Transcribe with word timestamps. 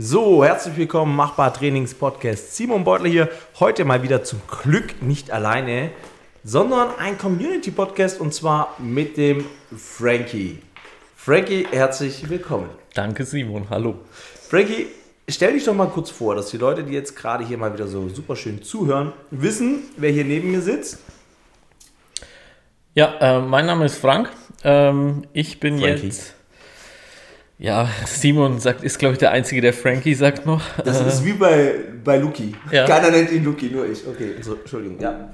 So, 0.00 0.44
herzlich 0.44 0.76
willkommen, 0.76 1.16
Machbar 1.16 1.52
Trainings 1.52 1.92
Podcast. 1.92 2.54
Simon 2.54 2.84
Beutler 2.84 3.08
hier. 3.08 3.28
Heute 3.58 3.84
mal 3.84 4.00
wieder 4.00 4.22
zum 4.22 4.40
Glück 4.46 5.02
nicht 5.02 5.32
alleine, 5.32 5.90
sondern 6.44 6.90
ein 7.00 7.18
Community 7.18 7.72
Podcast 7.72 8.20
und 8.20 8.32
zwar 8.32 8.76
mit 8.78 9.16
dem 9.16 9.44
Frankie. 9.76 10.60
Frankie, 11.16 11.66
herzlich 11.72 12.30
willkommen. 12.30 12.68
Danke, 12.94 13.24
Simon. 13.24 13.70
Hallo. 13.70 13.96
Frankie, 14.48 14.86
stell 15.28 15.54
dich 15.54 15.64
doch 15.64 15.74
mal 15.74 15.88
kurz 15.88 16.10
vor, 16.10 16.36
dass 16.36 16.50
die 16.50 16.58
Leute, 16.58 16.84
die 16.84 16.92
jetzt 16.92 17.16
gerade 17.16 17.44
hier 17.44 17.58
mal 17.58 17.72
wieder 17.72 17.88
so 17.88 18.08
super 18.08 18.36
schön 18.36 18.62
zuhören, 18.62 19.12
wissen, 19.32 19.82
wer 19.96 20.12
hier 20.12 20.24
neben 20.24 20.52
mir 20.52 20.62
sitzt. 20.62 21.00
Ja, 22.94 23.16
äh, 23.18 23.40
mein 23.40 23.66
Name 23.66 23.86
ist 23.86 23.98
Frank. 23.98 24.30
Ähm, 24.62 25.24
ich 25.32 25.58
bin 25.58 25.80
Frankie. 25.80 26.06
jetzt 26.06 26.37
ja, 27.58 27.88
Simon 28.06 28.60
sagt, 28.60 28.84
ist 28.84 28.98
glaube 28.98 29.14
ich 29.14 29.18
der 29.18 29.32
Einzige, 29.32 29.60
der 29.60 29.72
Frankie 29.72 30.14
sagt 30.14 30.46
noch. 30.46 30.62
Das 30.84 31.00
ist 31.00 31.24
wie 31.24 31.32
bei, 31.32 31.74
bei 32.04 32.16
Luki. 32.16 32.54
Ja. 32.70 32.86
Keiner 32.86 33.10
nennt 33.10 33.32
ihn 33.32 33.44
Luki, 33.44 33.68
nur 33.70 33.86
ich. 33.86 34.06
Okay, 34.06 34.34
so, 34.40 34.54
Entschuldigung, 34.54 35.00
ja. 35.00 35.28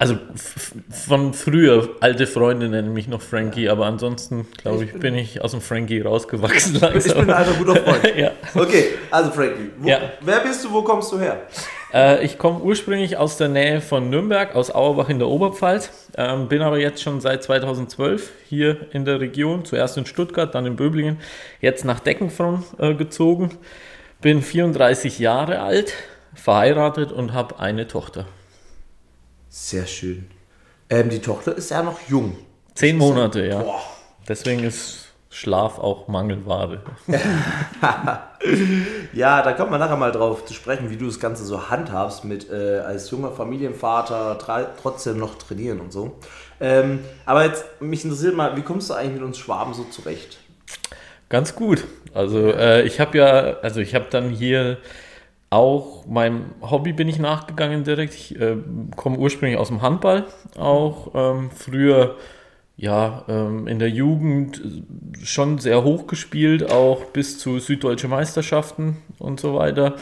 Also 0.00 0.16
von 0.90 1.34
früher, 1.34 1.96
alte 2.00 2.28
Freunde 2.28 2.68
nennen 2.68 2.92
mich 2.92 3.08
noch 3.08 3.20
Frankie, 3.20 3.68
aber 3.68 3.86
ansonsten, 3.86 4.46
glaube 4.56 4.84
ich, 4.84 4.90
ich 4.90 4.92
bin, 4.92 5.00
bin, 5.00 5.14
ich 5.16 5.42
aus 5.42 5.50
dem 5.50 5.60
Frankie 5.60 6.00
rausgewachsen 6.00 6.78
langsam. 6.80 6.98
Ich 6.98 7.26
bin 7.26 7.30
ein 7.30 7.46
guter 7.58 7.76
Freund. 7.82 8.12
ja. 8.16 8.30
Okay, 8.54 8.84
also 9.10 9.30
Frankie, 9.32 9.70
wo, 9.76 9.88
ja. 9.88 10.00
wer 10.20 10.40
bist 10.40 10.64
du, 10.64 10.72
wo 10.72 10.82
kommst 10.82 11.10
du 11.12 11.18
her? 11.18 11.42
Äh, 11.92 12.24
ich 12.24 12.38
komme 12.38 12.60
ursprünglich 12.60 13.16
aus 13.16 13.36
der 13.36 13.48
Nähe 13.48 13.80
von 13.80 14.10
Nürnberg, 14.10 14.54
aus 14.54 14.70
Auerbach 14.70 15.08
in 15.08 15.18
der 15.18 15.28
Oberpfalz, 15.28 15.90
ähm, 16.16 16.48
bin 16.48 16.62
aber 16.62 16.78
jetzt 16.78 17.02
schon 17.02 17.20
seit 17.20 17.42
2012 17.42 18.30
hier 18.48 18.92
in 18.92 19.04
der 19.04 19.20
Region, 19.20 19.64
zuerst 19.64 19.96
in 19.96 20.06
Stuttgart, 20.06 20.54
dann 20.54 20.66
in 20.66 20.76
Böblingen, 20.76 21.18
jetzt 21.60 21.84
nach 21.84 22.00
Deckenfron 22.00 22.64
äh, 22.78 22.94
gezogen, 22.94 23.56
bin 24.20 24.42
34 24.42 25.18
Jahre 25.18 25.60
alt, 25.60 25.94
verheiratet 26.34 27.12
und 27.12 27.32
habe 27.32 27.58
eine 27.58 27.86
Tochter. 27.86 28.26
Sehr 29.48 29.86
schön. 29.86 30.30
Ähm, 30.90 31.08
die 31.08 31.20
Tochter 31.20 31.56
ist 31.56 31.70
ja 31.70 31.82
noch 31.82 32.00
jung. 32.08 32.36
Zehn 32.74 32.96
Monate, 32.96 33.46
ja. 33.46 33.62
Boah. 33.62 33.82
Deswegen 34.28 34.62
ist 34.64 35.07
Schlaf 35.38 35.78
auch 35.78 36.08
Mangelware. 36.08 36.80
ja, 39.12 39.40
da 39.40 39.52
kommt 39.52 39.70
man 39.70 39.78
nachher 39.78 39.96
mal 39.96 40.10
drauf 40.10 40.44
zu 40.44 40.52
sprechen, 40.52 40.90
wie 40.90 40.96
du 40.96 41.06
das 41.06 41.20
Ganze 41.20 41.44
so 41.44 41.70
handhabst 41.70 42.24
mit 42.24 42.50
äh, 42.50 42.80
als 42.80 43.08
junger 43.12 43.30
Familienvater 43.30 44.36
trotzdem 44.82 45.18
noch 45.18 45.36
trainieren 45.38 45.78
und 45.78 45.92
so. 45.92 46.18
Ähm, 46.58 46.98
aber 47.24 47.44
jetzt 47.44 47.64
mich 47.80 48.02
interessiert 48.02 48.34
mal, 48.34 48.56
wie 48.56 48.62
kommst 48.62 48.90
du 48.90 48.94
eigentlich 48.94 49.14
mit 49.14 49.22
uns 49.22 49.38
Schwaben 49.38 49.74
so 49.74 49.84
zurecht? 49.84 50.38
Ganz 51.28 51.54
gut. 51.54 51.84
Also 52.12 52.50
äh, 52.50 52.82
ich 52.82 52.98
habe 52.98 53.18
ja, 53.18 53.58
also 53.62 53.80
ich 53.80 53.94
habe 53.94 54.06
dann 54.10 54.30
hier 54.30 54.78
auch 55.50 56.04
meinem 56.06 56.46
Hobby 56.62 56.92
bin 56.92 57.06
ich 57.06 57.20
nachgegangen 57.20 57.84
direkt. 57.84 58.12
Ich 58.12 58.40
äh, 58.40 58.56
komme 58.96 59.18
ursprünglich 59.18 59.56
aus 59.56 59.68
dem 59.68 59.82
Handball, 59.82 60.24
auch 60.58 61.12
ähm, 61.14 61.50
früher 61.52 62.16
ja 62.78 63.24
ähm, 63.28 63.66
in 63.66 63.78
der 63.78 63.90
Jugend 63.90 64.62
schon 65.22 65.58
sehr 65.58 65.82
hoch 65.82 66.06
gespielt, 66.06 66.70
auch 66.70 67.04
bis 67.06 67.38
zu 67.38 67.58
süddeutsche 67.58 68.08
Meisterschaften 68.08 68.98
und 69.18 69.40
so 69.40 69.54
weiter. 69.54 69.96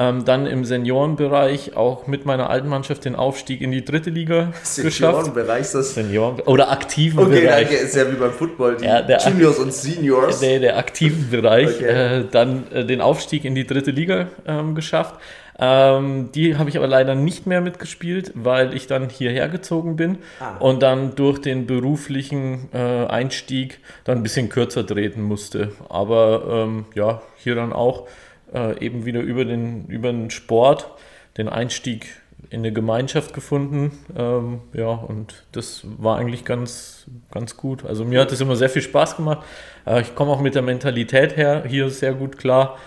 Ähm, 0.00 0.24
dann 0.24 0.46
im 0.46 0.64
Seniorenbereich 0.64 1.74
auch 1.74 2.06
mit 2.06 2.24
meiner 2.24 2.50
alten 2.50 2.68
Mannschaft 2.68 3.04
den 3.04 3.16
Aufstieg 3.16 3.60
in 3.62 3.72
die 3.72 3.84
dritte 3.84 4.10
Liga 4.10 4.52
geschafft. 4.76 4.92
Seniorenbereich 4.92 5.62
ist 5.62 5.74
das? 5.74 5.94
Senioren 5.94 6.40
oder 6.42 6.70
aktiven 6.70 7.18
okay, 7.18 7.40
Bereich. 7.40 7.66
Okay, 7.66 7.84
ist 7.84 7.96
ja 7.96 8.08
wie 8.08 8.14
beim 8.14 8.30
Football, 8.30 8.76
die 8.76 8.84
ja, 8.84 9.04
Juniors 9.26 9.58
und 9.58 9.74
Seniors. 9.74 10.38
Der, 10.38 10.60
der 10.60 10.76
aktiven 10.76 11.30
Bereich. 11.30 11.76
Okay. 11.76 12.18
Äh, 12.18 12.24
dann 12.30 12.70
äh, 12.72 12.84
den 12.84 13.00
Aufstieg 13.00 13.44
in 13.44 13.56
die 13.56 13.66
dritte 13.66 13.90
Liga 13.90 14.28
ähm, 14.46 14.76
geschafft. 14.76 15.16
Ähm, 15.60 16.30
die 16.32 16.56
habe 16.56 16.70
ich 16.70 16.76
aber 16.76 16.86
leider 16.86 17.16
nicht 17.16 17.46
mehr 17.46 17.60
mitgespielt, 17.60 18.32
weil 18.34 18.74
ich 18.74 18.86
dann 18.86 19.08
hierher 19.08 19.48
gezogen 19.48 19.96
bin 19.96 20.18
ah. 20.38 20.56
und 20.58 20.82
dann 20.82 21.16
durch 21.16 21.40
den 21.40 21.66
beruflichen 21.66 22.68
äh, 22.72 23.06
Einstieg 23.06 23.80
dann 24.04 24.18
ein 24.18 24.22
bisschen 24.22 24.48
kürzer 24.48 24.86
treten 24.86 25.22
musste. 25.22 25.72
Aber 25.88 26.44
ähm, 26.48 26.84
ja, 26.94 27.22
hier 27.36 27.56
dann 27.56 27.72
auch 27.72 28.06
äh, 28.54 28.78
eben 28.84 29.04
wieder 29.04 29.20
über 29.20 29.44
den, 29.44 29.86
über 29.86 30.12
den 30.12 30.30
Sport 30.30 30.90
den 31.36 31.48
Einstieg 31.48 32.06
in 32.50 32.60
eine 32.60 32.72
Gemeinschaft 32.72 33.34
gefunden. 33.34 33.98
Ähm, 34.16 34.60
ja, 34.72 34.90
und 34.90 35.44
das 35.52 35.82
war 35.98 36.18
eigentlich 36.18 36.44
ganz, 36.44 37.06
ganz 37.30 37.56
gut. 37.56 37.84
Also 37.84 38.04
mir 38.04 38.20
hat 38.20 38.32
es 38.32 38.40
immer 38.40 38.56
sehr 38.56 38.70
viel 38.70 38.82
Spaß 38.82 39.16
gemacht. 39.16 39.44
Äh, 39.86 40.02
ich 40.02 40.14
komme 40.14 40.30
auch 40.30 40.40
mit 40.40 40.54
der 40.54 40.62
Mentalität 40.62 41.36
her 41.36 41.64
hier 41.66 41.90
sehr 41.90 42.14
gut 42.14 42.38
klar. 42.38 42.78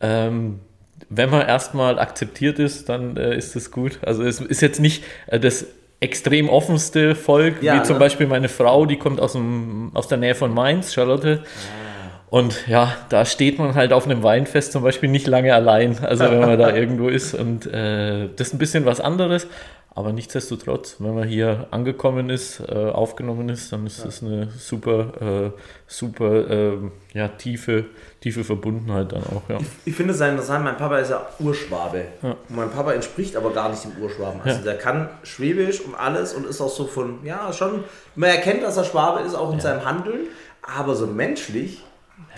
Ähm, 0.00 0.60
wenn 1.08 1.30
man 1.30 1.46
erstmal 1.46 1.98
akzeptiert 1.98 2.58
ist, 2.58 2.88
dann 2.88 3.16
äh, 3.16 3.36
ist 3.36 3.56
es 3.56 3.70
gut. 3.70 3.98
Also 4.02 4.22
es 4.22 4.40
ist 4.40 4.60
jetzt 4.60 4.80
nicht 4.80 5.04
äh, 5.26 5.40
das 5.40 5.66
extrem 6.00 6.48
offenste 6.48 7.14
Volk, 7.14 7.62
ja, 7.62 7.76
wie 7.76 7.82
zum 7.82 7.96
ne? 7.96 8.00
Beispiel 8.00 8.26
meine 8.26 8.48
Frau, 8.48 8.86
die 8.86 8.96
kommt 8.96 9.20
aus, 9.20 9.32
dem, 9.32 9.90
aus 9.94 10.08
der 10.08 10.18
Nähe 10.18 10.34
von 10.34 10.52
Mainz, 10.52 10.94
Charlotte. 10.94 11.42
Ah 11.44 11.90
und 12.30 12.68
ja, 12.68 12.94
da 13.08 13.24
steht 13.24 13.58
man 13.58 13.74
halt 13.74 13.92
auf 13.92 14.04
einem 14.04 14.22
Weinfest 14.22 14.70
zum 14.70 14.84
Beispiel 14.84 15.08
nicht 15.08 15.26
lange 15.26 15.52
allein, 15.52 15.98
also 15.98 16.24
wenn 16.24 16.38
man 16.38 16.58
da 16.58 16.70
irgendwo 16.74 17.08
ist. 17.08 17.34
Und 17.34 17.66
äh, 17.66 18.28
das 18.36 18.48
ist 18.48 18.54
ein 18.54 18.58
bisschen 18.58 18.86
was 18.86 19.00
anderes. 19.00 19.48
Aber 19.92 20.12
nichtsdestotrotz, 20.12 20.96
wenn 21.00 21.14
man 21.14 21.26
hier 21.26 21.66
angekommen 21.72 22.30
ist, 22.30 22.60
äh, 22.60 22.74
aufgenommen 22.74 23.48
ist, 23.48 23.72
dann 23.72 23.86
ist 23.86 23.98
ja. 23.98 24.04
das 24.04 24.22
eine 24.22 24.48
super, 24.50 25.52
äh, 25.54 25.60
super 25.88 26.48
äh, 26.48 26.78
ja, 27.12 27.28
tiefe, 27.28 27.86
tiefe 28.20 28.44
Verbundenheit 28.44 29.10
dann 29.10 29.24
auch. 29.24 29.42
Ja. 29.48 29.58
Ich, 29.58 29.66
ich 29.86 29.94
finde 29.94 30.12
es 30.12 30.18
sehr 30.18 30.30
interessant, 30.30 30.64
mein 30.64 30.76
Papa 30.76 30.98
ist 30.98 31.10
ja 31.10 31.26
Urschwabe. 31.40 32.04
Ja. 32.22 32.36
Und 32.48 32.56
mein 32.56 32.70
Papa 32.70 32.92
entspricht 32.92 33.36
aber 33.36 33.52
gar 33.52 33.68
nicht 33.68 33.84
dem 33.84 34.00
Urschwaben. 34.00 34.40
Also 34.42 34.62
der 34.62 34.78
kann 34.78 35.08
Schwäbisch 35.24 35.80
und 35.80 35.96
alles 35.96 36.34
und 36.34 36.46
ist 36.46 36.60
auch 36.60 36.70
so 36.70 36.86
von, 36.86 37.24
ja, 37.24 37.52
schon, 37.52 37.82
man 38.14 38.30
erkennt, 38.30 38.62
dass 38.62 38.76
er 38.76 38.84
Schwabe 38.84 39.20
ist, 39.26 39.34
auch 39.34 39.52
in 39.52 39.60
seinem 39.60 39.84
Handeln. 39.84 40.28
Aber 40.62 40.94
so 40.94 41.06
menschlich 41.06 41.82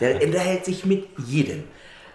der 0.00 0.22
unterhält 0.22 0.64
sich 0.64 0.84
mit 0.84 1.06
jedem. 1.26 1.64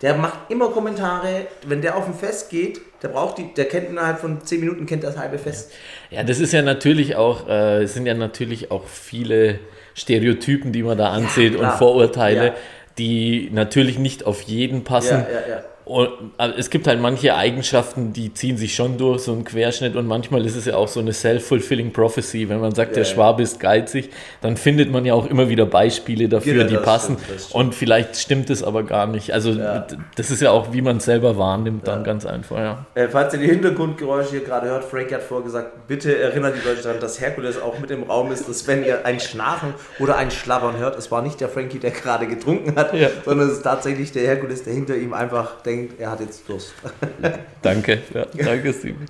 Der 0.02 0.16
macht 0.16 0.50
immer 0.50 0.70
Kommentare. 0.70 1.48
Wenn 1.66 1.82
der 1.82 1.96
auf 1.96 2.06
ein 2.06 2.14
Fest 2.14 2.50
geht, 2.50 2.82
der 3.02 3.10
braucht 3.10 3.38
die, 3.38 3.54
der 3.54 3.66
kennt 3.66 3.90
innerhalb 3.90 4.20
von 4.20 4.44
zehn 4.44 4.60
Minuten 4.60 4.86
kennt 4.86 5.04
das 5.04 5.18
halbe 5.18 5.38
Fest. 5.38 5.72
Ja, 6.10 6.24
das 6.24 6.40
ist 6.40 6.54
ja 6.54 6.62
natürlich 6.62 7.16
auch, 7.16 7.48
äh, 7.48 7.86
sind 7.86 8.06
ja 8.06 8.14
natürlich 8.14 8.72
auch 8.72 8.88
viele 8.88 9.60
Stereotypen, 9.96 10.72
die 10.72 10.84
man 10.84 10.98
da 10.98 11.12
ansieht 11.12 11.54
ja, 11.54 11.60
und 11.60 11.78
Vorurteile, 11.78 12.46
ja. 12.48 12.54
die 12.98 13.50
natürlich 13.52 14.00
nicht 14.00 14.26
auf 14.26 14.42
jeden 14.42 14.84
passen. 14.84 15.26
Ja, 15.30 15.64
und 15.88 16.34
also 16.38 16.54
es 16.58 16.70
gibt 16.70 16.86
halt 16.86 17.00
manche 17.00 17.34
Eigenschaften, 17.34 18.12
die 18.12 18.34
ziehen 18.34 18.58
sich 18.58 18.76
schon 18.76 18.98
durch, 18.98 19.22
so 19.22 19.32
ein 19.32 19.46
Querschnitt. 19.46 19.96
Und 19.96 20.06
manchmal 20.06 20.46
ist 20.46 20.58
es 20.58 20.66
ja 20.66 20.76
auch 20.76 20.90
so 20.90 21.00
eine 21.00 21.14
self-fulfilling 21.14 21.94
prophecy. 21.94 22.50
Wenn 22.50 22.60
man 22.60 22.76
sagt, 22.76 22.92
ja, 22.92 22.96
der 22.96 23.06
Schwabe 23.06 23.42
ist 23.42 23.62
geizig, 23.62 24.10
dann 24.42 24.58
findet 24.58 24.92
man 24.92 25.06
ja 25.06 25.14
auch 25.14 25.26
immer 25.28 25.48
wieder 25.48 25.66
Beispiele 25.66 26.28
dafür, 26.28 26.66
genau, 26.66 26.70
die 26.70 26.76
passen. 26.78 27.18
Stimmt, 27.18 27.56
und 27.56 27.74
vielleicht 27.74 28.18
stimmt 28.18 28.50
es 28.50 28.64
aber 28.64 28.84
gar 28.84 29.08
nicht. 29.08 29.34
Also 29.34 29.52
ja. 29.52 29.88
das 30.16 30.30
ist 30.30 30.42
ja 30.42 30.52
auch, 30.52 30.74
wie 30.74 30.82
man 30.82 30.98
es 30.98 31.06
selber 31.06 31.38
wahrnimmt, 31.38 31.88
dann 31.88 32.04
ganz 32.04 32.26
einfach. 32.26 32.58
Ja. 32.58 32.86
Äh, 32.94 33.08
falls 33.08 33.34
ihr 33.34 33.40
die 33.40 33.48
Hintergrundgeräusche 33.48 34.32
hier 34.32 34.44
gerade 34.44 34.68
hört, 34.68 34.84
Frank 34.84 35.14
hat 35.14 35.24
vorgesagt, 35.24 35.88
bitte 35.88 36.18
erinnert 36.20 36.56
die 36.62 36.68
Leute 36.68 36.82
daran, 36.82 37.00
dass 37.00 37.22
Herkules 37.22 37.62
auch 37.62 37.80
mit 37.80 37.92
im 37.92 38.04
Raum 38.04 38.30
ist, 38.34 38.50
dass 38.50 38.68
wenn 38.68 38.84
ihr 38.84 39.06
ein 39.06 39.22
Schnarchen 39.22 39.74
oder 40.00 40.18
ein 40.18 40.32
Schlabbern 40.32 40.78
hört, 40.78 40.98
es 40.98 41.12
war 41.12 41.22
nicht 41.22 41.40
der 41.40 41.48
Frankie, 41.48 41.80
der 41.80 41.92
gerade 41.92 42.28
getrunken 42.28 42.76
hat, 42.76 42.92
sondern 43.24 43.48
es 43.48 43.58
ist 43.58 43.64
tatsächlich 43.64 44.12
der 44.12 44.24
Herkules, 44.24 44.64
der 44.64 44.74
hinter 44.74 44.98
ihm 44.98 45.14
einfach 45.14 45.62
denkt, 45.62 45.77
denkt, 45.78 46.00
er 46.00 46.12
hat 46.12 46.20
jetzt 46.20 46.48
Durst. 46.48 46.74
danke, 47.62 48.02
ja, 48.14 48.26
danke 48.44 48.74
Steven. 48.74 49.06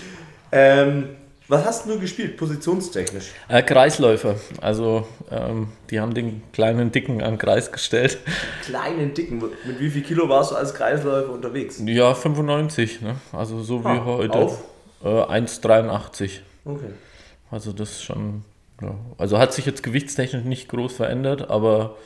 ähm, 0.52 1.08
was 1.48 1.64
hast 1.66 1.86
du 1.86 1.98
gespielt, 1.98 2.36
positionstechnisch? 2.36 3.32
Äh, 3.48 3.62
Kreisläufer. 3.62 4.36
Also, 4.60 5.06
ähm, 5.30 5.68
die 5.90 6.00
haben 6.00 6.14
den 6.14 6.42
kleinen 6.52 6.92
Dicken 6.92 7.22
an 7.22 7.36
Kreis 7.36 7.70
gestellt. 7.70 8.18
Kleinen 8.64 9.12
Dicken? 9.12 9.38
Mit 9.38 9.78
wie 9.78 9.90
viel 9.90 10.02
Kilo 10.02 10.28
warst 10.28 10.52
du 10.52 10.54
als 10.54 10.72
Kreisläufer 10.72 11.30
unterwegs? 11.30 11.82
Ja, 11.84 12.14
95. 12.14 13.02
Ne? 13.02 13.16
Also, 13.32 13.62
so 13.62 13.84
wie 13.84 13.88
ah, 13.88 14.04
heute. 14.04 14.38
Auf? 14.38 14.64
Äh, 15.04 15.08
1,83. 15.08 16.40
Okay. 16.64 16.86
Also, 17.50 17.72
das 17.72 17.90
ist 17.90 18.04
schon. 18.04 18.44
Ja. 18.80 18.94
Also, 19.18 19.38
hat 19.38 19.52
sich 19.52 19.66
jetzt 19.66 19.82
gewichtstechnisch 19.82 20.44
nicht 20.44 20.68
groß 20.68 20.94
verändert, 20.94 21.50
aber 21.50 21.96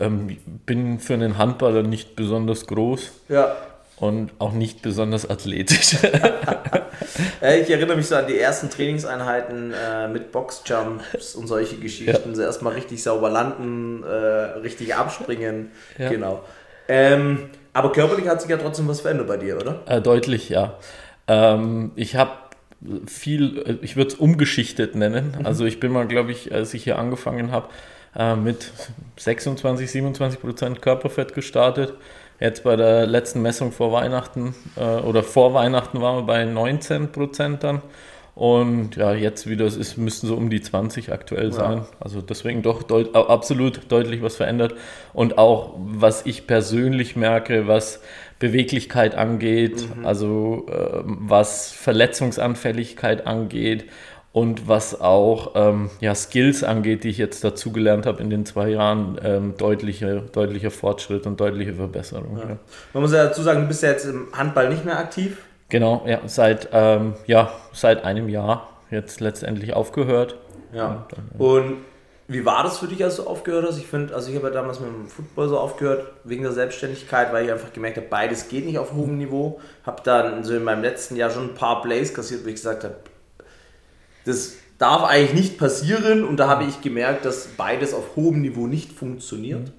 ähm, 0.00 0.36
bin 0.66 0.98
für 0.98 1.14
einen 1.14 1.38
Handballer 1.38 1.82
nicht 1.82 2.16
besonders 2.16 2.66
groß. 2.66 3.12
Ja. 3.28 3.56
Und 3.96 4.30
auch 4.38 4.52
nicht 4.52 4.80
besonders 4.80 5.28
athletisch. 5.28 5.92
ich 7.40 7.70
erinnere 7.70 7.96
mich 7.96 8.06
so 8.06 8.16
an 8.16 8.26
die 8.26 8.38
ersten 8.38 8.70
Trainingseinheiten 8.70 9.74
äh, 9.74 10.08
mit 10.08 10.32
Boxjumps 10.32 11.34
und 11.34 11.46
solche 11.46 11.76
Geschichten. 11.76 12.30
Ja. 12.30 12.34
So 12.34 12.40
erstmal 12.40 12.72
richtig 12.72 13.02
sauber 13.02 13.28
landen, 13.28 14.02
äh, 14.02 14.06
richtig 14.06 14.94
abspringen. 14.94 15.70
Ja. 15.98 16.08
Genau. 16.08 16.42
Ähm, 16.88 17.50
aber 17.74 17.92
körperlich 17.92 18.26
hat 18.26 18.40
sich 18.40 18.50
ja 18.50 18.56
trotzdem 18.56 18.88
was 18.88 19.02
verändert 19.02 19.28
bei 19.28 19.36
dir, 19.36 19.56
oder? 19.56 19.82
Äh, 19.86 20.00
deutlich, 20.00 20.48
ja. 20.48 20.78
Ähm, 21.28 21.92
ich 21.94 22.16
habe 22.16 22.32
viel, 23.06 23.58
äh, 23.58 23.76
ich 23.82 23.96
würde 23.96 24.08
es 24.08 24.14
umgeschichtet 24.14 24.94
nennen. 24.94 25.34
Mhm. 25.38 25.46
Also 25.46 25.64
ich 25.64 25.78
bin 25.78 25.92
mal, 25.92 26.06
glaube 26.06 26.32
ich, 26.32 26.52
als 26.52 26.74
ich 26.74 26.84
hier 26.84 26.98
angefangen 26.98 27.52
habe, 27.52 27.68
äh, 28.16 28.34
mit 28.36 28.72
26, 29.16 29.90
27 29.90 30.40
Prozent 30.40 30.82
Körperfett 30.82 31.34
gestartet. 31.34 31.94
Jetzt 32.40 32.64
bei 32.64 32.74
der 32.76 33.06
letzten 33.06 33.42
Messung 33.42 33.70
vor 33.70 33.92
Weihnachten 33.92 34.54
äh, 34.76 35.00
oder 35.00 35.22
vor 35.22 35.52
Weihnachten 35.52 36.00
waren 36.00 36.16
wir 36.16 36.22
bei 36.22 36.44
19 36.44 37.12
Prozent 37.12 37.62
dann. 37.64 37.82
Und 38.34 38.96
ja, 38.96 39.12
jetzt, 39.12 39.48
wie 39.48 39.56
das 39.56 39.76
ist, 39.76 39.98
müssten 39.98 40.26
so 40.26 40.34
um 40.34 40.48
die 40.48 40.62
20 40.62 41.12
aktuell 41.12 41.52
sein. 41.52 41.78
Ja. 41.78 41.86
Also 42.00 42.22
deswegen 42.22 42.62
doch 42.62 42.82
deut 42.82 43.14
absolut 43.14 43.92
deutlich 43.92 44.22
was 44.22 44.36
verändert. 44.36 44.74
Und 45.12 45.36
auch, 45.36 45.74
was 45.76 46.24
ich 46.24 46.46
persönlich 46.46 47.16
merke, 47.16 47.66
was 47.66 48.00
Beweglichkeit 48.38 49.14
angeht, 49.14 49.84
mhm. 49.94 50.06
also 50.06 50.66
äh, 50.70 51.02
was 51.04 51.72
Verletzungsanfälligkeit 51.72 53.26
angeht 53.26 53.84
und 54.32 54.68
was 54.68 55.00
auch 55.00 55.52
ähm, 55.56 55.90
ja, 56.00 56.14
Skills 56.14 56.62
angeht, 56.62 57.04
die 57.04 57.08
ich 57.08 57.18
jetzt 57.18 57.42
dazugelernt 57.42 58.06
habe 58.06 58.22
in 58.22 58.30
den 58.30 58.46
zwei 58.46 58.68
Jahren, 58.68 59.20
ähm, 59.24 59.54
deutliche, 59.56 60.22
deutlicher 60.32 60.70
Fortschritt 60.70 61.26
und 61.26 61.40
deutliche 61.40 61.74
Verbesserung. 61.74 62.38
Ja. 62.38 62.50
Ja. 62.50 62.56
Man 62.92 63.02
muss 63.02 63.12
ja 63.12 63.24
dazu 63.24 63.42
sagen, 63.42 63.62
du 63.62 63.68
bist 63.68 63.82
ja 63.82 63.90
jetzt 63.90 64.04
im 64.04 64.28
Handball 64.32 64.68
nicht 64.68 64.84
mehr 64.84 64.98
aktiv. 64.98 65.38
Genau, 65.68 66.04
ja, 66.06 66.20
seit, 66.26 66.68
ähm, 66.72 67.14
ja, 67.26 67.52
seit 67.72 68.04
einem 68.04 68.28
Jahr 68.28 68.68
jetzt 68.90 69.20
letztendlich 69.20 69.74
aufgehört. 69.74 70.36
Ja. 70.72 71.06
Und, 71.38 71.40
und 71.40 71.76
wie 72.28 72.44
war 72.44 72.62
das 72.62 72.78
für 72.78 72.86
dich, 72.86 73.02
als 73.02 73.16
du 73.16 73.24
aufgehört 73.24 73.66
hast? 73.66 73.78
Ich 73.78 73.88
finde, 73.88 74.14
also 74.14 74.30
ich 74.30 74.36
habe 74.36 74.48
ja 74.48 74.52
damals 74.52 74.78
mit 74.78 74.88
dem 74.88 75.08
Football 75.08 75.48
so 75.48 75.58
aufgehört, 75.58 76.06
wegen 76.22 76.44
der 76.44 76.52
Selbstständigkeit, 76.52 77.32
weil 77.32 77.46
ich 77.46 77.50
einfach 77.50 77.72
gemerkt 77.72 77.96
habe, 77.96 78.06
beides 78.08 78.48
geht 78.48 78.66
nicht 78.66 78.78
auf 78.78 78.92
hohem 78.92 79.18
Niveau. 79.18 79.60
Habe 79.84 80.02
dann 80.04 80.44
so 80.44 80.54
in 80.54 80.62
meinem 80.62 80.82
letzten 80.82 81.16
Jahr 81.16 81.30
schon 81.30 81.50
ein 81.50 81.54
paar 81.54 81.82
Plays 81.82 82.14
kassiert, 82.14 82.44
wo 82.44 82.48
ich 82.48 82.54
gesagt 82.54 82.84
habe, 82.84 82.94
das 84.30 84.54
darf 84.78 85.04
eigentlich 85.04 85.34
nicht 85.34 85.58
passieren. 85.58 86.24
Und 86.24 86.38
da 86.38 86.48
habe 86.48 86.64
ich 86.64 86.80
gemerkt, 86.80 87.24
dass 87.24 87.48
beides 87.56 87.94
auf 87.94 88.16
hohem 88.16 88.40
Niveau 88.40 88.66
nicht 88.66 88.92
funktioniert. 88.92 89.68
Mhm. 89.68 89.72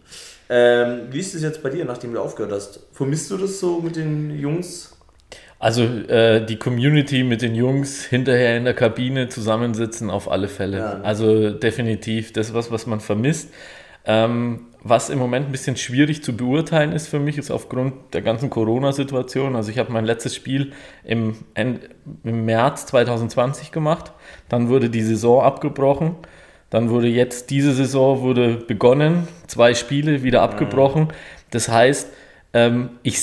Ähm, 0.53 1.01
wie 1.11 1.19
ist 1.19 1.33
es 1.33 1.41
jetzt 1.41 1.63
bei 1.63 1.69
dir, 1.69 1.85
nachdem 1.85 2.13
du 2.13 2.19
aufgehört 2.19 2.51
hast? 2.51 2.81
Vermisst 2.91 3.31
du 3.31 3.37
das 3.37 3.59
so 3.59 3.79
mit 3.79 3.95
den 3.95 4.37
Jungs? 4.37 4.97
Also 5.59 5.83
äh, 5.83 6.43
die 6.45 6.57
Community 6.57 7.23
mit 7.23 7.41
den 7.41 7.55
Jungs 7.55 8.03
hinterher 8.03 8.57
in 8.57 8.65
der 8.65 8.73
Kabine 8.73 9.29
zusammensitzen 9.29 10.09
auf 10.09 10.29
alle 10.29 10.47
Fälle. 10.47 10.77
Ja, 10.77 10.95
ne? 10.95 11.05
Also 11.05 11.51
definitiv, 11.51 12.33
das 12.33 12.47
ist 12.47 12.53
was, 12.53 12.71
was 12.71 12.85
man 12.87 12.99
vermisst. 12.99 13.49
Ähm, 14.03 14.65
was 14.83 15.09
im 15.09 15.19
Moment 15.19 15.47
ein 15.47 15.51
bisschen 15.51 15.77
schwierig 15.77 16.23
zu 16.23 16.35
beurteilen 16.35 16.91
ist 16.91 17.07
für 17.07 17.19
mich, 17.19 17.37
ist 17.37 17.51
aufgrund 17.51 18.13
der 18.13 18.21
ganzen 18.21 18.49
Corona-Situation. 18.49 19.55
Also 19.55 19.69
ich 19.69 19.77
habe 19.77 19.91
mein 19.91 20.05
letztes 20.05 20.35
Spiel 20.35 20.73
im, 21.03 21.35
im 21.55 22.45
März 22.45 22.87
2020 22.87 23.71
gemacht, 23.71 24.11
dann 24.49 24.69
wurde 24.69 24.89
die 24.89 25.03
Saison 25.03 25.43
abgebrochen, 25.43 26.15
dann 26.71 26.89
wurde 26.89 27.07
jetzt 27.07 27.51
diese 27.51 27.73
Saison 27.73 28.21
wurde 28.21 28.55
begonnen, 28.55 29.27
zwei 29.47 29.73
Spiele 29.75 30.23
wieder 30.23 30.41
abgebrochen. 30.41 31.09
Das 31.51 31.69
heißt, 31.69 32.09
ähm, 32.53 32.89
ich 33.03 33.19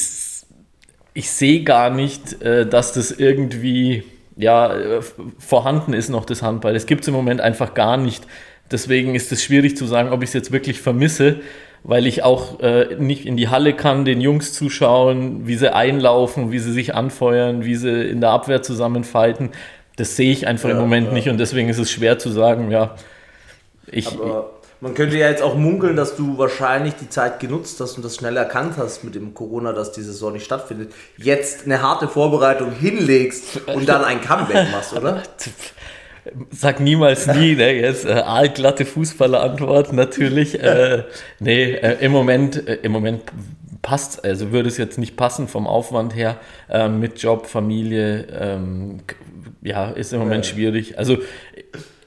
ich 1.15 1.33
sehe 1.33 1.65
gar 1.65 1.91
nicht, 1.91 2.41
äh, 2.43 2.65
dass 2.65 2.93
das 2.93 3.11
irgendwie 3.11 4.05
ja, 4.37 4.73
äh, 4.73 5.01
vorhanden 5.39 5.93
ist 5.93 6.11
noch 6.11 6.25
das 6.25 6.43
Handball. 6.43 6.73
Das 6.73 6.87
gibt 6.87 7.03
es 7.03 7.09
im 7.09 7.15
Moment 7.15 7.41
einfach 7.41 7.75
gar 7.75 7.97
nicht. 7.97 8.25
Deswegen 8.71 9.15
ist 9.15 9.33
es 9.33 9.43
schwierig 9.43 9.77
zu 9.77 9.87
sagen, 9.87 10.11
ob 10.11 10.23
ich 10.23 10.31
es 10.31 10.35
jetzt 10.35 10.53
wirklich 10.53 10.81
vermisse, 10.81 11.41
weil 11.85 12.07
ich 12.07 12.23
auch 12.23 12.61
äh, 12.61 12.97
nicht 12.99 13.25
in 13.25 13.37
die 13.37 13.49
Halle 13.49 13.75
kann, 13.75 14.05
den 14.05 14.21
Jungs 14.21 14.53
zuschauen, 14.53 15.47
wie 15.47 15.57
sie 15.57 15.73
einlaufen, 15.73 16.51
wie 16.51 16.59
sie 16.59 16.73
sich 16.73 16.95
anfeuern, 16.95 17.65
wie 17.65 17.77
sie 17.77 18.09
in 18.09 18.21
der 18.21 18.31
Abwehr 18.31 18.63
zusammenfalten. 18.63 19.51
Das 19.97 20.17
sehe 20.17 20.31
ich 20.31 20.47
einfach 20.47 20.69
ja, 20.69 20.75
im 20.75 20.81
Moment 20.81 21.09
ja. 21.09 21.13
nicht 21.13 21.29
und 21.29 21.39
deswegen 21.39 21.69
ist 21.69 21.79
es 21.79 21.91
schwer 21.91 22.19
zu 22.19 22.31
sagen, 22.31 22.71
ja, 22.71 22.95
ich, 23.91 24.07
Aber 24.07 24.59
man 24.81 24.95
könnte 24.95 25.17
ja 25.19 25.29
jetzt 25.29 25.43
auch 25.43 25.57
munkeln, 25.57 25.97
dass 25.97 26.15
du 26.15 26.39
wahrscheinlich 26.39 26.95
die 26.95 27.09
Zeit 27.09 27.41
genutzt 27.41 27.81
hast 27.81 27.97
und 27.97 28.05
das 28.05 28.15
schnell 28.15 28.37
erkannt 28.37 28.75
hast 28.77 29.03
mit 29.03 29.17
dem 29.17 29.35
Corona, 29.35 29.73
dass 29.73 29.91
die 29.91 30.03
Saison 30.03 30.33
nicht 30.33 30.45
stattfindet. 30.45 30.93
Jetzt 31.17 31.65
eine 31.65 31.83
harte 31.83 32.07
Vorbereitung 32.07 32.71
hinlegst 32.71 33.67
und 33.67 33.89
dann 33.89 34.05
ein 34.05 34.21
Comeback 34.21 34.71
machst, 34.71 34.93
oder? 34.93 35.23
Sag 36.51 36.81
niemals 36.81 37.27
nie, 37.27 37.55
ne? 37.55 37.73
Jetzt 37.73 38.05
äh, 38.05 38.13
aalglatte 38.13 38.85
Fußballerantwort 38.85 39.93
natürlich. 39.93 40.59
Äh, 40.69 41.05
nee, 41.39 41.73
äh, 41.73 42.05
im 42.05 42.13
Moment, 42.13 42.69
äh, 42.69 42.79
im 42.83 42.93
Moment 42.93 43.23
passt, 43.81 44.25
also 44.25 44.51
würde 44.51 44.69
es 44.69 44.77
jetzt 44.77 44.99
nicht 44.99 45.17
passen 45.17 45.49
vom 45.49 45.67
Aufwand 45.67 46.15
her 46.15 46.37
äh, 46.69 46.89
mit 46.89 47.23
Job, 47.23 47.47
Familie. 47.47 48.27
Ähm, 48.39 48.99
ja, 49.63 49.91
ist 49.91 50.13
im 50.13 50.21
Moment 50.21 50.47
schwierig. 50.47 50.99
Also 50.99 51.19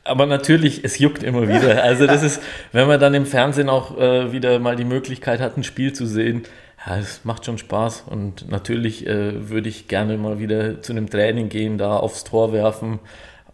aber 0.04 0.26
natürlich, 0.26 0.84
es 0.84 0.98
juckt 1.00 1.24
immer 1.24 1.48
wieder. 1.48 1.84
Also 1.84 2.08
das 2.08 2.24
ist, 2.24 2.42
wenn 2.72 2.88
man 2.88 3.00
dann 3.00 3.14
im 3.14 3.26
Fernsehen 3.26 3.70
auch 3.70 3.98
äh, 3.98 4.32
wieder 4.32 4.60
mal 4.60 4.76
die 4.76 4.86
Möglichkeit 4.86 5.40
hat, 5.40 5.58
ein 5.58 5.64
Spiel 5.64 5.94
zu 5.94 6.06
sehen, 6.06 6.44
ja, 6.86 6.98
es 6.98 7.22
macht 7.24 7.46
schon 7.46 7.58
Spaß. 7.58 8.06
Und 8.10 8.50
natürlich 8.50 9.06
äh, 9.06 9.50
würde 9.50 9.70
ich 9.70 9.88
gerne 9.88 10.18
mal 10.18 10.40
wieder 10.40 10.82
zu 10.82 10.94
einem 10.94 11.10
Training 11.10 11.50
gehen, 11.50 11.78
da 11.78 11.98
aufs 11.98 12.24
Tor 12.24 12.52
werfen. 12.54 13.00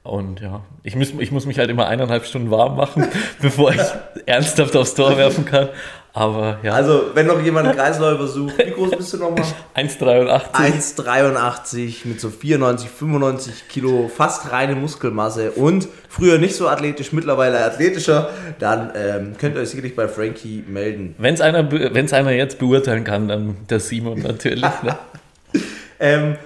Und 0.08 0.40
ja, 0.40 0.62
ich 0.84 0.96
muss, 0.96 1.14
ich 1.20 1.32
muss 1.32 1.46
mich 1.46 1.60
halt 1.60 1.70
immer 1.70 1.88
eineinhalb 1.88 2.26
Stunden 2.26 2.50
warm 2.50 2.78
machen, 2.78 3.08
bevor 3.42 3.74
ich 3.74 3.82
ernsthaft 4.26 4.76
aufs 4.76 4.96
Tor 4.96 5.18
werfen 5.18 5.46
kann. 5.46 5.70
Aber 6.14 6.58
ja. 6.64 6.74
Also, 6.74 7.12
wenn 7.14 7.28
noch 7.28 7.40
jemand 7.42 7.68
einen 7.68 7.78
Kreisläufer 7.78 8.26
sucht, 8.26 8.58
wie 8.58 8.72
groß 8.72 8.92
bist 8.92 9.14
du 9.14 9.18
nochmal? 9.18 9.46
1,83. 9.76 10.52
1,83 10.98 11.96
mit 12.06 12.20
so 12.20 12.32
94, 12.32 12.90
95 12.90 13.68
Kilo, 13.68 14.08
fast 14.08 14.52
reine 14.52 14.74
Muskelmasse 14.74 15.52
und 15.52 15.88
früher 16.10 16.40
nicht 16.40 16.56
so 16.56 16.70
athletisch, 16.70 17.12
mittlerweile 17.12 17.64
athletischer, 17.64 18.32
dann 18.58 18.94
ähm, 18.96 19.36
könnt 19.38 19.56
ihr 19.56 19.62
euch 19.62 19.70
sicherlich 19.70 19.96
bei 19.96 20.08
Frankie 20.08 20.64
melden. 20.68 21.14
Wenn 21.20 21.36
es 21.36 21.42
einer, 21.42 21.70
einer 21.70 22.32
jetzt 22.32 22.58
beurteilen 22.58 23.04
kann, 23.04 23.28
dann 23.28 23.58
der 23.70 23.80
Simon 23.80 24.22
natürlich. 24.24 24.64
ne? 24.64 24.98
ähm, 26.00 26.38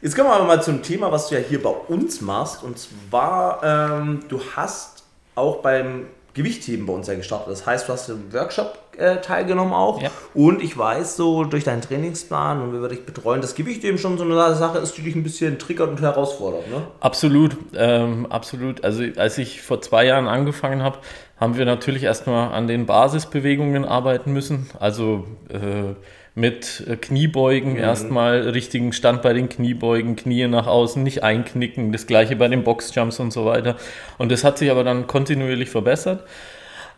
jetzt 0.00 0.16
kommen 0.16 0.28
wir 0.28 0.34
aber 0.34 0.44
mal 0.44 0.62
zum 0.62 0.82
Thema, 0.82 1.10
was 1.12 1.28
du 1.28 1.34
ja 1.36 1.40
hier 1.40 1.62
bei 1.62 1.70
uns 1.70 2.20
machst. 2.20 2.62
Und 2.62 2.78
zwar, 2.78 3.62
ähm, 3.62 4.24
du 4.28 4.40
hast 4.56 5.04
auch 5.34 5.56
beim 5.56 6.06
Gewichtheben 6.34 6.86
bei 6.86 6.92
uns 6.92 7.06
ja 7.06 7.14
gestartet. 7.14 7.52
Das 7.52 7.66
heißt, 7.66 7.88
du 7.88 7.92
hast 7.92 8.08
im 8.08 8.32
Workshop 8.32 8.78
äh, 8.98 9.20
teilgenommen 9.20 9.72
auch. 9.72 10.02
Ja. 10.02 10.10
Und 10.34 10.62
ich 10.62 10.76
weiß 10.76 11.16
so 11.16 11.44
durch 11.44 11.64
deinen 11.64 11.82
Trainingsplan 11.82 12.60
und 12.60 12.72
wie 12.72 12.80
wir 12.80 12.88
dich 12.88 13.04
betreuen, 13.04 13.40
das 13.40 13.54
Gewichtheben 13.54 13.98
schon 13.98 14.18
so 14.18 14.24
eine 14.24 14.54
Sache 14.54 14.78
ist, 14.78 14.96
die 14.96 15.02
dich 15.02 15.14
ein 15.14 15.22
bisschen 15.22 15.58
triggert 15.58 15.90
und 15.90 16.00
herausfordert. 16.00 16.68
Ne? 16.70 16.82
Absolut, 17.00 17.56
ähm, 17.74 18.26
absolut. 18.30 18.84
Also 18.84 19.04
als 19.16 19.38
ich 19.38 19.62
vor 19.62 19.80
zwei 19.80 20.06
Jahren 20.06 20.28
angefangen 20.28 20.82
habe, 20.82 20.98
haben 21.36 21.56
wir 21.56 21.64
natürlich 21.64 22.02
erstmal 22.02 22.52
an 22.52 22.66
den 22.66 22.86
Basisbewegungen 22.86 23.84
arbeiten 23.84 24.32
müssen. 24.32 24.68
Also 24.78 25.24
äh, 25.48 25.94
mit 26.38 26.84
äh, 26.86 26.96
Kniebeugen 26.96 27.72
mhm. 27.72 27.78
erstmal 27.78 28.48
richtigen 28.48 28.92
Stand 28.92 29.22
bei 29.22 29.32
den 29.32 29.48
Kniebeugen, 29.48 30.16
Knie 30.16 30.46
nach 30.46 30.66
außen, 30.66 31.02
nicht 31.02 31.22
einknicken, 31.24 31.92
das 31.92 32.06
gleiche 32.06 32.36
bei 32.36 32.48
den 32.48 32.62
Boxjumps 32.64 33.18
und 33.20 33.32
so 33.32 33.44
weiter. 33.44 33.76
Und 34.18 34.30
das 34.30 34.44
hat 34.44 34.58
sich 34.58 34.70
aber 34.70 34.84
dann 34.84 35.06
kontinuierlich 35.06 35.68
verbessert. 35.68 36.24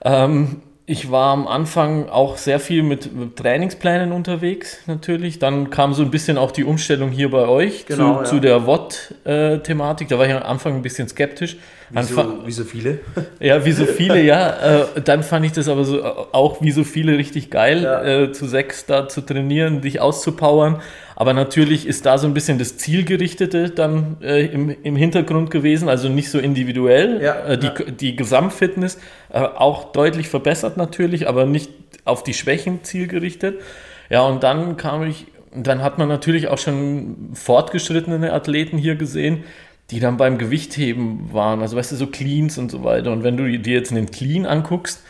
Ähm, 0.03 0.63
ich 0.91 1.09
war 1.13 1.33
am 1.33 1.47
Anfang 1.47 2.09
auch 2.09 2.37
sehr 2.37 2.59
viel 2.59 2.83
mit, 2.83 3.15
mit, 3.15 3.37
Trainingsplänen 3.37 4.11
unterwegs, 4.11 4.81
natürlich. 4.89 5.39
Dann 5.39 5.71
kam 5.71 5.95
so 5.95 6.03
ein 6.03 6.11
bisschen 6.11 6.37
auch 6.37 6.51
die 6.51 6.65
Umstellung 6.65 7.13
hier 7.13 7.31
bei 7.31 7.47
euch 7.47 7.87
genau, 7.87 8.15
zu, 8.15 8.19
ja. 8.19 8.25
zu, 8.25 8.41
der 8.41 8.67
WOT-Thematik. 8.67 10.09
Äh, 10.09 10.11
da 10.11 10.19
war 10.19 10.27
ich 10.27 10.35
am 10.35 10.43
Anfang 10.43 10.75
ein 10.75 10.83
bisschen 10.83 11.07
skeptisch. 11.07 11.59
Wie 11.91 12.03
so, 12.03 12.47
wie 12.47 12.53
so, 12.53 12.65
viele? 12.65 12.99
Ja, 13.39 13.65
wie 13.65 13.73
so 13.73 13.85
viele, 13.85 14.21
ja. 14.23 14.81
Äh, 14.81 15.01
dann 15.05 15.23
fand 15.23 15.47
ich 15.47 15.53
das 15.53 15.69
aber 15.69 15.85
so 15.85 16.05
auch 16.05 16.61
wie 16.61 16.73
so 16.73 16.83
viele 16.83 17.17
richtig 17.17 17.51
geil, 17.51 17.83
ja. 17.83 18.05
äh, 18.05 18.33
zu 18.33 18.47
sechs 18.47 18.87
da 18.87 19.09
zu 19.09 19.21
trainieren, 19.21 19.83
dich 19.83 20.01
auszupowern. 20.01 20.81
Aber 21.17 21.35
natürlich 21.35 21.87
ist 21.87 22.07
da 22.07 22.17
so 22.17 22.27
ein 22.27 22.33
bisschen 22.33 22.59
das 22.59 22.79
Zielgerichtete 22.79 23.71
dann 23.71 24.17
äh, 24.23 24.47
im, 24.47 24.75
im 24.83 24.97
Hintergrund 24.97 25.51
gewesen, 25.51 25.89
also 25.89 26.09
nicht 26.09 26.31
so 26.31 26.39
individuell. 26.39 27.21
Ja, 27.23 27.45
äh, 27.45 27.59
die, 27.59 27.71
die 27.93 28.17
Gesamtfitness 28.17 28.99
äh, 29.33 29.39
auch 29.41 29.93
deutlich 29.93 30.29
verbessert 30.29 30.77
natürlich, 30.77 31.29
aber 31.29 31.47
nicht 31.47 31.71
auf 32.05 32.23
die 32.23 32.35
Schwächen 32.35 32.85
zielgerichtet. 32.85 33.61
Ja, 34.09 34.23
und 34.23 34.43
dann 34.43 34.77
kam 34.77 35.03
ich, 35.05 35.27
dann 35.55 35.83
hat 35.83 35.99
man 35.99 36.09
natürlich 36.09 36.49
auch 36.49 36.59
schon 36.59 37.31
fortgeschrittene 37.35 38.33
Athleten 38.33 38.77
hier 38.77 38.97
gesehen, 38.97 39.45
die 39.91 40.01
dann 40.01 40.17
beim 40.17 40.39
Gewichtheben 40.39 41.33
waren, 41.33 41.63
also 41.63 41.77
weißt 41.77 41.93
du, 41.93 41.97
so 41.97 42.07
Cleans 42.07 42.59
und 42.59 42.71
so 42.71 42.85
weiter. 42.85 43.11
Und 43.11 43.25
wenn 43.25 43.37
du 43.37 43.59
dir 43.59 43.75
jetzt 43.75 43.91
einen 43.91 44.11
Clean 44.11 44.47
anguckst, 44.47 45.03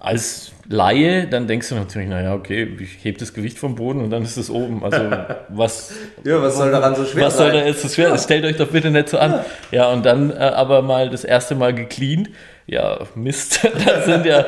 als 0.00 0.52
Laie, 0.68 1.26
dann 1.26 1.46
denkst 1.46 1.70
du 1.70 1.74
natürlich, 1.74 2.08
naja, 2.08 2.34
okay, 2.34 2.76
ich 2.78 3.02
hebe 3.02 3.18
das 3.18 3.32
Gewicht 3.34 3.58
vom 3.58 3.74
Boden 3.74 4.00
und 4.02 4.10
dann 4.10 4.22
ist 4.22 4.36
es 4.36 4.50
oben. 4.50 4.84
Also 4.84 4.98
was, 5.48 5.92
ja, 6.24 6.40
was 6.42 6.56
soll 6.56 6.70
daran 6.70 6.94
so 6.94 7.04
schwer 7.04 7.26
was 7.26 7.36
sein? 7.36 7.46
Was 7.46 7.52
soll 7.52 7.60
da 7.60 7.66
jetzt 7.66 7.82
so 7.82 7.88
schwer? 7.88 8.08
Ja. 8.10 8.18
Stellt 8.18 8.44
euch 8.44 8.56
doch 8.56 8.68
bitte 8.68 8.90
nicht 8.90 9.08
so 9.08 9.18
an. 9.18 9.40
Ja, 9.70 9.90
und 9.90 10.04
dann 10.04 10.30
äh, 10.30 10.34
aber 10.34 10.82
mal 10.82 11.10
das 11.10 11.24
erste 11.24 11.54
Mal 11.54 11.74
gecleant. 11.74 12.30
Ja, 12.70 12.98
Mist, 13.14 13.66
das 13.86 14.04
sind 14.04 14.26
ja 14.26 14.44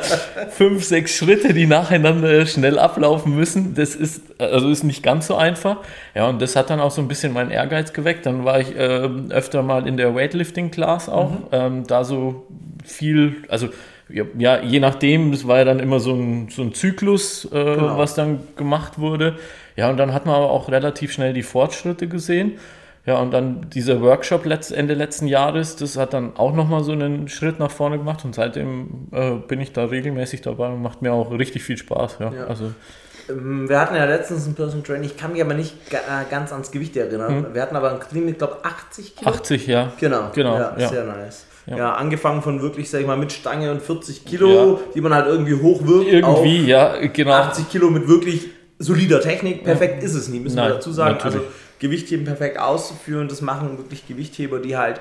fünf, 0.50 0.85
sechs 0.85 1.17
Schritte, 1.17 1.55
die 1.55 1.67
nacheinander 1.67 2.45
schnell 2.45 2.79
ablaufen 2.79 3.35
müssen. 3.35 3.75
Das 3.75 3.95
ist, 3.95 4.21
also 4.39 4.69
ist 4.69 4.85
nicht 4.85 5.03
ganz 5.03 5.27
so 5.27 5.37
einfach. 5.37 5.79
Ja, 6.15 6.29
und 6.29 6.43
das 6.43 6.55
hat 6.55 6.69
dann 6.69 6.81
auch 6.81 6.91
so 6.91 7.00
ein 7.00 7.09
bisschen 7.09 7.33
meinen 7.33 7.50
Ehrgeiz 7.50 7.95
geweckt. 7.95 8.27
Dann 8.27 8.45
war 8.45 8.61
ich 8.61 8.77
äh, 8.77 9.09
öfter 9.31 9.62
mal 9.62 9.89
in 9.89 9.97
der 9.97 10.15
Weightlifting-Class 10.15 11.09
auch. 11.09 11.31
Mhm. 11.31 11.47
Ähm, 11.53 11.87
da 11.87 12.05
so 12.05 12.47
viel, 12.85 13.37
also 13.49 13.71
ja, 14.37 14.61
je 14.61 14.81
nachdem, 14.81 15.33
es 15.33 15.49
war 15.49 15.59
ja 15.59 15.65
dann 15.65 15.81
immer 15.81 15.99
so 15.99 16.12
ein, 16.12 16.49
so 16.50 16.61
ein 16.61 16.75
Zyklus, 16.75 17.47
äh, 17.47 17.49
genau. 17.49 17.97
was 17.97 18.15
dann 18.15 18.41
gemacht 18.55 18.99
wurde. 18.99 19.37
Ja, 19.77 19.89
und 19.89 19.97
dann 19.97 20.12
hat 20.12 20.27
man 20.27 20.35
aber 20.35 20.50
auch 20.50 20.69
relativ 20.69 21.12
schnell 21.12 21.33
die 21.33 21.43
Fortschritte 21.43 22.07
gesehen. 22.07 22.59
Ja, 23.07 23.19
und 23.19 23.30
dann 23.33 23.71
dieser 23.71 24.02
Workshop 24.02 24.45
letzt, 24.45 24.73
Ende 24.73 24.95
letzten 24.95 25.26
Jahres, 25.26 25.76
das 25.76 25.97
hat 25.97 26.12
dann 26.12 26.37
auch 26.37 26.54
nochmal 26.54 26.85
so 26.85 26.92
einen 26.92 27.28
Schritt 27.28 27.59
nach 27.59 27.71
vorne 27.71 27.97
gemacht 27.97 28.25
und 28.25 28.35
seitdem 28.35 29.09
äh, 29.12 29.33
bin 29.37 29.61
ich 29.61 29.73
da 29.73 29.87
regelmäßig 29.87 30.42
dabei 30.42 30.69
und 30.69 30.83
macht 30.83 31.00
mir 31.00 31.12
auch 31.12 31.30
richtig 31.30 31.62
viel 31.62 31.78
Spaß. 31.78 32.19
Ja. 32.21 32.33
ja. 32.33 32.47
Also, 32.47 32.73
ähm, 33.30 33.69
wir 33.69 33.80
hatten 33.80 33.95
ja 33.95 34.04
letztens 34.04 34.47
ein 34.47 34.54
Personal 34.54 34.85
Training, 34.85 35.04
ich 35.04 35.16
kann 35.16 35.33
mich 35.33 35.40
aber 35.40 35.54
nicht 35.54 35.75
äh, 35.90 35.97
ganz 36.30 36.52
ans 36.52 36.71
Gewicht 36.71 36.97
erinnern. 36.97 37.47
Hm. 37.47 37.54
Wir 37.54 37.62
hatten 37.62 37.76
aber 37.76 37.92
ein 37.92 38.00
Clean, 38.00 38.28
ich 38.28 38.37
glaube 38.37 38.59
80 38.62 39.16
Kilo. 39.16 39.30
80, 39.30 39.66
ja. 39.66 39.92
Genau, 39.99 40.30
genau. 40.35 40.59
Ja, 40.59 40.76
ja. 40.76 40.88
sehr 40.88 41.04
nice. 41.04 41.47
Ja. 41.66 41.76
ja. 41.76 41.92
angefangen 41.95 42.42
von 42.42 42.61
wirklich, 42.61 42.90
sag 42.90 43.00
ich 43.00 43.07
mal, 43.07 43.16
mit 43.16 43.33
Stange 43.33 43.71
und 43.71 43.80
40 43.80 44.25
Kilo, 44.25 44.80
die 44.95 45.00
man 45.00 45.14
halt 45.14 45.26
irgendwie 45.26 45.54
hochwirkt. 45.54 46.07
Irgendwie, 46.07 46.66
ja, 46.66 46.97
genau. 47.07 47.33
80 47.33 47.71
Kilo 47.71 47.90
mit 47.90 48.09
wirklich 48.09 48.49
solider 48.78 49.21
Technik. 49.21 49.64
Perfekt 49.64 50.02
ist 50.02 50.14
es 50.14 50.28
nie, 50.28 50.40
müssen 50.40 50.57
Nein, 50.57 50.69
wir 50.69 50.75
dazu 50.75 50.92
sagen. 50.92 51.16
Natürlich. 51.16 51.37
Also 51.37 51.49
Gewichtheben 51.81 52.25
perfekt 52.25 52.59
auszuführen, 52.59 53.29
das 53.29 53.41
machen 53.41 53.79
wirklich 53.79 54.07
Gewichtheber, 54.07 54.61
die 54.61 54.77
halt 54.77 55.01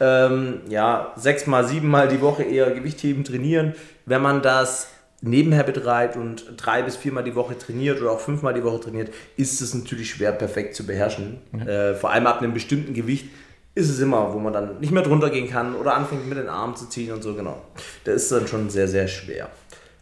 ähm, 0.00 0.62
ja, 0.68 1.12
sechsmal, 1.16 1.66
siebenmal 1.66 2.08
die 2.08 2.20
Woche 2.20 2.42
eher 2.42 2.70
Gewichtheben 2.70 3.24
trainieren. 3.24 3.74
Wenn 4.06 4.22
man 4.22 4.40
das 4.40 4.88
nebenher 5.20 5.64
betreibt 5.64 6.16
und 6.16 6.54
drei 6.56 6.82
bis 6.82 6.96
viermal 6.96 7.24
die 7.24 7.34
Woche 7.34 7.58
trainiert 7.58 8.00
oder 8.00 8.12
auch 8.12 8.20
fünfmal 8.20 8.54
die 8.54 8.64
Woche 8.64 8.80
trainiert, 8.80 9.12
ist 9.36 9.60
es 9.60 9.74
natürlich 9.74 10.10
schwer 10.10 10.32
perfekt 10.32 10.74
zu 10.74 10.86
beherrschen. 10.86 11.38
Mhm. 11.52 11.68
Äh, 11.68 11.94
vor 11.94 12.10
allem 12.10 12.26
ab 12.26 12.40
einem 12.40 12.54
bestimmten 12.54 12.94
Gewicht 12.94 13.26
ist 13.74 13.90
es 13.90 14.00
immer, 14.00 14.32
wo 14.32 14.38
man 14.38 14.52
dann 14.52 14.80
nicht 14.80 14.92
mehr 14.92 15.02
drunter 15.02 15.30
gehen 15.30 15.48
kann 15.50 15.74
oder 15.74 15.94
anfängt 15.94 16.28
mit 16.28 16.38
den 16.38 16.48
Armen 16.48 16.74
zu 16.74 16.88
ziehen 16.88 17.12
und 17.12 17.22
so, 17.22 17.34
genau. 17.34 17.60
Da 18.04 18.12
ist 18.12 18.32
dann 18.32 18.48
schon 18.48 18.70
sehr, 18.70 18.88
sehr 18.88 19.06
schwer. 19.06 19.48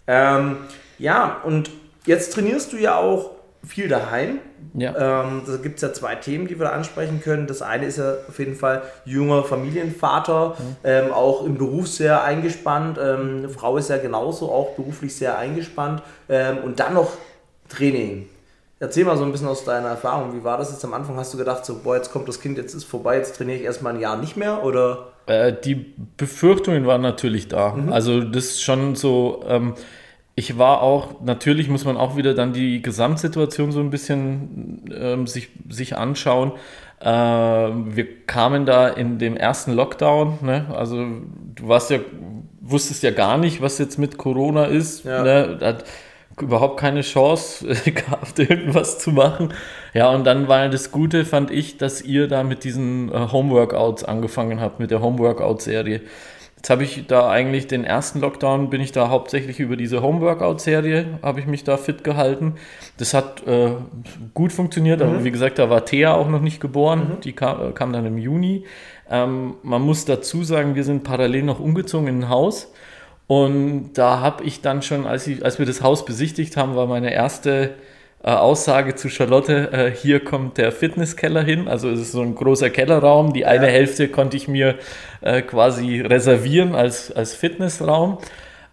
Ähm, 0.07 0.59
ja, 0.99 1.41
und 1.45 1.71
jetzt 2.07 2.33
trainierst 2.33 2.73
du 2.73 2.77
ja 2.77 2.97
auch 2.97 3.33
viel 3.67 3.89
daheim. 3.89 4.39
Ja. 4.75 5.23
Ähm, 5.23 5.43
da 5.47 5.57
gibt 5.57 5.77
es 5.77 5.83
ja 5.83 5.93
zwei 5.93 6.15
Themen, 6.15 6.47
die 6.47 6.59
wir 6.59 6.67
da 6.67 6.73
ansprechen 6.73 7.21
können. 7.21 7.47
Das 7.47 7.63
eine 7.63 7.87
ist 7.87 7.99
ja 7.99 8.15
auf 8.29 8.39
jeden 8.39 8.55
Fall 8.55 8.83
junger 9.05 9.45
Familienvater, 9.45 10.57
mhm. 10.59 10.77
ähm, 10.85 11.13
auch 11.13 11.45
im 11.45 11.57
Beruf 11.57 11.89
sehr 11.89 12.23
eingespannt. 12.23 12.99
Ähm, 13.03 13.49
Frau 13.51 13.77
ist 13.77 13.91
ja 13.91 13.99
genauso 13.99 14.51
auch 14.51 14.75
beruflich 14.77 15.17
sehr 15.17 15.39
eingespannt. 15.39 16.03
Ähm, 16.29 16.59
und 16.65 16.81
dann 16.81 16.95
noch 16.95 17.13
Training. 17.69 18.29
Erzähl 18.81 19.05
mal 19.05 19.17
so 19.17 19.25
ein 19.25 19.33
bisschen 19.33 19.49
aus 19.49 19.65
deiner 19.65 19.89
Erfahrung. 19.89 20.35
Wie 20.39 20.45
war 20.45 20.57
das 20.57 20.71
jetzt 20.71 20.85
am 20.85 20.95
Anfang? 20.95 21.17
Hast 21.17 21.35
du 21.35 21.39
gedacht, 21.39 21.65
so, 21.65 21.81
boah, 21.83 21.97
jetzt 21.97 22.13
kommt 22.13 22.29
das 22.29 22.41
Kind, 22.41 22.59
jetzt 22.59 22.75
ist 22.75 22.85
vorbei, 22.85 23.17
jetzt 23.17 23.37
trainiere 23.37 23.59
ich 23.59 23.65
erstmal 23.65 23.95
ein 23.95 24.01
Jahr 24.01 24.17
nicht 24.17 24.37
mehr? 24.37 24.63
Oder? 24.63 25.09
Äh, 25.27 25.53
die 25.53 25.75
Befürchtungen 26.17 26.87
waren 26.87 27.03
natürlich 27.03 27.49
da. 27.49 27.73
Mhm. 27.73 27.93
Also, 27.93 28.21
das 28.21 28.45
ist 28.45 28.63
schon 28.63 28.95
so. 28.95 29.43
Ich 30.39 30.57
war 30.57 30.83
auch, 30.83 31.21
natürlich 31.21 31.69
muss 31.69 31.85
man 31.85 31.97
auch 31.97 32.17
wieder 32.17 32.33
dann 32.33 32.53
die 32.53 32.81
Gesamtsituation 32.81 33.73
so 33.73 33.81
ein 33.81 33.91
bisschen 33.91 34.85
ähm, 34.97 35.27
sich, 35.27 35.49
sich 35.69 35.97
anschauen. 35.97 36.53
Äh, 37.01 37.09
wir 37.09 38.25
kamen 38.25 38.65
da 38.65 38.87
in 38.87 39.19
dem 39.19 39.37
ersten 39.37 39.73
Lockdown, 39.73 40.39
ne? 40.43 40.67
also 40.73 41.05
du 41.57 41.67
warst 41.67 41.91
ja, 41.91 41.99
wusstest 42.61 43.03
ja 43.03 43.11
gar 43.11 43.37
nicht, 43.37 43.61
was 43.63 43.79
jetzt 43.79 43.99
mit 43.99 44.17
Corona 44.17 44.67
ist. 44.67 45.05
Ja. 45.05 45.25
Ne? 45.25 45.59
Hat 45.61 45.83
überhaupt 46.41 46.79
keine 46.79 47.01
Chance 47.01 47.67
gehabt, 47.91 48.39
irgendwas 48.39 49.01
zu 49.01 49.11
machen. 49.11 49.53
Ja, 49.93 50.09
und 50.11 50.23
dann 50.23 50.47
war 50.47 50.69
das 50.69 50.93
Gute, 50.93 51.25
fand 51.25 51.51
ich, 51.51 51.79
dass 51.79 52.01
ihr 52.01 52.29
da 52.29 52.45
mit 52.45 52.63
diesen 52.63 53.13
äh, 53.13 53.33
Homeworkouts 53.33 54.05
angefangen 54.05 54.61
habt, 54.61 54.79
mit 54.79 54.93
der 54.93 55.01
Homeworkout-Serie. 55.03 56.01
Jetzt 56.59 56.71
habe 56.71 56.83
ich 56.83 57.07
da 57.07 57.31
eigentlich 57.31 57.69
den 57.69 57.85
ersten 57.85 58.19
Lockdown, 58.19 58.69
bin 58.69 58.81
ich 58.81 58.91
da 58.91 59.11
hauptsächlich 59.11 59.61
über 59.61 59.77
diese 59.77 60.03
Homeworkout-Serie, 60.03 61.21
habe 61.23 61.39
ich 61.39 61.47
mich 61.47 61.63
da 61.63 61.77
fit 61.77 62.03
gehalten. 62.03 62.57
Das 62.97 63.15
hat 63.15 63.47
äh, 63.47 63.71
gut 64.35 64.53
funktioniert, 64.53 64.99
mhm. 64.99 65.07
aber 65.07 65.25
wie 65.25 65.31
gesagt, 65.31 65.61
da 65.61 65.71
war 65.71 65.85
Thea 65.85 66.15
auch 66.15 66.29
noch 66.29 66.41
nicht 66.41 66.61
geboren, 66.61 66.99
mhm. 66.99 67.21
die 67.21 67.33
kam, 67.33 67.69
äh, 67.69 67.71
kam, 67.71 67.93
dann 67.93 68.07
im 68.07 68.19
Juni. 68.19 68.65
Ähm, 69.09 69.55
man 69.63 69.83
muss 69.83 70.05
dazu 70.05 70.43
sagen, 70.43 70.75
wir 70.75 70.83
sind 70.83 71.05
parallel 71.05 71.45
noch 71.45 71.61
umgezogen 71.61 72.09
in 72.09 72.23
ein 72.25 72.29
Haus. 72.29 72.73
Und 73.29 73.93
da 73.93 74.19
habe 74.19 74.43
ich 74.43 74.61
dann 74.61 74.83
schon, 74.83 75.07
als, 75.07 75.29
ich, 75.29 75.45
als 75.45 75.61
wir 75.61 75.67
das 75.67 75.81
Haus 75.81 76.05
besichtigt 76.05 76.57
haben, 76.57 76.75
war 76.75 76.89
meine 76.89 77.13
erste 77.13 77.77
äh, 78.21 78.31
Aussage 78.31 78.97
zu 78.97 79.09
Charlotte, 79.09 79.71
äh, 79.73 79.91
hier 79.93 80.19
kommt 80.19 80.59
der 80.59 80.73
Fitnesskeller 80.73 81.43
hin, 81.43 81.69
also 81.69 81.89
es 81.89 82.01
ist 82.01 82.13
so 82.13 82.21
ein 82.21 82.35
großer 82.35 82.69
Kellerraum, 82.69 83.33
die 83.33 83.47
eine 83.47 83.69
Hälfte 83.69 84.09
konnte 84.09 84.37
ich 84.37 84.49
mir 84.49 84.75
äh, 85.21 85.41
quasi 85.41 86.01
reservieren 86.01 86.75
als, 86.75 87.13
als 87.13 87.35
Fitnessraum. 87.35 88.19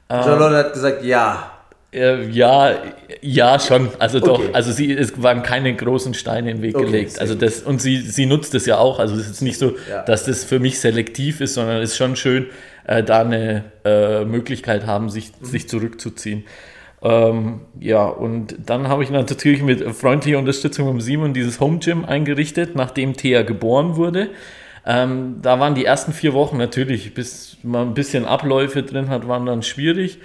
Ähm, 0.09 0.23
Charlotte 0.23 0.55
hat 0.55 0.73
gesagt, 0.73 1.03
ja. 1.03 1.51
Ja, 1.93 2.73
ja, 3.21 3.57
schon. 3.57 3.89
Also 3.99 4.17
okay. 4.17 4.27
doch, 4.27 4.53
also 4.53 4.71
sie, 4.71 4.91
es 4.91 5.21
waren 5.21 5.43
keine 5.43 5.73
großen 5.73 6.13
Steine 6.15 6.51
im 6.51 6.61
Weg 6.61 6.75
okay, 6.75 6.85
gelegt. 6.85 7.21
Also 7.21 7.35
das, 7.35 7.61
und 7.61 7.81
sie, 7.81 8.01
sie 8.01 8.25
nutzt 8.25 8.53
es 8.55 8.65
ja 8.65 8.79
auch. 8.79 8.99
Also 8.99 9.15
es 9.15 9.29
ist 9.29 9.41
nicht 9.41 9.59
so, 9.59 9.75
ja. 9.89 10.01
dass 10.01 10.25
das 10.25 10.43
für 10.43 10.59
mich 10.59 10.81
selektiv 10.81 11.39
ist, 11.39 11.53
sondern 11.53 11.77
es 11.77 11.91
ist 11.91 11.97
schon 11.97 12.17
schön, 12.17 12.47
da 12.85 13.21
eine 13.21 13.63
Möglichkeit 14.25 14.85
haben, 14.85 15.09
sich, 15.09 15.31
mhm. 15.39 15.45
sich 15.45 15.69
zurückzuziehen. 15.69 16.43
Ähm, 17.05 17.61
ja, 17.79 18.07
und 18.07 18.55
dann 18.65 18.87
habe 18.87 19.03
ich 19.03 19.11
natürlich 19.11 19.61
mit 19.61 19.83
freundlicher 19.95 20.39
Unterstützung 20.39 20.87
vom 20.87 21.01
Simon 21.01 21.35
dieses 21.35 21.59
Home 21.59 21.77
Gym 21.77 22.03
eingerichtet, 22.03 22.75
nachdem 22.75 23.15
Thea 23.15 23.43
geboren 23.43 23.95
wurde. 23.95 24.31
Ähm, 24.87 25.37
da 25.43 25.59
waren 25.59 25.75
die 25.75 25.85
ersten 25.85 26.13
vier 26.13 26.33
Wochen 26.33 26.57
natürlich, 26.57 27.13
bis 27.13 27.57
man 27.61 27.89
ein 27.89 27.93
bisschen 27.93 28.25
Abläufe 28.25 28.81
drin 28.81 29.09
hat, 29.09 29.27
waren 29.27 29.45
dann 29.45 29.61
schwierig. 29.61 30.17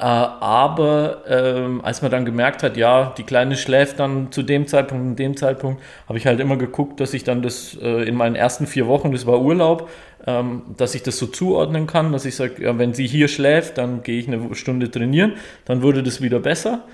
Äh, 0.00 0.04
aber 0.04 1.24
ähm, 1.28 1.84
als 1.84 2.00
man 2.00 2.10
dann 2.10 2.24
gemerkt 2.24 2.62
hat, 2.62 2.78
ja, 2.78 3.12
die 3.18 3.22
Kleine 3.22 3.54
schläft 3.54 3.98
dann 3.98 4.32
zu 4.32 4.42
dem 4.42 4.66
Zeitpunkt 4.66 5.04
und 5.04 5.16
dem 5.18 5.36
Zeitpunkt, 5.36 5.82
habe 6.08 6.16
ich 6.16 6.26
halt 6.26 6.40
immer 6.40 6.56
geguckt, 6.56 7.00
dass 7.00 7.12
ich 7.12 7.22
dann 7.22 7.42
das 7.42 7.76
äh, 7.82 8.08
in 8.08 8.14
meinen 8.14 8.34
ersten 8.34 8.66
vier 8.66 8.86
Wochen, 8.86 9.12
das 9.12 9.26
war 9.26 9.42
Urlaub, 9.42 9.90
ähm, 10.26 10.62
dass 10.74 10.94
ich 10.94 11.02
das 11.02 11.18
so 11.18 11.26
zuordnen 11.26 11.86
kann, 11.86 12.12
dass 12.12 12.24
ich 12.24 12.34
sage, 12.34 12.62
ja, 12.62 12.78
wenn 12.78 12.94
sie 12.94 13.06
hier 13.06 13.28
schläft, 13.28 13.76
dann 13.76 14.02
gehe 14.02 14.18
ich 14.18 14.26
eine 14.26 14.54
Stunde 14.54 14.90
trainieren, 14.90 15.34
dann 15.66 15.82
würde 15.82 16.02
das 16.02 16.22
wieder 16.22 16.40
besser. 16.40 16.84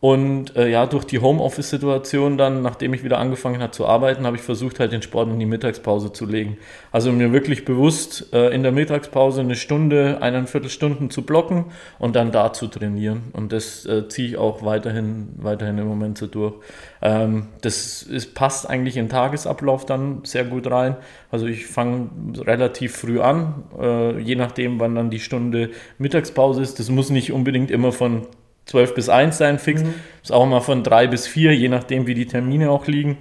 Und 0.00 0.54
äh, 0.54 0.68
ja, 0.68 0.86
durch 0.86 1.04
die 1.04 1.18
Homeoffice-Situation 1.18 2.38
dann, 2.38 2.62
nachdem 2.62 2.94
ich 2.94 3.02
wieder 3.02 3.18
angefangen 3.18 3.60
habe 3.60 3.72
zu 3.72 3.84
arbeiten, 3.84 4.26
habe 4.26 4.36
ich 4.36 4.42
versucht, 4.42 4.78
halt 4.78 4.92
den 4.92 5.02
Sport 5.02 5.28
in 5.28 5.40
die 5.40 5.46
Mittagspause 5.46 6.12
zu 6.12 6.24
legen. 6.24 6.56
Also 6.92 7.10
mir 7.10 7.32
wirklich 7.32 7.64
bewusst 7.64 8.32
äh, 8.32 8.54
in 8.54 8.62
der 8.62 8.70
Mittagspause 8.70 9.40
eine 9.40 9.56
Stunde, 9.56 10.18
eineinviertel 10.22 10.70
Stunden 10.70 11.10
zu 11.10 11.22
blocken 11.22 11.66
und 11.98 12.14
dann 12.14 12.30
da 12.30 12.52
zu 12.52 12.68
trainieren. 12.68 13.24
Und 13.32 13.52
das 13.52 13.86
äh, 13.86 14.08
ziehe 14.08 14.28
ich 14.28 14.36
auch 14.36 14.64
weiterhin, 14.64 15.30
weiterhin 15.36 15.78
im 15.78 15.88
Moment 15.88 16.16
so 16.16 16.28
durch. 16.28 16.54
Ähm, 17.02 17.48
das 17.62 18.04
ist, 18.04 18.34
passt 18.36 18.70
eigentlich 18.70 18.96
in 18.96 19.06
den 19.06 19.10
Tagesablauf 19.10 19.84
dann 19.84 20.20
sehr 20.22 20.44
gut 20.44 20.70
rein. 20.70 20.94
Also 21.32 21.46
ich 21.46 21.66
fange 21.66 22.08
relativ 22.36 22.96
früh 22.96 23.20
an, 23.20 23.64
äh, 23.80 24.20
je 24.20 24.36
nachdem, 24.36 24.78
wann 24.78 24.94
dann 24.94 25.10
die 25.10 25.18
Stunde 25.18 25.70
Mittagspause 25.98 26.62
ist. 26.62 26.78
Das 26.78 26.88
muss 26.88 27.10
nicht 27.10 27.32
unbedingt 27.32 27.72
immer 27.72 27.90
von 27.90 28.28
12 28.68 28.94
bis 28.94 29.08
1 29.08 29.36
sein 29.36 29.58
fix. 29.58 29.82
Mhm. 29.82 29.94
Ist 30.22 30.32
auch 30.32 30.46
mal 30.46 30.60
von 30.60 30.82
3 30.82 31.08
bis 31.08 31.26
4, 31.26 31.54
je 31.54 31.68
nachdem, 31.68 32.06
wie 32.06 32.14
die 32.14 32.26
Termine 32.26 32.70
auch 32.70 32.86
liegen. 32.86 33.18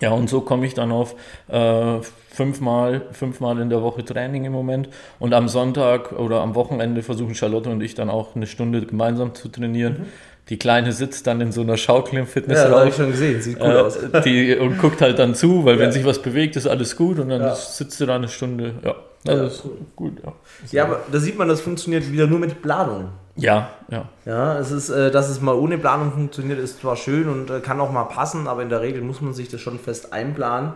Ja, 0.00 0.10
und 0.10 0.28
so 0.28 0.40
komme 0.40 0.66
ich 0.66 0.74
dann 0.74 0.90
auf 0.90 1.14
äh, 1.48 2.00
fünfmal, 2.30 3.02
fünfmal 3.12 3.60
in 3.60 3.68
der 3.68 3.82
Woche 3.82 4.04
Training 4.04 4.44
im 4.44 4.52
Moment. 4.52 4.88
Und 5.18 5.34
am 5.34 5.48
Sonntag 5.48 6.12
oder 6.12 6.40
am 6.40 6.54
Wochenende 6.54 7.02
versuchen 7.02 7.34
Charlotte 7.34 7.68
und 7.68 7.82
ich 7.82 7.94
dann 7.94 8.08
auch 8.08 8.34
eine 8.34 8.46
Stunde 8.46 8.84
gemeinsam 8.84 9.34
zu 9.34 9.48
trainieren. 9.48 9.92
Mhm. 9.92 10.06
Die 10.48 10.58
Kleine 10.58 10.92
sitzt 10.92 11.26
dann 11.28 11.40
in 11.40 11.52
so 11.52 11.60
einer 11.60 11.76
Schaukel 11.76 12.18
im 12.18 12.26
Fitnessraum. 12.26 12.72
Ja, 12.72 12.78
habe 12.80 12.88
ich 12.88 12.96
schon 12.96 13.10
gesehen, 13.10 13.40
sieht 13.40 13.60
cool 13.60 13.70
äh, 13.70 13.80
aus. 13.80 13.98
Die, 14.24 14.56
und 14.56 14.78
guckt 14.78 15.00
halt 15.00 15.18
dann 15.18 15.34
zu, 15.34 15.64
weil 15.64 15.74
ja. 15.74 15.80
wenn 15.80 15.92
sich 15.92 16.04
was 16.04 16.20
bewegt, 16.20 16.56
ist 16.56 16.66
alles 16.66 16.96
gut 16.96 17.20
und 17.20 17.28
dann 17.28 17.42
ja. 17.42 17.54
sitzt 17.54 17.98
sie 17.98 18.06
da 18.06 18.16
eine 18.16 18.28
Stunde. 18.28 18.74
Ja, 18.84 18.96
also 19.28 19.44
ist 19.44 19.64
cool. 19.64 19.76
gut. 19.94 20.12
Ja. 20.24 20.32
ja, 20.72 20.84
aber 20.84 21.00
da 21.12 21.20
sieht 21.20 21.38
man, 21.38 21.46
das 21.46 21.60
funktioniert 21.60 22.10
wieder 22.10 22.26
nur 22.26 22.40
mit 22.40 22.60
Planung. 22.60 23.10
Ja, 23.36 23.70
ja. 23.90 24.08
Ja, 24.24 24.58
es 24.58 24.70
ist, 24.70 24.90
äh, 24.90 25.10
dass 25.10 25.28
es 25.28 25.40
mal 25.40 25.54
ohne 25.54 25.78
Planung 25.78 26.12
funktioniert, 26.12 26.58
ist 26.58 26.80
zwar 26.80 26.96
schön 26.96 27.28
und 27.28 27.50
äh, 27.50 27.60
kann 27.60 27.80
auch 27.80 27.90
mal 27.90 28.04
passen, 28.04 28.46
aber 28.46 28.62
in 28.62 28.68
der 28.68 28.80
Regel 28.82 29.02
muss 29.02 29.20
man 29.20 29.32
sich 29.32 29.48
das 29.48 29.60
schon 29.60 29.78
fest 29.78 30.12
einplanen. 30.12 30.72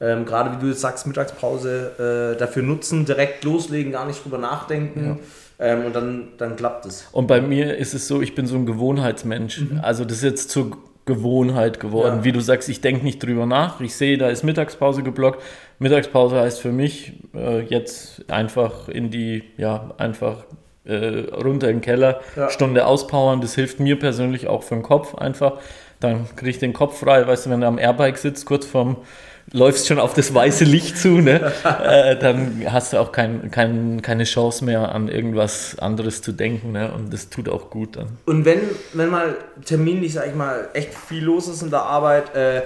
Ähm, 0.00 0.24
gerade 0.24 0.56
wie 0.56 0.60
du 0.60 0.66
jetzt 0.66 0.80
sagst, 0.80 1.06
Mittagspause 1.06 2.34
äh, 2.34 2.38
dafür 2.38 2.64
nutzen, 2.64 3.04
direkt 3.04 3.44
loslegen, 3.44 3.92
gar 3.92 4.04
nicht 4.04 4.24
drüber 4.24 4.38
nachdenken. 4.38 5.20
Ja. 5.60 5.64
Ähm, 5.64 5.86
und 5.86 5.94
dann, 5.94 6.28
dann 6.38 6.56
klappt 6.56 6.86
es. 6.86 7.06
Und 7.12 7.28
bei 7.28 7.40
mir 7.40 7.76
ist 7.76 7.94
es 7.94 8.08
so, 8.08 8.20
ich 8.20 8.34
bin 8.34 8.46
so 8.46 8.56
ein 8.56 8.66
Gewohnheitsmensch. 8.66 9.60
Mhm. 9.60 9.80
Also 9.80 10.04
das 10.04 10.16
ist 10.18 10.24
jetzt 10.24 10.50
zur 10.50 10.76
Gewohnheit 11.04 11.78
geworden. 11.78 12.18
Ja. 12.18 12.24
Wie 12.24 12.32
du 12.32 12.40
sagst, 12.40 12.68
ich 12.68 12.80
denke 12.80 13.04
nicht 13.04 13.22
drüber 13.22 13.46
nach. 13.46 13.80
Ich 13.80 13.94
sehe, 13.94 14.18
da 14.18 14.28
ist 14.28 14.42
Mittagspause 14.42 15.04
geblockt. 15.04 15.40
Mittagspause 15.78 16.40
heißt 16.40 16.60
für 16.60 16.72
mich 16.72 17.12
äh, 17.34 17.60
jetzt 17.60 18.28
einfach 18.28 18.88
in 18.88 19.10
die, 19.10 19.44
ja, 19.56 19.92
einfach 19.98 20.44
äh, 20.84 21.30
runter 21.32 21.68
in 21.68 21.76
den 21.76 21.80
Keller, 21.80 22.20
ja. 22.36 22.50
Stunde 22.50 22.86
auspowern. 22.86 23.40
Das 23.40 23.54
hilft 23.54 23.80
mir 23.80 23.98
persönlich 23.98 24.48
auch 24.48 24.62
für 24.62 24.74
den 24.74 24.82
Kopf 24.82 25.14
einfach. 25.14 25.58
dann 26.00 26.26
kriege 26.34 26.50
ich 26.50 26.58
den 26.58 26.72
Kopf 26.72 26.98
frei, 26.98 27.26
weißt 27.26 27.46
du, 27.46 27.50
wenn 27.50 27.60
du 27.60 27.66
am 27.66 27.78
Airbike 27.78 28.18
sitzt, 28.18 28.46
kurz 28.46 28.66
vorm 28.66 28.96
läufst 29.50 29.86
schon 29.86 29.98
auf 29.98 30.14
das 30.14 30.32
weiße 30.32 30.64
Licht 30.64 30.96
zu, 30.98 31.20
ne? 31.20 31.52
äh, 31.84 32.16
dann 32.16 32.64
hast 32.70 32.92
du 32.92 32.98
auch 32.98 33.12
kein, 33.12 33.50
kein, 33.50 34.02
keine 34.02 34.24
Chance 34.24 34.64
mehr 34.64 34.94
an 34.94 35.08
irgendwas 35.08 35.78
anderes 35.78 36.22
zu 36.22 36.32
denken. 36.32 36.72
Ne? 36.72 36.92
Und 36.92 37.12
das 37.12 37.28
tut 37.28 37.48
auch 37.48 37.70
gut 37.70 37.96
dann. 37.96 38.18
Und 38.26 38.44
wenn, 38.44 38.60
wenn 38.92 39.10
mal 39.10 39.36
terminlich, 39.64 40.14
sag 40.14 40.28
ich 40.28 40.34
mal, 40.34 40.68
echt 40.74 40.94
viel 40.94 41.24
los 41.24 41.48
ist 41.48 41.62
in 41.62 41.70
der 41.70 41.82
Arbeit, 41.82 42.34
äh, 42.34 42.62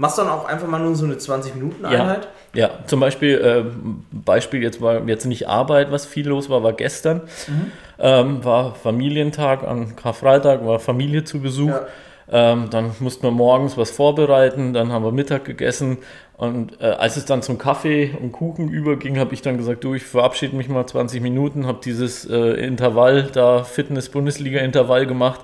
machst 0.00 0.16
du 0.16 0.22
dann 0.22 0.30
auch 0.30 0.46
einfach 0.46 0.66
mal 0.66 0.80
nur 0.80 0.96
so 0.96 1.04
eine 1.04 1.16
20-Minuten-Einheit? 1.16 2.28
Ja, 2.54 2.68
ja, 2.68 2.70
zum 2.86 3.00
Beispiel, 3.00 3.34
äh, 3.34 3.64
Beispiel 4.10 4.62
jetzt 4.62 4.80
war 4.80 5.06
jetzt 5.06 5.26
nicht 5.26 5.46
Arbeit, 5.46 5.92
was 5.92 6.06
viel 6.06 6.26
los 6.26 6.48
war, 6.48 6.62
war 6.62 6.72
gestern. 6.72 7.20
Mhm. 7.46 7.72
Ähm, 7.98 8.44
war 8.44 8.74
Familientag 8.74 9.62
am 9.62 9.96
Karfreitag, 9.96 10.64
war 10.64 10.80
Familie 10.80 11.24
zu 11.24 11.40
Besuch. 11.40 11.68
Ja. 11.68 11.86
Ähm, 12.32 12.70
dann 12.70 12.92
mussten 13.00 13.24
wir 13.24 13.30
morgens 13.30 13.76
was 13.76 13.90
vorbereiten, 13.90 14.72
dann 14.72 14.90
haben 14.90 15.04
wir 15.04 15.12
Mittag 15.12 15.44
gegessen 15.44 15.98
und 16.36 16.80
äh, 16.80 16.86
als 16.86 17.18
es 17.18 17.26
dann 17.26 17.42
zum 17.42 17.58
Kaffee 17.58 18.16
und 18.18 18.32
Kuchen 18.32 18.68
überging, 18.68 19.18
habe 19.18 19.34
ich 19.34 19.42
dann 19.42 19.58
gesagt, 19.58 19.84
du, 19.84 19.94
ich 19.94 20.04
verabschiede 20.04 20.56
mich 20.56 20.70
mal 20.70 20.86
20 20.86 21.20
Minuten, 21.20 21.66
habe 21.66 21.80
dieses 21.84 22.24
äh, 22.24 22.52
Intervall, 22.52 23.24
da 23.24 23.64
Fitness-Bundesliga-Intervall 23.64 25.06
gemacht, 25.06 25.40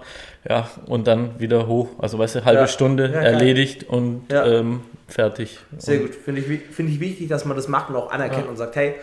ja, 0.48 0.68
und 0.86 1.06
dann 1.06 1.38
wieder 1.40 1.66
hoch. 1.66 1.88
Also 1.98 2.18
weißt 2.18 2.36
du, 2.36 2.44
halbe 2.44 2.62
ja. 2.62 2.68
Stunde 2.68 3.10
ja, 3.12 3.20
erledigt 3.20 3.84
und 3.84 4.26
ja. 4.30 4.46
ähm, 4.46 4.82
fertig. 5.08 5.58
Sehr 5.78 6.00
und 6.00 6.06
gut. 6.06 6.14
Finde 6.14 6.40
ich, 6.40 6.60
find 6.70 6.90
ich 6.90 7.00
wichtig, 7.00 7.28
dass 7.28 7.44
man 7.44 7.56
das 7.56 7.68
macht 7.68 7.90
und 7.90 7.96
auch 7.96 8.10
anerkennt 8.10 8.48
und 8.48 8.56
sagt, 8.56 8.76
hey, 8.76 8.94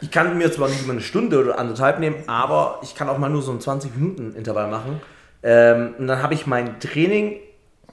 ich 0.00 0.10
kann 0.10 0.36
mir 0.38 0.50
zwar 0.50 0.68
nicht 0.68 0.82
immer 0.82 0.92
eine 0.92 1.02
Stunde 1.02 1.40
oder 1.40 1.58
anderthalb 1.58 1.98
nehmen, 1.98 2.16
aber 2.26 2.80
ich 2.82 2.94
kann 2.94 3.08
auch 3.08 3.18
mal 3.18 3.28
nur 3.28 3.42
so 3.42 3.50
einen 3.50 3.60
20-Minuten-Intervall 3.60 4.68
machen. 4.68 5.00
Ähm, 5.42 5.94
und 5.98 6.06
dann 6.06 6.22
habe 6.22 6.34
ich 6.34 6.46
mein 6.46 6.78
Training, 6.80 7.36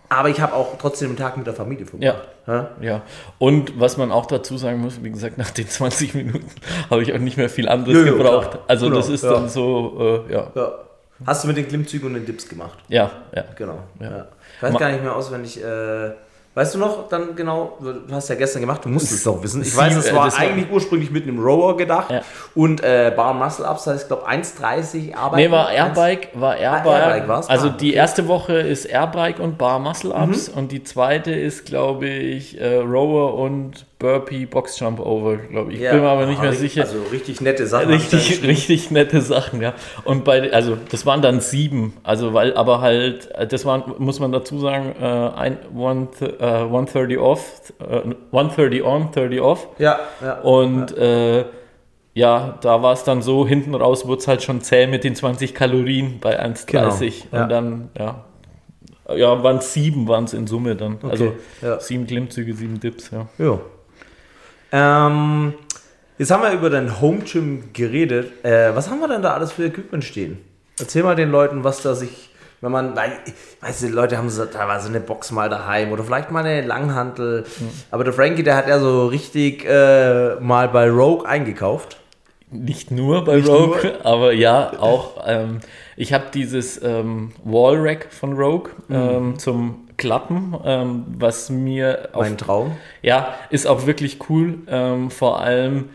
aber 0.07 0.29
ich 0.29 0.41
habe 0.41 0.53
auch 0.53 0.77
trotzdem 0.79 1.09
einen 1.09 1.17
Tag 1.17 1.37
mit 1.37 1.45
der 1.47 1.53
Familie 1.53 1.85
verbracht. 1.85 2.27
Ja. 2.47 2.69
ja. 2.81 3.01
Und 3.37 3.79
was 3.79 3.97
man 3.97 4.11
auch 4.11 4.25
dazu 4.25 4.57
sagen 4.57 4.79
muss, 4.79 5.03
wie 5.03 5.11
gesagt, 5.11 5.37
nach 5.37 5.51
den 5.51 5.67
20 5.67 6.15
Minuten 6.15 6.45
habe 6.89 7.03
ich 7.03 7.13
auch 7.13 7.19
nicht 7.19 7.37
mehr 7.37 7.49
viel 7.49 7.69
anderes 7.69 8.05
ja, 8.05 8.11
gebraucht. 8.11 8.51
Klar. 8.51 8.63
Also 8.67 8.85
genau, 8.85 8.97
das 8.97 9.09
ist 9.09 9.23
dann 9.23 9.49
so, 9.49 10.25
äh, 10.29 10.33
ja. 10.33 10.51
Hast 11.25 11.43
du 11.43 11.47
mit 11.47 11.57
den 11.57 11.67
Klimmzügen 11.67 12.07
und 12.07 12.13
den 12.13 12.25
Dips 12.25 12.47
gemacht? 12.47 12.79
Ja, 12.87 13.11
ja. 13.35 13.43
Genau. 13.55 13.79
Ich 13.99 14.63
weiß 14.63 14.77
gar 14.77 14.91
nicht 14.91 15.03
mehr 15.03 15.15
auswendig. 15.15 15.63
Äh, 15.63 16.11
Weißt 16.55 16.73
du 16.73 16.79
noch 16.79 17.07
dann 17.07 17.35
genau, 17.35 17.77
du 17.79 18.13
hast 18.13 18.27
ja 18.27 18.35
gestern 18.35 18.61
gemacht, 18.61 18.83
du 18.83 18.89
musst 18.89 19.11
es 19.11 19.23
doch 19.23 19.41
wissen. 19.41 19.61
Ich 19.61 19.77
weiß, 19.77 19.95
es 19.95 20.13
war 20.13 20.25
das 20.25 20.35
eigentlich 20.35 20.67
war 20.67 20.73
ursprünglich 20.73 21.11
mit 21.11 21.23
einem 21.23 21.39
Rower 21.39 21.77
gedacht 21.77 22.09
ja. 22.09 22.21
und 22.55 22.83
äh, 22.83 23.13
Bar 23.15 23.35
Muscle 23.35 23.65
Ups, 23.65 23.85
heißt, 23.85 24.01
ich 24.01 24.07
glaube 24.07 24.27
1,30 24.27 25.15
Arbeit. 25.15 25.37
Nee, 25.37 25.51
war 25.51 25.71
Airbike, 25.71 26.29
war 26.33 26.57
Airbike. 26.57 26.87
Ah, 26.87 27.11
Airbike? 27.15 27.49
Also 27.49 27.69
ah, 27.69 27.75
die 27.79 27.93
erste 27.93 28.27
Woche 28.27 28.55
ist 28.55 28.85
Airbike 28.85 29.39
und 29.39 29.59
Bar 29.59 29.77
Muscle 29.77 30.11
Ups 30.11 30.49
mhm. 30.49 30.57
und 30.57 30.71
die 30.71 30.83
zweite 30.83 31.31
ist, 31.31 31.65
glaube 31.65 32.07
ich, 32.09 32.59
äh, 32.59 32.77
Rower 32.77 33.35
und 33.35 33.85
Burpee 33.99 34.45
Box 34.45 34.79
Jump 34.79 35.01
Over, 35.01 35.35
glaube 35.35 35.73
ich. 35.73 35.79
Ich 35.79 35.83
ja, 35.83 35.91
bin 35.91 36.01
mir 36.01 36.07
aber 36.07 36.25
nicht 36.25 36.41
mehr 36.41 36.53
sicher. 36.53 36.83
Also 36.83 36.99
richtig 37.11 37.41
nette 37.41 37.67
Sachen. 37.67 37.89
Richtig, 37.89 38.41
richtig 38.43 38.91
nette 38.91 39.21
Sachen, 39.21 39.61
ja. 39.61 39.73
Und 40.05 40.23
bei, 40.23 40.53
also 40.53 40.77
das 40.89 41.05
waren 41.05 41.21
dann 41.21 41.41
sieben, 41.41 41.97
also 42.03 42.33
weil, 42.33 42.55
aber 42.55 42.79
halt, 42.79 43.29
das 43.49 43.65
waren, 43.65 43.83
muss 43.97 44.21
man 44.21 44.31
dazu 44.31 44.57
sagen, 44.57 44.95
äh, 45.01 45.05
ein, 45.05 45.57
one, 45.75 46.07
uh, 46.21 46.43
130 46.45 47.17
off, 47.17 47.73
uh, 47.81 48.13
130 48.31 48.83
on, 48.83 49.11
30 49.11 49.41
off. 49.41 49.67
Ja, 49.77 49.99
ja. 50.21 50.39
Und 50.39 50.91
ja. 50.91 51.39
Äh, 51.39 51.45
ja, 52.13 52.57
da 52.61 52.81
war 52.81 52.93
es 52.93 53.03
dann 53.03 53.21
so, 53.21 53.45
hinten 53.45 53.75
raus 53.75 54.07
wurde 54.07 54.21
es 54.21 54.27
halt 54.27 54.43
schon 54.43 54.61
zäh 54.61 54.87
mit 54.87 55.03
den 55.03 55.13
20 55.15 55.53
Kalorien 55.53 56.19
bei 56.19 56.41
1,30. 56.41 56.65
Genau, 56.65 56.89
ja. 57.31 57.43
Und 57.43 57.49
dann, 57.49 57.89
ja, 57.97 58.23
ja, 59.15 59.43
waren 59.43 59.57
es 59.57 59.73
sieben, 59.73 60.07
waren 60.07 60.23
es 60.23 60.33
in 60.33 60.47
Summe 60.47 60.75
dann. 60.75 60.95
Okay, 60.95 61.09
also 61.09 61.33
ja. 61.61 61.79
sieben 61.79 62.07
Klimmzüge, 62.07 62.53
sieben 62.53 62.79
Dips, 62.79 63.11
ja. 63.11 63.27
Ja. 63.37 63.59
Ähm, 64.71 65.53
jetzt 66.17 66.31
haben 66.31 66.43
wir 66.43 66.51
über 66.51 66.69
dein 66.69 67.01
Home 67.01 67.19
Gym 67.19 67.73
geredet. 67.73 68.43
Äh, 68.43 68.75
was 68.75 68.89
haben 68.89 68.99
wir 68.99 69.07
denn 69.07 69.21
da 69.21 69.33
alles 69.33 69.51
für 69.51 69.65
Equipment 69.65 70.03
stehen? 70.03 70.39
Erzähl 70.79 71.03
mal 71.03 71.15
den 71.15 71.31
Leuten, 71.31 71.63
was 71.63 71.81
da 71.81 71.95
sich, 71.95 72.29
wenn 72.61 72.71
man, 72.71 72.95
weil, 72.95 73.11
weißt 73.61 73.83
du, 73.83 73.87
Leute 73.89 74.17
haben 74.17 74.29
so 74.29 74.45
teilweise 74.45 74.89
eine 74.89 74.99
Box 74.99 75.31
mal 75.31 75.49
daheim 75.49 75.91
oder 75.91 76.03
vielleicht 76.03 76.31
mal 76.31 76.45
eine 76.45 76.65
Langhantel. 76.65 77.41
Mhm. 77.41 77.69
Aber 77.91 78.03
der 78.03 78.13
Frankie, 78.13 78.43
der 78.43 78.55
hat 78.55 78.67
ja 78.67 78.79
so 78.79 79.07
richtig 79.07 79.65
äh, 79.65 80.35
mal 80.35 80.69
bei 80.69 80.89
Rogue 80.89 81.27
eingekauft. 81.27 81.97
Nicht 82.51 82.89
nur 82.89 83.25
bei 83.25 83.37
Nicht 83.37 83.47
Rogue, 83.47 83.79
nur. 83.83 83.93
aber 84.05 84.33
ja, 84.33 84.71
auch. 84.79 85.23
Ähm, 85.25 85.59
ich 85.95 86.13
habe 86.13 86.25
dieses 86.33 86.81
ähm, 86.81 87.31
Wall 87.43 87.75
Rack 87.77 88.07
von 88.11 88.33
Rogue 88.33 88.71
mhm. 88.87 88.95
ähm, 88.95 89.39
zum 89.39 89.88
klappen, 89.99 90.55
ähm, 90.65 91.05
was 91.07 91.51
mir 91.51 92.09
mein 92.15 92.39
Traum. 92.39 92.75
Ja, 93.03 93.35
ist 93.51 93.67
auch 93.67 93.85
wirklich 93.85 94.17
cool. 94.29 94.59
Ähm, 94.67 95.11
vor 95.11 95.39
allem 95.39 95.89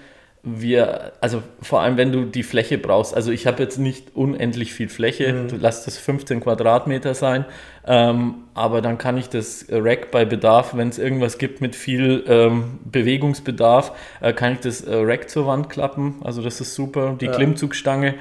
wir, 0.46 1.12
also 1.22 1.42
vor 1.62 1.80
allem 1.80 1.96
wenn 1.96 2.12
du 2.12 2.26
die 2.26 2.42
Fläche 2.42 2.76
brauchst. 2.76 3.16
Also 3.16 3.32
ich 3.32 3.46
habe 3.46 3.62
jetzt 3.62 3.78
nicht 3.78 4.14
unendlich 4.14 4.74
viel 4.74 4.90
Fläche. 4.90 5.32
Mhm. 5.32 5.48
Du 5.48 5.56
lass 5.56 5.86
das 5.86 5.96
15 5.96 6.40
Quadratmeter 6.40 7.14
sein, 7.14 7.46
ähm, 7.86 8.34
aber 8.52 8.82
dann 8.82 8.98
kann 8.98 9.16
ich 9.16 9.30
das 9.30 9.66
Rack 9.70 10.10
bei 10.10 10.26
Bedarf, 10.26 10.76
wenn 10.76 10.90
es 10.90 10.98
irgendwas 10.98 11.38
gibt 11.38 11.62
mit 11.62 11.74
viel 11.74 12.24
ähm, 12.28 12.78
Bewegungsbedarf, 12.84 13.92
äh, 14.20 14.34
kann 14.34 14.52
ich 14.52 14.60
das 14.60 14.82
äh, 14.82 14.94
Rack 14.94 15.30
zur 15.30 15.46
Wand 15.46 15.70
klappen. 15.70 16.16
Also 16.22 16.42
das 16.42 16.60
ist 16.60 16.74
super. 16.74 17.16
Die 17.18 17.26
ja. 17.26 17.32
Klimmzugstange 17.32 18.14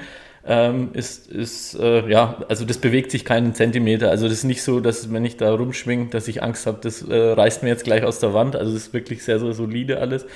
ähm, 0.46 0.90
ist, 0.92 1.26
ist 1.28 1.74
äh, 1.78 2.08
ja, 2.08 2.36
also 2.48 2.64
das 2.64 2.78
bewegt 2.78 3.10
sich 3.10 3.24
keinen 3.24 3.54
Zentimeter. 3.54 4.10
Also 4.10 4.24
das 4.26 4.38
ist 4.38 4.44
nicht 4.44 4.62
so, 4.62 4.80
dass 4.80 5.12
wenn 5.12 5.24
ich 5.24 5.36
da 5.36 5.54
rumschwinge, 5.54 6.06
dass 6.06 6.28
ich 6.28 6.42
Angst 6.42 6.66
habe, 6.66 6.78
das 6.82 7.02
äh, 7.02 7.14
reißt 7.14 7.62
mir 7.62 7.70
jetzt 7.70 7.84
gleich 7.84 8.04
aus 8.04 8.18
der 8.18 8.34
Wand. 8.34 8.56
Also 8.56 8.72
das 8.72 8.86
ist 8.86 8.92
wirklich 8.92 9.24
sehr, 9.24 9.38
sehr 9.38 9.54
solide 9.54 10.00
alles. 10.00 10.26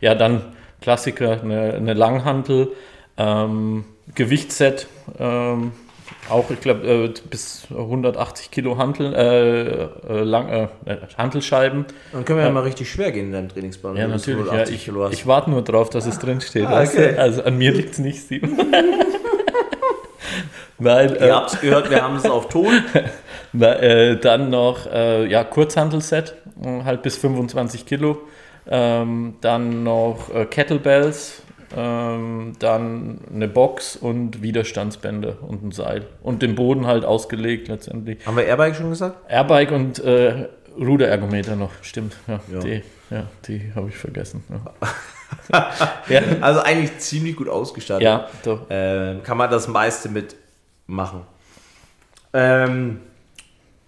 Ja, 0.00 0.14
dann 0.14 0.42
Klassiker, 0.80 1.42
eine, 1.42 1.74
eine 1.74 1.94
Langhantel, 1.94 2.68
ähm, 3.16 3.84
Gewichtsset, 4.14 4.86
ähm, 5.18 5.72
auch, 6.30 6.50
ich 6.50 6.60
glaube, 6.60 6.86
äh, 6.86 7.12
bis 7.28 7.68
180 7.70 8.50
Kilo 8.50 8.76
Hantel, 8.78 9.14
äh, 9.14 10.12
äh, 10.12 10.22
lang, 10.22 10.48
äh, 10.48 10.68
Hantelscheiben. 11.16 11.86
Dann 12.12 12.24
können 12.24 12.38
wir 12.38 12.46
ja 12.46 12.52
mal 12.52 12.62
richtig 12.62 12.90
schwer 12.90 13.12
gehen 13.12 13.26
in 13.26 13.32
deinem 13.32 13.48
Trainingsplan. 13.48 13.96
Ja, 13.96 14.08
natürlich. 14.08 14.46
Ja, 14.46 14.62
ich, 14.62 14.90
ich 15.12 15.26
warte 15.26 15.50
nur 15.50 15.62
drauf, 15.62 15.90
dass 15.90 16.06
es 16.06 16.18
drin 16.18 16.40
steht. 16.40 16.66
Ah, 16.66 16.82
okay. 16.82 17.16
Also 17.16 17.42
an 17.42 17.56
mir 17.56 17.72
liegt 17.72 17.92
es 17.92 17.98
nicht, 17.98 18.18
Steven. 18.18 18.56
Nein, 20.78 21.10
Ihr 21.10 21.20
äh, 21.20 21.30
habt 21.32 21.54
es 21.54 21.60
gehört, 21.60 21.90
wir 21.90 22.02
haben 22.02 22.16
es 22.16 22.24
auf 22.24 22.48
Ton. 22.48 22.82
Na, 23.52 23.74
äh, 23.74 24.18
dann 24.18 24.50
noch 24.50 24.86
äh, 24.86 25.26
ja, 25.26 25.42
Kurzhantelset, 25.44 26.36
äh, 26.62 26.84
halt 26.84 27.02
bis 27.02 27.16
25 27.16 27.86
Kilo. 27.86 28.22
Ähm, 28.70 29.36
dann 29.40 29.82
noch 29.82 30.32
äh, 30.34 30.44
Kettlebells, 30.44 31.42
ähm, 31.76 32.52
dann 32.58 33.20
eine 33.34 33.48
Box 33.48 33.96
und 33.96 34.42
Widerstandsbänder 34.42 35.42
und 35.42 35.64
ein 35.64 35.72
Seil. 35.72 36.06
Und 36.22 36.42
den 36.42 36.54
Boden 36.54 36.86
halt 36.86 37.04
ausgelegt 37.04 37.68
letztendlich. 37.68 38.24
Haben 38.26 38.36
wir 38.36 38.44
Airbike 38.44 38.76
schon 38.76 38.90
gesagt? 38.90 39.30
Airbike 39.30 39.72
und 39.72 39.98
äh, 40.00 40.48
Ruderergometer 40.78 41.56
noch, 41.56 41.72
stimmt. 41.82 42.16
Ja, 42.28 42.40
ja. 42.52 42.58
Die, 42.60 42.82
ja, 43.10 43.26
die 43.46 43.72
habe 43.74 43.88
ich 43.88 43.96
vergessen. 43.96 44.44
Ja. 45.50 45.70
ja. 46.08 46.20
Also 46.40 46.60
eigentlich 46.60 46.98
ziemlich 46.98 47.36
gut 47.36 47.48
ausgestattet. 47.48 48.02
Ja, 48.02 48.28
doch. 48.44 48.66
Ähm, 48.70 49.22
kann 49.22 49.38
man 49.38 49.50
das 49.50 49.66
meiste 49.66 50.08
mit 50.08 50.36
machen. 50.88 51.22
Ähm, 52.32 53.00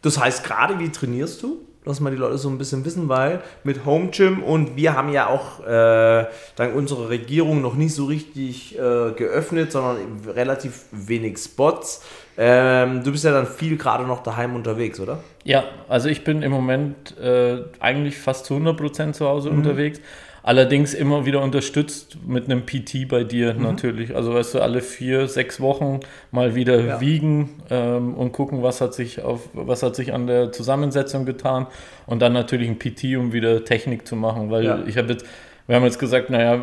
das 0.03 0.19
heißt, 0.19 0.45
gerade 0.45 0.79
wie 0.79 0.91
trainierst 0.91 1.43
du? 1.43 1.59
Lass 1.87 1.99
mal 1.99 2.11
die 2.11 2.19
Leute 2.19 2.37
so 2.37 2.51
ein 2.51 2.59
bisschen 2.59 2.85
wissen, 2.85 3.09
weil 3.09 3.41
mit 3.65 3.87
Home 3.87 4.09
Gym 4.11 4.43
und 4.43 4.77
wir 4.77 4.95
haben 4.95 5.09
ja 5.11 5.29
auch 5.29 5.61
äh, 5.67 6.27
dank 6.55 6.75
unserer 6.75 7.09
Regierung 7.09 7.63
noch 7.63 7.75
nicht 7.75 7.95
so 7.95 8.05
richtig 8.05 8.79
äh, 8.79 9.13
geöffnet, 9.13 9.73
sondern 9.73 9.97
relativ 10.27 10.85
wenig 10.93 11.39
Spots. 11.39 12.05
Ähm, 12.37 13.03
du 13.03 13.13
bist 13.13 13.25
ja 13.25 13.33
dann 13.33 13.47
viel 13.47 13.79
gerade 13.79 14.05
noch 14.05 14.23
daheim 14.23 14.55
unterwegs, 14.55 15.01
oder? 15.01 15.21
Ja, 15.43 15.65
also 15.89 16.11
ich 16.11 16.23
bin 16.23 16.43
im 16.43 16.53
Moment 16.53 17.19
äh, 17.19 17.65
eigentlich 17.81 18.19
fast 18.19 18.45
zu 18.45 18.55
100% 18.55 19.13
zu 19.13 19.27
Hause 19.27 19.51
mhm. 19.51 19.59
unterwegs. 19.59 20.01
Allerdings 20.42 20.94
immer 20.94 21.26
wieder 21.26 21.42
unterstützt 21.42 22.16
mit 22.26 22.44
einem 22.44 22.64
PT 22.64 23.09
bei 23.09 23.24
dir 23.24 23.55
mhm. 23.55 23.62
natürlich. 23.62 24.16
Also 24.16 24.35
weißt 24.35 24.55
du, 24.55 24.61
alle 24.61 24.81
vier, 24.81 25.29
sechs 25.29 25.61
Wochen 25.61 26.00
mal 26.31 26.55
wieder 26.55 26.81
ja. 26.81 27.00
wiegen 27.00 27.50
ähm, 27.70 28.14
und 28.14 28.33
gucken, 28.33 28.62
was 28.62 28.81
hat 28.81 28.94
sich 28.94 29.22
auf, 29.22 29.48
was 29.53 29.83
hat 29.83 29.96
sich 29.96 30.14
an 30.14 30.26
der 30.26 30.53
Zusammensetzung 30.53 31.26
getan 31.26 31.66
und 32.07 32.20
dann 32.22 32.33
natürlich 32.33 32.68
ein 32.68 32.79
PT, 32.79 33.16
um 33.16 33.33
wieder 33.33 33.64
Technik 33.64 34.07
zu 34.07 34.16
machen. 34.16 34.50
Weil 34.50 34.64
ja. 34.64 34.83
ich 34.87 34.96
habe 34.96 35.12
jetzt, 35.12 35.26
wir 35.66 35.76
haben 35.76 35.85
jetzt 35.85 35.98
gesagt, 35.98 36.31
naja, 36.31 36.61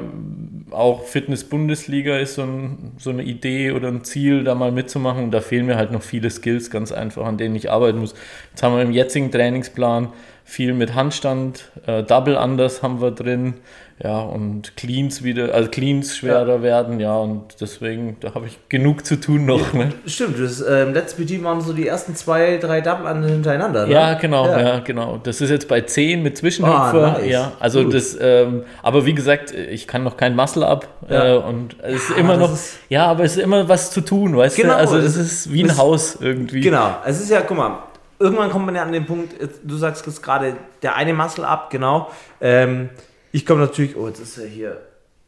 auch 0.72 1.04
Fitness-Bundesliga 1.04 2.18
ist 2.18 2.36
so, 2.36 2.42
ein, 2.42 2.94
so, 2.98 3.12
eine 3.12 3.24
Idee 3.24 3.72
oder 3.72 3.90
ein 3.90 4.04
Ziel, 4.04 4.44
da 4.44 4.56
mal 4.56 4.72
mitzumachen. 4.72 5.26
Und 5.26 5.32
da 5.32 5.40
fehlen 5.40 5.68
mir 5.68 5.78
halt 5.78 5.92
noch 5.92 6.02
viele 6.02 6.30
Skills 6.30 6.72
ganz 6.72 6.92
einfach, 6.92 7.26
an 7.26 7.38
denen 7.38 7.56
ich 7.56 7.72
arbeiten 7.72 8.00
muss. 8.00 8.16
Jetzt 8.50 8.64
haben 8.64 8.76
wir 8.76 8.82
im 8.82 8.92
jetzigen 8.92 9.32
Trainingsplan 9.32 10.10
viel 10.48 10.74
mit 10.74 10.96
Handstand, 10.96 11.66
äh, 11.86 12.04
Double 12.04 12.38
Unders 12.38 12.82
haben 12.82 13.02
wir 13.02 13.12
drin, 13.12 13.56
ja, 14.02 14.20
und 14.20 14.78
Cleans 14.78 15.22
wieder, 15.22 15.54
also 15.54 15.70
Cleans 15.70 16.16
schwerer 16.16 16.56
ja. 16.56 16.62
werden, 16.62 17.02
ja, 17.02 17.18
und 17.18 17.60
deswegen, 17.60 18.16
da 18.22 18.34
habe 18.34 18.46
ich 18.46 18.58
genug 18.70 19.06
zu 19.06 19.20
tun 19.20 19.46
noch. 19.46 19.74
Ne? 19.74 19.92
Stimmt, 20.06 20.40
das 20.40 20.62
äh, 20.62 20.84
im 20.84 20.94
letzten 20.94 21.26
PT 21.26 21.44
waren 21.44 21.60
so 21.60 21.74
die 21.74 21.86
ersten 21.86 22.16
zwei, 22.16 22.58
drei 22.58 22.80
Double 22.80 23.12
Under 23.12 23.28
hintereinander. 23.28 23.88
Ne? 23.88 23.94
Ja, 23.94 24.14
genau, 24.14 24.46
ja. 24.46 24.62
ja. 24.62 24.80
genau. 24.80 25.20
Das 25.22 25.42
ist 25.42 25.50
jetzt 25.50 25.68
bei 25.68 25.82
10 25.82 26.24
mit 26.24 26.38
Zwischenhüpfer, 26.38 27.18
ah, 27.18 27.20
nice. 27.20 27.30
ja, 27.30 27.52
also 27.60 27.84
Gut. 27.84 27.96
das, 27.96 28.18
ähm, 28.22 28.64
aber 28.82 29.06
wie 29.06 29.16
gesagt, 29.16 29.54
ich 29.54 29.86
kann 29.86 30.06
noch 30.06 30.16
kein 30.16 30.34
Muscle 30.34 30.62
ja. 31.10 31.36
äh, 31.36 31.38
und 31.40 31.76
es 31.84 32.10
ist 32.10 32.18
immer 32.18 32.38
noch, 32.38 32.54
ist, 32.54 32.78
ja, 32.88 33.08
aber 33.08 33.26
es 33.26 33.36
ist 33.36 33.44
immer 33.44 33.68
was 33.68 33.92
zu 33.92 34.00
tun, 34.00 34.38
weißt 34.38 34.56
genau, 34.56 34.76
du, 34.76 34.80
also 34.80 34.98
es 34.98 35.18
ist 35.18 35.52
wie 35.52 35.66
ein 35.66 35.78
Haus 35.78 36.18
irgendwie. 36.22 36.62
Genau, 36.62 36.96
es 37.06 37.20
ist 37.20 37.32
ja, 37.32 37.42
guck 37.42 37.58
mal, 37.58 37.80
irgendwann 38.20 38.50
kommt 38.50 38.66
man 38.66 38.76
ja 38.76 38.84
an 38.84 38.92
den 38.92 39.06
Punkt, 39.06 39.36
du 39.64 39.78
sagst 39.78 40.06
jetzt 40.06 40.24
gerade, 40.24 40.56
der 40.82 40.96
eine 40.96 41.14
Muscle 41.14 41.48
up, 41.48 41.70
genau, 41.70 42.12
ähm, 42.42 42.90
ich 43.32 43.46
komme 43.46 43.62
natürlich, 43.62 43.96
oh, 43.96 44.08
jetzt 44.08 44.20
ist 44.20 44.38
er 44.38 44.48
hier. 44.48 44.82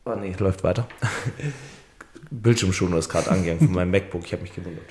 Oh 0.06 0.16
nee, 0.16 0.36
läuft 0.40 0.64
weiter. 0.64 0.88
Bildschirmschoner 2.32 2.98
ist 2.98 3.10
gerade 3.10 3.32
angegangen 3.32 3.60
von 3.60 3.72
meinem 3.72 3.92
MacBook, 3.92 4.24
ich 4.26 4.34
habe 4.34 4.44
mich 4.44 4.54
gewundert. 4.54 4.86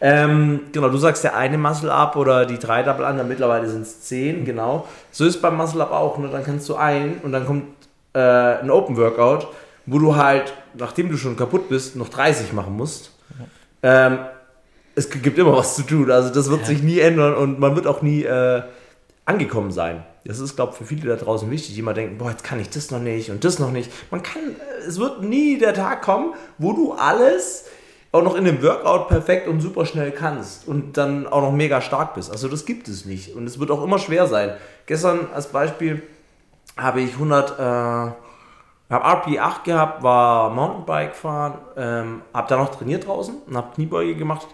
Ähm, 0.00 0.60
genau, 0.72 0.88
du 0.88 0.98
sagst 0.98 1.24
der 1.24 1.36
eine 1.36 1.58
Muscle 1.58 1.92
Up 1.92 2.16
oder 2.16 2.46
die 2.46 2.58
drei 2.58 2.82
Double 2.82 3.04
Under, 3.04 3.24
mittlerweile 3.24 3.68
sind 3.68 3.82
es 3.82 4.02
zehn, 4.02 4.44
genau. 4.44 4.86
So 5.10 5.24
ist 5.26 5.42
beim 5.42 5.56
Muscle 5.56 5.82
Up 5.82 5.92
auch, 5.92 6.18
ne? 6.18 6.28
dann 6.28 6.44
kannst 6.44 6.68
du 6.68 6.76
ein 6.76 7.18
und 7.22 7.32
dann 7.32 7.46
kommt 7.46 7.64
äh, 8.14 8.20
ein 8.20 8.70
Open 8.70 8.96
Workout, 8.96 9.48
wo 9.86 9.98
du 9.98 10.16
halt, 10.16 10.54
nachdem 10.74 11.10
du 11.10 11.16
schon 11.16 11.36
kaputt 11.36 11.68
bist, 11.68 11.96
noch 11.96 12.08
30 12.08 12.52
machen 12.52 12.76
musst. 12.76 13.12
Ähm, 13.82 14.18
es 14.98 15.10
gibt 15.10 15.38
immer 15.38 15.56
was 15.56 15.76
zu 15.76 15.82
tun, 15.82 16.10
also 16.10 16.32
das 16.32 16.50
wird 16.50 16.60
ja. 16.62 16.66
sich 16.66 16.82
nie 16.82 16.98
ändern 16.98 17.34
und 17.34 17.60
man 17.60 17.76
wird 17.76 17.86
auch 17.86 18.02
nie 18.02 18.24
äh, 18.24 18.62
angekommen 19.24 19.70
sein. 19.70 20.04
Das 20.24 20.40
ist, 20.40 20.56
glaube 20.56 20.72
ich, 20.72 20.78
für 20.78 20.84
viele 20.84 21.08
da 21.08 21.16
draußen 21.16 21.50
wichtig, 21.50 21.74
die 21.74 21.80
immer 21.80 21.94
denken, 21.94 22.18
boah, 22.18 22.30
jetzt 22.30 22.44
kann 22.44 22.60
ich 22.60 22.68
das 22.68 22.90
noch 22.90 22.98
nicht 22.98 23.30
und 23.30 23.44
das 23.44 23.58
noch 23.58 23.70
nicht. 23.70 23.90
Man 24.10 24.22
kann, 24.22 24.56
es 24.86 24.98
wird 24.98 25.22
nie 25.22 25.58
der 25.58 25.72
Tag 25.72 26.02
kommen, 26.02 26.34
wo 26.58 26.72
du 26.72 26.92
alles 26.92 27.66
auch 28.10 28.22
noch 28.22 28.34
in 28.34 28.44
dem 28.44 28.62
Workout 28.62 29.08
perfekt 29.08 29.48
und 29.48 29.60
super 29.60 29.86
schnell 29.86 30.10
kannst 30.10 30.66
und 30.66 30.96
dann 30.96 31.26
auch 31.26 31.42
noch 31.42 31.52
mega 31.52 31.80
stark 31.80 32.14
bist. 32.14 32.30
Also 32.30 32.48
das 32.48 32.64
gibt 32.64 32.88
es 32.88 33.04
nicht 33.04 33.34
und 33.36 33.46
es 33.46 33.58
wird 33.60 33.70
auch 33.70 33.82
immer 33.82 33.98
schwer 33.98 34.26
sein. 34.26 34.54
Gestern 34.86 35.28
als 35.32 35.48
Beispiel 35.48 36.02
habe 36.76 37.00
ich 37.00 37.12
100, 37.12 37.58
äh, 37.58 37.62
habe 37.62 38.14
RP8 38.90 39.64
gehabt, 39.64 40.02
war 40.02 40.50
Mountainbike 40.50 41.14
fahren, 41.14 41.58
ähm, 41.76 42.22
habe 42.32 42.48
da 42.48 42.56
noch 42.56 42.74
trainiert 42.74 43.06
draußen 43.06 43.34
und 43.46 43.56
habe 43.56 43.74
Kniebeuge 43.74 44.16
gemacht, 44.16 44.46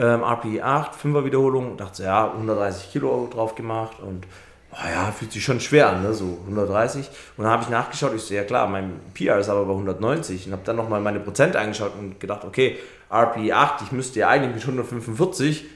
ähm, 0.00 0.22
RP8, 0.22 0.92
5er 1.02 1.24
Wiederholung, 1.24 1.76
dachte 1.76 2.04
ja, 2.04 2.32
130 2.32 2.90
Kilo 2.90 3.28
drauf 3.30 3.54
gemacht 3.54 3.98
und 4.00 4.26
oh 4.72 4.88
ja, 4.92 5.12
fühlt 5.12 5.30
sich 5.30 5.44
schon 5.44 5.60
schwer 5.60 5.90
an, 5.90 6.02
ne? 6.02 6.14
so 6.14 6.38
130. 6.46 7.08
Und 7.36 7.44
dann 7.44 7.52
habe 7.52 7.62
ich 7.62 7.68
nachgeschaut, 7.68 8.14
ich 8.14 8.22
so, 8.22 8.32
ja 8.32 8.44
klar, 8.44 8.66
mein 8.66 8.98
PR 9.12 9.38
ist 9.38 9.50
aber 9.50 9.64
bei 9.66 9.72
190 9.72 10.46
und 10.46 10.52
habe 10.52 10.62
dann 10.64 10.76
nochmal 10.76 11.00
meine 11.00 11.20
Prozent 11.20 11.54
eingeschaut 11.54 11.92
und 11.98 12.18
gedacht, 12.18 12.44
okay, 12.44 12.78
RP 13.12 13.52
8, 13.52 13.82
ich 13.82 13.92
müsste 13.92 14.20
ja 14.20 14.28
eigentlich 14.28 14.54
mit 14.54 14.62
145 14.62 15.66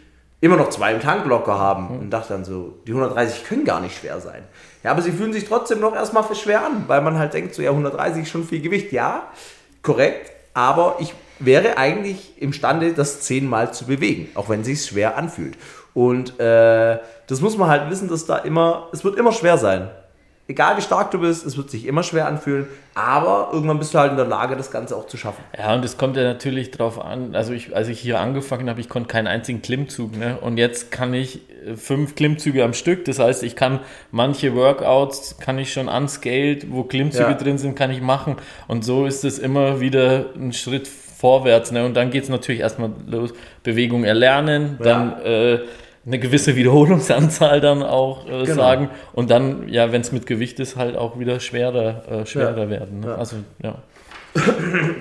immer 0.40 0.56
noch 0.56 0.70
zwei 0.70 0.92
im 0.92 1.00
Tank 1.00 1.26
locker 1.26 1.58
haben. 1.58 1.88
Und 1.98 2.10
dachte 2.10 2.32
dann 2.32 2.44
so, 2.44 2.78
die 2.87 2.92
130 2.92 3.44
können 3.44 3.64
gar 3.64 3.80
nicht 3.80 3.98
schwer 3.98 4.20
sein. 4.20 4.42
Ja, 4.82 4.92
aber 4.92 5.02
sie 5.02 5.12
fühlen 5.12 5.32
sich 5.32 5.46
trotzdem 5.46 5.80
noch 5.80 5.94
erstmal 5.94 6.24
für 6.24 6.34
schwer 6.34 6.64
an, 6.64 6.84
weil 6.87 7.00
man 7.02 7.18
halt 7.18 7.34
denkt, 7.34 7.54
so 7.54 7.62
ja, 7.62 7.70
130 7.70 8.22
ist 8.22 8.28
schon 8.30 8.44
viel 8.44 8.60
Gewicht. 8.60 8.92
Ja, 8.92 9.28
korrekt, 9.82 10.30
aber 10.54 10.96
ich 11.00 11.14
wäre 11.44 11.78
eigentlich 11.78 12.40
imstande, 12.40 12.92
das 12.92 13.20
zehnmal 13.20 13.72
zu 13.72 13.87
bewegen, 13.87 14.28
auch 14.35 14.48
wenn 14.48 14.61
es 14.61 14.66
sich 14.66 14.85
schwer 14.85 15.16
anfühlt. 15.16 15.57
Und 15.94 16.38
äh, 16.40 16.98
das 17.26 17.40
muss 17.40 17.57
man 17.57 17.68
halt 17.68 17.90
wissen, 17.90 18.09
dass 18.09 18.26
da 18.26 18.38
immer, 18.38 18.88
es 18.92 19.04
wird 19.04 19.16
immer 19.16 19.33
schwer 19.33 19.59
sein. 19.59 19.88
Egal 20.46 20.76
wie 20.76 20.83
stark 20.83 21.11
du 21.11 21.20
bist, 21.20 21.46
es 21.46 21.57
wird 21.57 21.70
sich 21.70 21.87
immer 21.87 22.02
schwer 22.02 22.26
anfühlen, 22.26 22.66
aber 22.94 23.48
irgendwann 23.50 23.78
bist 23.78 23.94
du 23.94 23.98
halt 23.98 24.11
in 24.11 24.18
der 24.18 24.26
Lage, 24.26 24.57
das 24.57 24.70
Ganze 24.70 24.94
auch 24.94 25.07
zu 25.07 25.16
schaffen. 25.16 25.42
Ja, 25.57 25.74
und 25.74 25.83
es 25.83 25.96
kommt 25.96 26.18
ja 26.18 26.22
natürlich 26.22 26.70
darauf 26.70 27.02
an, 27.02 27.35
also 27.35 27.54
ich, 27.54 27.74
als 27.74 27.88
ich 27.88 27.98
hier 27.98 28.20
angefangen 28.20 28.68
habe, 28.68 28.78
ich 28.78 28.90
konnte 28.90 29.09
keinen 29.09 29.26
einzigen 29.26 29.62
Klimmzug, 29.62 30.14
ne? 30.18 30.37
Und 30.38 30.59
jetzt 30.59 30.90
kann 30.90 31.14
ich 31.14 31.40
äh, 31.66 31.76
fünf 31.76 32.14
Klimmzüge 32.14 32.62
am 32.62 32.74
Stück, 32.74 33.07
das 33.07 33.20
heißt, 33.20 33.42
ich 33.42 33.57
kann 33.57 33.80
manche 34.11 34.54
Workouts, 34.54 35.38
kann 35.38 35.59
ich 35.59 35.72
schon 35.72 35.88
unscaled, 35.88 36.70
wo 36.70 36.83
Klimmzüge 36.85 37.30
ja. 37.30 37.35
drin 37.35 37.57
sind, 37.57 37.74
kann 37.74 37.90
ich 37.90 38.02
machen. 38.02 38.37
Und 38.68 38.85
so 38.85 39.07
ist 39.07 39.24
es 39.24 39.38
immer 39.38 39.80
wieder 39.80 40.26
ein 40.37 40.52
Schritt 40.52 40.88
vorwärts, 41.16 41.70
ne? 41.70 41.85
Und 41.85 41.94
dann 41.94 42.11
geht 42.11 42.24
es 42.24 42.29
natürlich 42.29 42.61
erstmal 42.61 42.90
los, 43.07 43.33
Bewegung 43.62 44.05
erlernen, 44.05 44.79
ja. 44.79 44.85
dann 44.85 45.22
äh, 45.22 45.59
eine 46.07 46.18
gewisse 46.18 46.57
Wiederholungsanzahl 46.57 47.61
dann 47.61 47.83
auch 47.83 48.27
äh, 48.27 48.44
genau. 48.44 48.55
sagen 48.55 48.90
und 49.12 49.31
dann, 49.31 49.68
ja, 49.68 49.92
wenn 49.92 50.03
es 50.03 50.12
mit 50.12 50.27
Gewicht 50.27 50.61
ist, 50.61 50.77
halt 50.77 50.96
auch 50.96 51.18
wieder 51.18 51.40
schwerer, 51.40 52.03
äh, 52.11 52.27
schwerer 52.27 52.64
ja. 52.64 52.70
werden. 52.70 53.00
Ne? 53.00 53.09
Ja. 53.09 53.14
Also, 53.14 53.37
ja. 53.62 53.77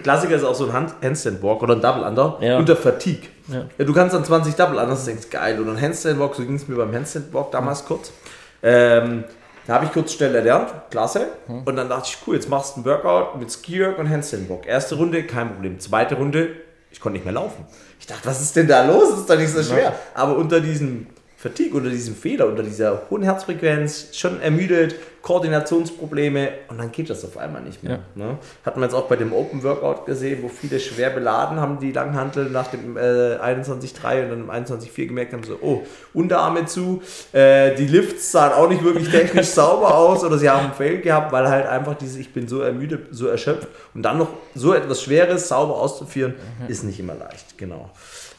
Klassiker 0.03 0.35
ist 0.35 0.43
auch 0.43 0.55
so 0.55 0.67
ein 0.67 0.73
Hand 0.73 0.93
Handstand 1.01 1.41
Walk 1.41 1.63
oder 1.63 1.75
ein 1.75 1.81
Double 1.81 2.03
Under 2.03 2.37
ja. 2.39 2.57
unter 2.57 2.75
Fatigue. 2.75 3.29
Ja. 3.47 3.83
Du 3.83 3.91
kannst 3.91 4.15
dann 4.15 4.23
20 4.23 4.55
Double 4.55 4.77
Unders 4.77 4.99
und 4.99 5.07
denkst, 5.07 5.29
geil. 5.29 5.59
Und 5.59 5.69
ein 5.69 5.81
Handstand 5.81 6.19
Walk, 6.19 6.35
so 6.35 6.45
ging 6.45 6.55
es 6.55 6.67
mir 6.67 6.75
beim 6.75 6.93
Handstand 6.93 7.33
Walk 7.33 7.51
damals 7.51 7.83
kurz. 7.83 8.13
Ähm, 8.61 9.23
da 9.67 9.75
habe 9.75 9.85
ich 9.85 9.91
kurz 9.91 10.13
schnell 10.13 10.35
erlernt, 10.35 10.69
klasse. 10.89 11.27
Und 11.65 11.75
dann 11.75 11.89
dachte 11.89 12.09
ich, 12.09 12.17
cool, 12.27 12.35
jetzt 12.35 12.49
machst 12.49 12.75
du 12.75 12.81
ein 12.81 12.85
Workout 12.85 13.39
mit 13.39 13.51
Ski 13.51 13.79
Work 13.81 13.97
und 13.99 14.09
Handstand 14.09 14.49
Walk. 14.49 14.65
Erste 14.65 14.95
Runde, 14.95 15.23
kein 15.23 15.53
Problem. 15.53 15.79
Zweite 15.79 16.15
Runde, 16.15 16.49
ich 16.91 16.99
konnte 16.99 17.17
nicht 17.17 17.25
mehr 17.25 17.33
laufen. 17.33 17.65
Ich 17.99 18.05
dachte, 18.05 18.25
was 18.25 18.41
ist 18.41 18.55
denn 18.55 18.67
da 18.67 18.85
los? 18.85 19.09
Das 19.11 19.19
ist 19.19 19.29
doch 19.29 19.37
nicht 19.37 19.51
so 19.51 19.63
schwer. 19.63 19.93
Aber 20.13 20.35
unter 20.35 20.59
diesem 20.59 21.07
Fatigue, 21.43 21.75
unter 21.75 21.89
diesem 21.89 22.15
Fehler, 22.15 22.47
unter 22.47 22.63
dieser 22.63 23.01
hohen 23.09 23.21
Herzfrequenz, 23.21 24.11
schon 24.13 24.39
ermüdet, 24.39 24.95
Koordinationsprobleme 25.23 26.49
und 26.69 26.77
dann 26.77 26.91
geht 26.93 27.09
das 27.09 27.25
auf 27.25 27.37
einmal 27.37 27.61
nicht 27.61 27.83
mehr. 27.83 27.99
Ja. 28.15 28.25
Ne? 28.25 28.37
Hat 28.65 28.77
man 28.77 28.83
jetzt 28.83 28.93
auch 28.93 29.09
bei 29.09 29.17
dem 29.17 29.33
Open 29.33 29.61
Workout 29.61 30.05
gesehen, 30.05 30.41
wo 30.41 30.47
viele 30.47 30.79
schwer 30.79 31.09
beladen 31.09 31.59
haben, 31.59 31.79
die 31.79 31.91
Langhantel 31.91 32.49
nach 32.49 32.67
dem 32.67 32.95
äh, 32.95 33.35
21.3 33.35 34.23
und 34.23 34.29
dann 34.29 34.39
im 34.39 34.51
21.4 34.51 35.07
gemerkt 35.07 35.33
haben, 35.33 35.43
so, 35.43 35.57
oh, 35.61 35.83
Unterarme 36.13 36.65
zu, 36.65 37.01
äh, 37.33 37.75
die 37.75 37.87
Lifts 37.87 38.31
sahen 38.31 38.53
auch 38.53 38.69
nicht 38.69 38.83
wirklich 38.83 39.09
technisch 39.09 39.47
sauber 39.47 39.95
aus 39.95 40.23
oder 40.23 40.37
sie 40.37 40.49
haben 40.49 40.67
einen 40.67 40.73
Fail 40.73 41.01
gehabt, 41.01 41.33
weil 41.33 41.49
halt 41.49 41.67
einfach 41.67 41.95
dieses, 41.95 42.15
ich 42.15 42.31
bin 42.31 42.47
so 42.47 42.61
ermüdet, 42.61 43.07
so 43.11 43.27
erschöpft 43.27 43.67
und 43.93 44.03
dann 44.03 44.17
noch 44.17 44.29
so 44.55 44.73
etwas 44.73 45.01
Schweres 45.01 45.49
sauber 45.49 45.75
auszuführen, 45.75 46.35
mhm. 46.59 46.69
ist 46.69 46.85
nicht 46.85 47.01
immer 47.01 47.15
leicht, 47.15 47.57
genau. 47.57 47.91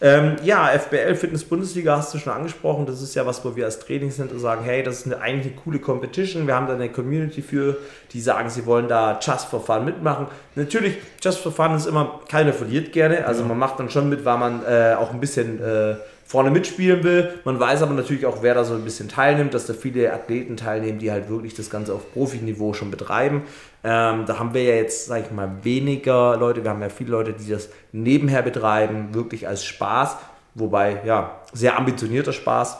Ähm, 0.05 0.37
ja, 0.45 0.67
FBL 0.67 1.15
Fitness 1.15 1.45
Bundesliga 1.45 1.97
hast 1.97 2.13
du 2.13 2.19
schon 2.19 2.35
angesprochen. 2.35 2.85
Das 2.85 3.01
ist 3.01 3.15
ja 3.15 3.25
was, 3.25 3.43
wo 3.43 3.57
wir 3.57 3.65
als 3.65 3.79
Trainingscenter 3.79 4.39
sagen, 4.39 4.63
hey, 4.63 4.83
das 4.83 4.99
ist 4.99 5.07
eine, 5.07 5.19
eigentlich 5.19 5.55
eine 5.55 5.63
coole 5.63 5.79
Competition. 5.79 6.47
Wir 6.47 6.55
haben 6.55 6.67
da 6.67 6.75
eine 6.75 6.91
Community 6.91 7.41
für, 7.41 7.79
die 8.13 8.21
sagen, 8.21 8.51
sie 8.51 8.67
wollen 8.67 8.87
da 8.87 9.19
Just 9.19 9.47
for 9.47 9.65
Fun 9.65 9.87
mitmachen. 9.87 10.27
Natürlich, 10.57 10.99
Just 11.23 11.39
for 11.39 11.53
Fun 11.53 11.75
ist 11.75 11.87
immer, 11.87 12.21
keiner 12.29 12.53
verliert 12.53 12.93
gerne. 12.93 13.27
Also 13.27 13.45
man 13.45 13.57
macht 13.57 13.81
dann 13.81 13.89
schon 13.89 14.11
mit, 14.11 14.27
weil 14.27 14.37
man 14.37 14.63
äh, 14.67 14.95
auch 14.95 15.11
ein 15.11 15.21
bisschen 15.21 15.59
äh, 15.59 15.95
vorne 16.25 16.51
mitspielen 16.51 17.05
will. 17.05 17.35
Man 17.45 17.61
weiß 17.61 17.83
aber 17.83 17.95
natürlich 17.95 18.27
auch, 18.27 18.43
wer 18.43 18.55
da 18.55 18.65
so 18.65 18.75
ein 18.75 18.83
bisschen 18.83 19.09
teilnimmt, 19.09 19.55
dass 19.55 19.67
da 19.67 19.75
viele 19.75 20.13
Athleten 20.13 20.57
teilnehmen, 20.57 20.99
die 20.99 21.11
halt 21.11 21.29
wirklich 21.29 21.55
das 21.55 21.71
Ganze 21.71 21.95
auf 21.95 22.13
Profiniveau 22.13 22.73
schon 22.73 22.91
betreiben. 22.91 23.43
Ähm, 23.85 24.25
da 24.27 24.39
haben 24.39 24.55
wir 24.55 24.63
ja 24.63 24.75
jetzt, 24.75 25.07
sag 25.07 25.25
ich 25.25 25.31
mal, 25.31 25.51
weniger 25.63 26.37
Leute. 26.37 26.65
Wir 26.65 26.71
haben 26.71 26.81
ja 26.81 26.89
viele 26.89 27.11
Leute, 27.11 27.35
die 27.35 27.51
das 27.51 27.69
nebenher 27.93 28.43
betreiben, 28.43 29.15
wirklich 29.15 29.47
als 29.47 29.65
Spaß. 29.65 30.17
Wobei, 30.55 31.03
ja, 31.05 31.41
sehr 31.53 31.77
ambitionierter 31.77 32.33
Spaß. 32.33 32.79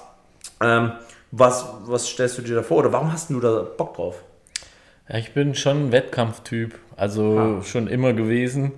Ähm, 0.63 0.93
was, 1.31 1.67
was 1.87 2.09
stellst 2.09 2.39
du 2.39 2.43
dir 2.43 2.55
da 2.55 2.63
vor 2.63 2.79
oder 2.79 2.93
warum 2.93 3.13
hast 3.13 3.31
du 3.31 3.41
da 3.41 3.63
Bock 3.63 3.95
drauf? 3.95 4.23
Ja, 5.09 5.19
ich 5.19 5.35
bin 5.35 5.55
schon 5.55 5.89
ein 5.89 5.93
Wettkampftyp, 5.93 6.79
also 6.97 7.39
ah. 7.39 7.63
schon 7.63 7.89
immer 7.89 8.13
gewesen. 8.13 8.73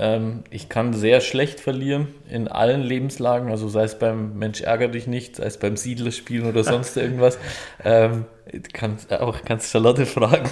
Ähm, 0.00 0.44
ich 0.50 0.68
kann 0.68 0.94
sehr 0.94 1.20
schlecht 1.20 1.58
verlieren 1.58 2.06
in 2.30 2.46
allen 2.46 2.82
Lebenslagen, 2.82 3.50
also 3.50 3.68
sei 3.68 3.82
es 3.82 3.98
beim 3.98 4.38
Mensch 4.38 4.60
ärger 4.60 4.86
dich 4.86 5.08
nicht, 5.08 5.36
sei 5.36 5.46
es 5.46 5.56
beim 5.56 5.76
Siedlerspielen 5.76 6.48
oder 6.48 6.62
sonst 6.62 6.96
irgendwas. 6.96 7.36
Ähm, 7.84 8.26
kannst 8.72 9.12
auch 9.12 9.42
kannst 9.44 9.72
Charlotte 9.72 10.06
fragen, 10.06 10.48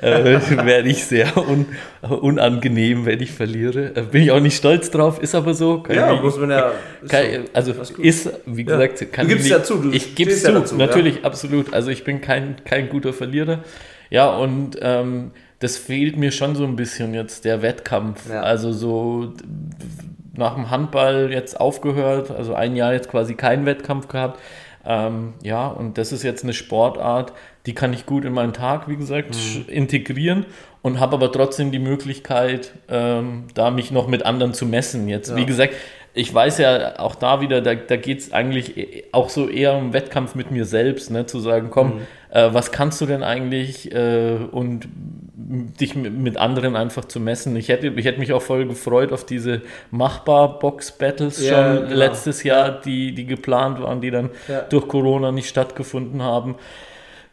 äh, 0.00 0.40
werde 0.64 0.88
ich 0.88 1.04
sehr 1.04 1.36
un, 1.36 1.66
unangenehm, 2.00 3.04
wenn 3.04 3.20
ich 3.20 3.32
verliere. 3.32 3.92
Äh, 3.94 4.02
bin 4.02 4.22
ich 4.22 4.30
auch 4.30 4.40
nicht 4.40 4.56
stolz 4.56 4.90
drauf, 4.90 5.20
ist 5.22 5.34
aber 5.34 5.52
so. 5.52 5.84
Ja, 5.92 6.14
ich, 6.14 6.22
muss 6.22 6.38
man 6.38 6.50
ja. 6.50 6.72
Ist 7.02 7.10
kann, 7.10 7.24
so, 7.44 7.50
also 7.52 7.74
ist, 7.98 8.30
wie 8.46 8.64
gesagt, 8.64 9.00
ja. 9.02 9.06
kann 9.08 9.26
du 9.26 9.34
gibst 9.34 9.46
ich, 9.46 9.52
ja 9.52 9.62
zu. 9.62 9.76
Du 9.76 9.92
ich 9.92 10.14
gebe 10.14 10.30
es 10.30 10.42
zu, 10.42 10.48
ja 10.52 10.58
dazu, 10.58 10.74
natürlich, 10.74 11.22
absolut. 11.24 11.74
Also 11.74 11.90
ich 11.90 12.02
bin 12.02 12.22
kein, 12.22 12.56
kein 12.64 12.88
guter 12.88 13.12
Verlierer. 13.12 13.62
Ja, 14.10 14.34
und 14.36 14.78
ähm, 14.80 15.32
das 15.58 15.76
fehlt 15.76 16.16
mir 16.16 16.32
schon 16.32 16.54
so 16.54 16.64
ein 16.64 16.76
bisschen 16.76 17.14
jetzt, 17.14 17.44
der 17.44 17.62
Wettkampf. 17.62 18.28
Ja. 18.30 18.42
Also 18.42 18.72
so 18.72 19.32
nach 20.34 20.54
dem 20.54 20.70
Handball 20.70 21.32
jetzt 21.32 21.58
aufgehört, 21.58 22.30
also 22.30 22.54
ein 22.54 22.76
Jahr 22.76 22.92
jetzt 22.92 23.08
quasi 23.08 23.34
keinen 23.34 23.66
Wettkampf 23.66 24.08
gehabt. 24.08 24.40
Ähm, 24.84 25.34
ja, 25.42 25.66
und 25.66 25.98
das 25.98 26.12
ist 26.12 26.22
jetzt 26.22 26.44
eine 26.44 26.52
Sportart, 26.52 27.32
die 27.66 27.74
kann 27.74 27.92
ich 27.92 28.06
gut 28.06 28.24
in 28.24 28.32
meinen 28.32 28.52
Tag, 28.52 28.88
wie 28.88 28.96
gesagt, 28.96 29.34
mhm. 29.34 29.64
integrieren 29.68 30.46
und 30.82 31.00
habe 31.00 31.16
aber 31.16 31.32
trotzdem 31.32 31.72
die 31.72 31.80
Möglichkeit, 31.80 32.72
ähm, 32.88 33.44
da 33.54 33.72
mich 33.72 33.90
noch 33.90 34.06
mit 34.06 34.24
anderen 34.24 34.54
zu 34.54 34.64
messen. 34.66 35.08
Jetzt, 35.08 35.30
ja. 35.30 35.36
wie 35.36 35.46
gesagt, 35.46 35.74
ich 36.16 36.32
weiß 36.32 36.58
ja 36.58 36.98
auch 36.98 37.14
da 37.14 37.42
wieder, 37.42 37.60
da, 37.60 37.74
da 37.74 37.96
geht 37.96 38.20
es 38.20 38.32
eigentlich 38.32 39.04
auch 39.12 39.28
so 39.28 39.48
eher 39.48 39.74
um 39.74 39.92
Wettkampf 39.92 40.34
mit 40.34 40.50
mir 40.50 40.64
selbst, 40.64 41.10
ne? 41.10 41.26
zu 41.26 41.40
sagen, 41.40 41.68
komm, 41.70 41.96
mhm. 41.96 42.00
äh, 42.30 42.54
was 42.54 42.72
kannst 42.72 43.00
du 43.02 43.06
denn 43.06 43.22
eigentlich 43.22 43.92
äh, 43.92 44.38
und 44.50 44.88
dich 45.36 45.94
mit 45.94 46.38
anderen 46.38 46.74
einfach 46.74 47.04
zu 47.04 47.20
messen. 47.20 47.54
Ich 47.54 47.68
hätte, 47.68 47.88
ich 47.88 48.04
hätte 48.06 48.18
mich 48.18 48.32
auch 48.32 48.40
voll 48.42 48.66
gefreut 48.66 49.12
auf 49.12 49.24
diese 49.24 49.60
Machbar-Box-Battles 49.90 51.46
ja, 51.46 51.74
schon 51.76 51.84
genau. 51.84 51.96
letztes 51.96 52.42
Jahr, 52.42 52.80
die, 52.80 53.14
die 53.14 53.26
geplant 53.26 53.80
waren, 53.80 54.00
die 54.00 54.10
dann 54.10 54.30
ja. 54.48 54.62
durch 54.62 54.88
Corona 54.88 55.32
nicht 55.32 55.48
stattgefunden 55.48 56.22
haben. 56.22 56.56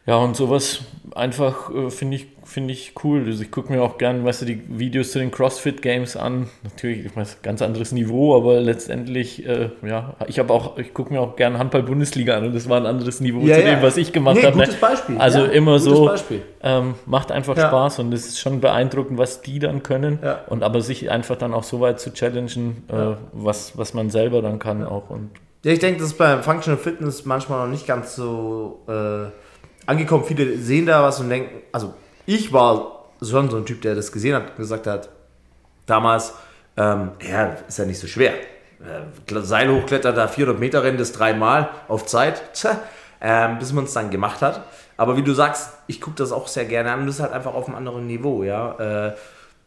Ja, 0.06 0.16
und 0.16 0.36
sowas 0.36 0.82
einfach 1.14 1.74
äh, 1.74 1.90
finde 1.90 2.16
ich 2.16 2.26
finde 2.54 2.72
ich 2.72 2.92
cool. 3.02 3.24
Also 3.26 3.42
ich 3.42 3.50
gucke 3.50 3.72
mir 3.72 3.82
auch 3.82 3.98
gerne, 3.98 4.24
weißt 4.24 4.42
du, 4.42 4.46
die 4.46 4.62
Videos 4.68 5.10
zu 5.10 5.18
den 5.18 5.32
CrossFit 5.32 5.82
Games 5.82 6.16
an. 6.16 6.48
Natürlich, 6.62 7.04
ich 7.04 7.16
weiß, 7.16 7.42
ganz 7.42 7.60
anderes 7.62 7.90
Niveau, 7.90 8.36
aber 8.36 8.60
letztendlich, 8.60 9.44
äh, 9.44 9.70
ja, 9.84 10.14
ich 10.28 10.38
habe 10.38 10.52
auch, 10.52 10.78
ich 10.78 10.94
gucke 10.94 11.12
mir 11.12 11.20
auch 11.20 11.34
gerne 11.34 11.58
Handball-Bundesliga 11.58 12.36
an 12.36 12.46
und 12.46 12.54
das 12.54 12.68
war 12.68 12.76
ein 12.76 12.86
anderes 12.86 13.20
Niveau 13.20 13.40
ja, 13.40 13.56
zu 13.56 13.62
ja. 13.62 13.74
dem, 13.74 13.82
was 13.82 13.96
ich 13.96 14.12
gemacht 14.12 14.36
nee, 14.36 14.44
habe. 14.44 14.56
Ne? 14.56 14.66
Gutes 14.66 14.78
Beispiel. 14.78 15.18
Also 15.18 15.40
ja, 15.40 15.46
immer 15.46 15.80
so, 15.80 16.08
ähm, 16.62 16.94
macht 17.06 17.32
einfach 17.32 17.56
Spaß 17.56 17.98
und 17.98 18.14
es 18.14 18.24
ist 18.28 18.38
schon 18.38 18.60
beeindruckend, 18.60 19.18
was 19.18 19.42
die 19.42 19.58
dann 19.58 19.82
können. 19.82 20.20
Und 20.46 20.62
aber 20.62 20.80
sich 20.80 21.10
einfach 21.10 21.34
dann 21.34 21.54
auch 21.54 21.64
so 21.64 21.80
weit 21.80 21.98
zu 21.98 22.12
challengen, 22.12 22.84
äh, 22.88 23.16
was, 23.32 23.76
was 23.76 23.94
man 23.94 24.10
selber 24.10 24.42
dann 24.42 24.60
kann 24.60 24.84
auch. 24.84 25.10
Und 25.10 25.30
ja, 25.64 25.72
ich 25.72 25.80
denke, 25.80 25.98
das 25.98 26.12
ist 26.12 26.18
beim 26.18 26.44
Functional 26.44 26.78
Fitness 26.78 27.24
manchmal 27.24 27.66
noch 27.66 27.72
nicht 27.72 27.84
ganz 27.84 28.14
so 28.14 28.84
äh, 28.86 29.26
angekommen. 29.86 30.22
Viele 30.22 30.56
sehen 30.58 30.86
da 30.86 31.02
was 31.02 31.18
und 31.18 31.30
denken, 31.30 31.62
also 31.72 31.94
ich 32.26 32.52
war 32.52 33.04
so 33.20 33.38
ein 33.38 33.66
Typ, 33.66 33.82
der 33.82 33.94
das 33.94 34.12
gesehen 34.12 34.34
hat 34.34 34.50
und 34.50 34.56
gesagt 34.56 34.86
hat, 34.86 35.08
damals, 35.86 36.34
ähm, 36.76 37.12
ja, 37.20 37.56
ist 37.68 37.78
ja 37.78 37.84
nicht 37.84 37.98
so 37.98 38.06
schwer. 38.06 38.32
Äh, 38.32 39.40
Seil 39.40 39.70
hochklettert, 39.72 40.16
da 40.16 40.28
400 40.28 40.58
Meter 40.60 40.82
rennen, 40.82 40.98
das 40.98 41.12
dreimal 41.12 41.70
auf 41.88 42.06
Zeit, 42.06 42.54
tja, 42.54 42.80
ähm, 43.20 43.58
bis 43.58 43.72
man 43.72 43.84
es 43.84 43.92
dann 43.92 44.10
gemacht 44.10 44.42
hat. 44.42 44.64
Aber 44.96 45.16
wie 45.16 45.22
du 45.22 45.32
sagst, 45.32 45.70
ich 45.86 46.00
gucke 46.00 46.16
das 46.16 46.32
auch 46.32 46.48
sehr 46.48 46.66
gerne 46.66 46.92
an 46.92 47.00
und 47.00 47.06
das 47.06 47.16
ist 47.16 47.22
halt 47.22 47.32
einfach 47.32 47.54
auf 47.54 47.66
einem 47.66 47.76
anderen 47.76 48.06
Niveau, 48.06 48.42
ja. 48.42 49.08
Äh, 49.08 49.14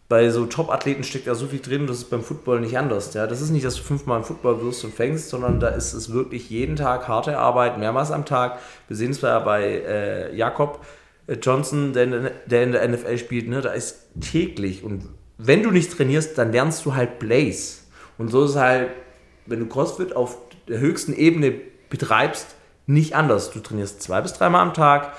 bei 0.10 0.30
so 0.30 0.46
Top-Athleten 0.46 1.04
steckt 1.04 1.28
da 1.28 1.36
so 1.36 1.48
viel 1.48 1.60
drin, 1.60 1.86
das 1.86 1.98
ist 1.98 2.10
beim 2.10 2.24
Football 2.24 2.62
nicht 2.62 2.78
anders. 2.78 3.14
Ja? 3.14 3.28
Das 3.28 3.42
ist 3.42 3.50
nicht, 3.50 3.66
dass 3.66 3.76
du 3.76 3.84
fünfmal 3.84 4.20
im 4.20 4.24
Football 4.24 4.64
wirst 4.64 4.86
und 4.86 4.94
fängst, 4.94 5.30
sondern 5.30 5.60
da 5.60 5.68
ist 5.68 5.94
es 5.94 6.14
wirklich 6.14 6.50
jeden 6.50 6.78
Tag 6.78 7.10
harte 7.10 7.38
Arbeit, 7.38 7.78
mehrmals 7.78 8.12
am 8.12 8.24
Tag. 8.24 8.60
Wir 8.88 8.96
sehen 8.96 9.12
es 9.12 9.20
ja 9.20 9.38
bei 9.40 9.64
äh, 9.64 10.34
Jakob, 10.34 10.80
Johnson, 11.36 11.94
der 11.94 12.04
in, 12.04 12.30
der 12.46 12.64
in 12.64 12.72
der 12.72 12.88
NFL 12.88 13.18
spielt, 13.18 13.48
ne, 13.48 13.62
da 13.62 13.72
ist 13.72 14.08
täglich. 14.22 14.84
Und 14.84 15.04
wenn 15.38 15.64
du 15.64 15.72
nicht 15.72 15.92
trainierst, 15.92 16.38
dann 16.38 16.52
lernst 16.52 16.86
du 16.86 16.96
halt 16.96 17.20
Blaze. 17.20 17.80
Und 18.18 18.30
so 18.30 18.46
ist 18.46 18.56
halt, 18.56 18.90
wenn 19.46 19.60
du 19.60 19.68
CrossFit 19.68 20.16
auf 20.16 20.38
der 20.68 20.80
höchsten 20.80 21.14
Ebene 21.14 21.54
betreibst, 21.90 22.56
nicht 22.86 23.16
anders. 23.16 23.52
Du 23.52 23.60
trainierst 23.60 24.02
zwei 24.02 24.22
bis 24.22 24.34
dreimal 24.34 24.62
am 24.62 24.74
Tag. 24.74 25.14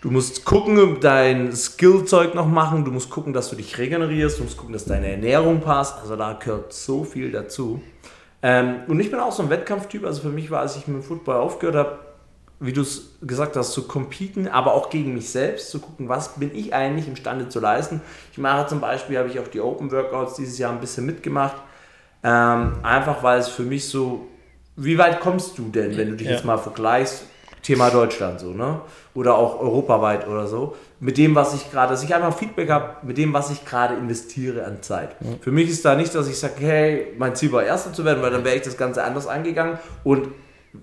Du 0.00 0.10
musst 0.10 0.44
gucken, 0.44 0.98
dein 1.00 1.54
Skillzeug 1.54 2.34
noch 2.34 2.46
machen. 2.46 2.84
Du 2.84 2.90
musst 2.90 3.10
gucken, 3.10 3.32
dass 3.32 3.50
du 3.50 3.56
dich 3.56 3.78
regenerierst. 3.78 4.38
Du 4.38 4.44
musst 4.44 4.56
gucken, 4.56 4.72
dass 4.72 4.84
deine 4.84 5.10
Ernährung 5.10 5.60
passt. 5.60 6.00
Also 6.00 6.16
da 6.16 6.32
gehört 6.32 6.72
so 6.72 7.04
viel 7.04 7.30
dazu. 7.30 7.82
Ähm, 8.42 8.80
und 8.88 8.98
ich 8.98 9.10
bin 9.10 9.20
auch 9.20 9.32
so 9.32 9.42
ein 9.42 9.50
Wettkampftyp. 9.50 10.04
Also 10.04 10.22
für 10.22 10.28
mich 10.28 10.50
war, 10.50 10.60
als 10.60 10.76
ich 10.76 10.86
mit 10.88 10.96
dem 10.96 11.02
Football 11.02 11.36
aufgehört 11.36 11.76
habe, 11.76 11.98
wie 12.62 12.72
du 12.72 12.82
es 12.82 13.16
gesagt 13.20 13.56
hast, 13.56 13.72
zu 13.72 13.88
competen, 13.88 14.46
aber 14.46 14.74
auch 14.74 14.88
gegen 14.88 15.14
mich 15.14 15.30
selbst, 15.30 15.70
zu 15.70 15.80
gucken, 15.80 16.08
was 16.08 16.36
bin 16.36 16.52
ich 16.54 16.72
eigentlich 16.72 17.08
imstande 17.08 17.48
zu 17.48 17.58
leisten. 17.58 18.00
Ich 18.30 18.38
mache 18.38 18.68
zum 18.68 18.80
Beispiel, 18.80 19.18
habe 19.18 19.28
ich 19.28 19.40
auch 19.40 19.48
die 19.48 19.60
Open 19.60 19.90
Workouts 19.90 20.34
dieses 20.36 20.58
Jahr 20.58 20.70
ein 20.70 20.78
bisschen 20.78 21.04
mitgemacht, 21.04 21.56
ähm, 22.22 22.74
einfach 22.84 23.24
weil 23.24 23.40
es 23.40 23.48
für 23.48 23.64
mich 23.64 23.88
so, 23.88 24.28
wie 24.76 24.96
weit 24.96 25.18
kommst 25.18 25.58
du 25.58 25.70
denn, 25.70 25.96
wenn 25.96 26.10
du 26.10 26.16
dich 26.16 26.28
ja. 26.28 26.34
jetzt 26.34 26.44
mal 26.44 26.56
vergleichst, 26.56 27.24
Thema 27.62 27.90
Deutschland 27.90 28.40
so, 28.40 28.50
ne? 28.50 28.80
Oder 29.14 29.36
auch 29.36 29.60
europaweit 29.60 30.26
oder 30.26 30.46
so, 30.46 30.76
mit 31.00 31.18
dem, 31.18 31.34
was 31.34 31.54
ich 31.54 31.70
gerade, 31.70 31.92
dass 31.92 32.02
ich 32.02 32.14
einfach 32.14 32.36
Feedback 32.36 32.70
habe, 32.70 33.06
mit 33.06 33.18
dem, 33.18 33.32
was 33.32 33.50
ich 33.50 33.64
gerade 33.64 33.94
investiere 33.94 34.64
an 34.64 34.82
Zeit. 34.82 35.20
Mhm. 35.20 35.40
Für 35.40 35.52
mich 35.52 35.68
ist 35.68 35.84
da 35.84 35.94
nicht, 35.94 36.14
dass 36.14 36.28
ich 36.28 36.38
sage, 36.38 36.54
hey, 36.58 37.06
mein 37.18 37.34
Ziel 37.34 37.52
war 37.52 37.62
Erster 37.62 37.92
zu 37.92 38.04
werden, 38.04 38.22
weil 38.22 38.30
dann 38.30 38.44
wäre 38.44 38.56
ich 38.56 38.62
das 38.62 38.76
Ganze 38.76 39.04
anders 39.04 39.26
angegangen 39.26 39.78
und 40.04 40.28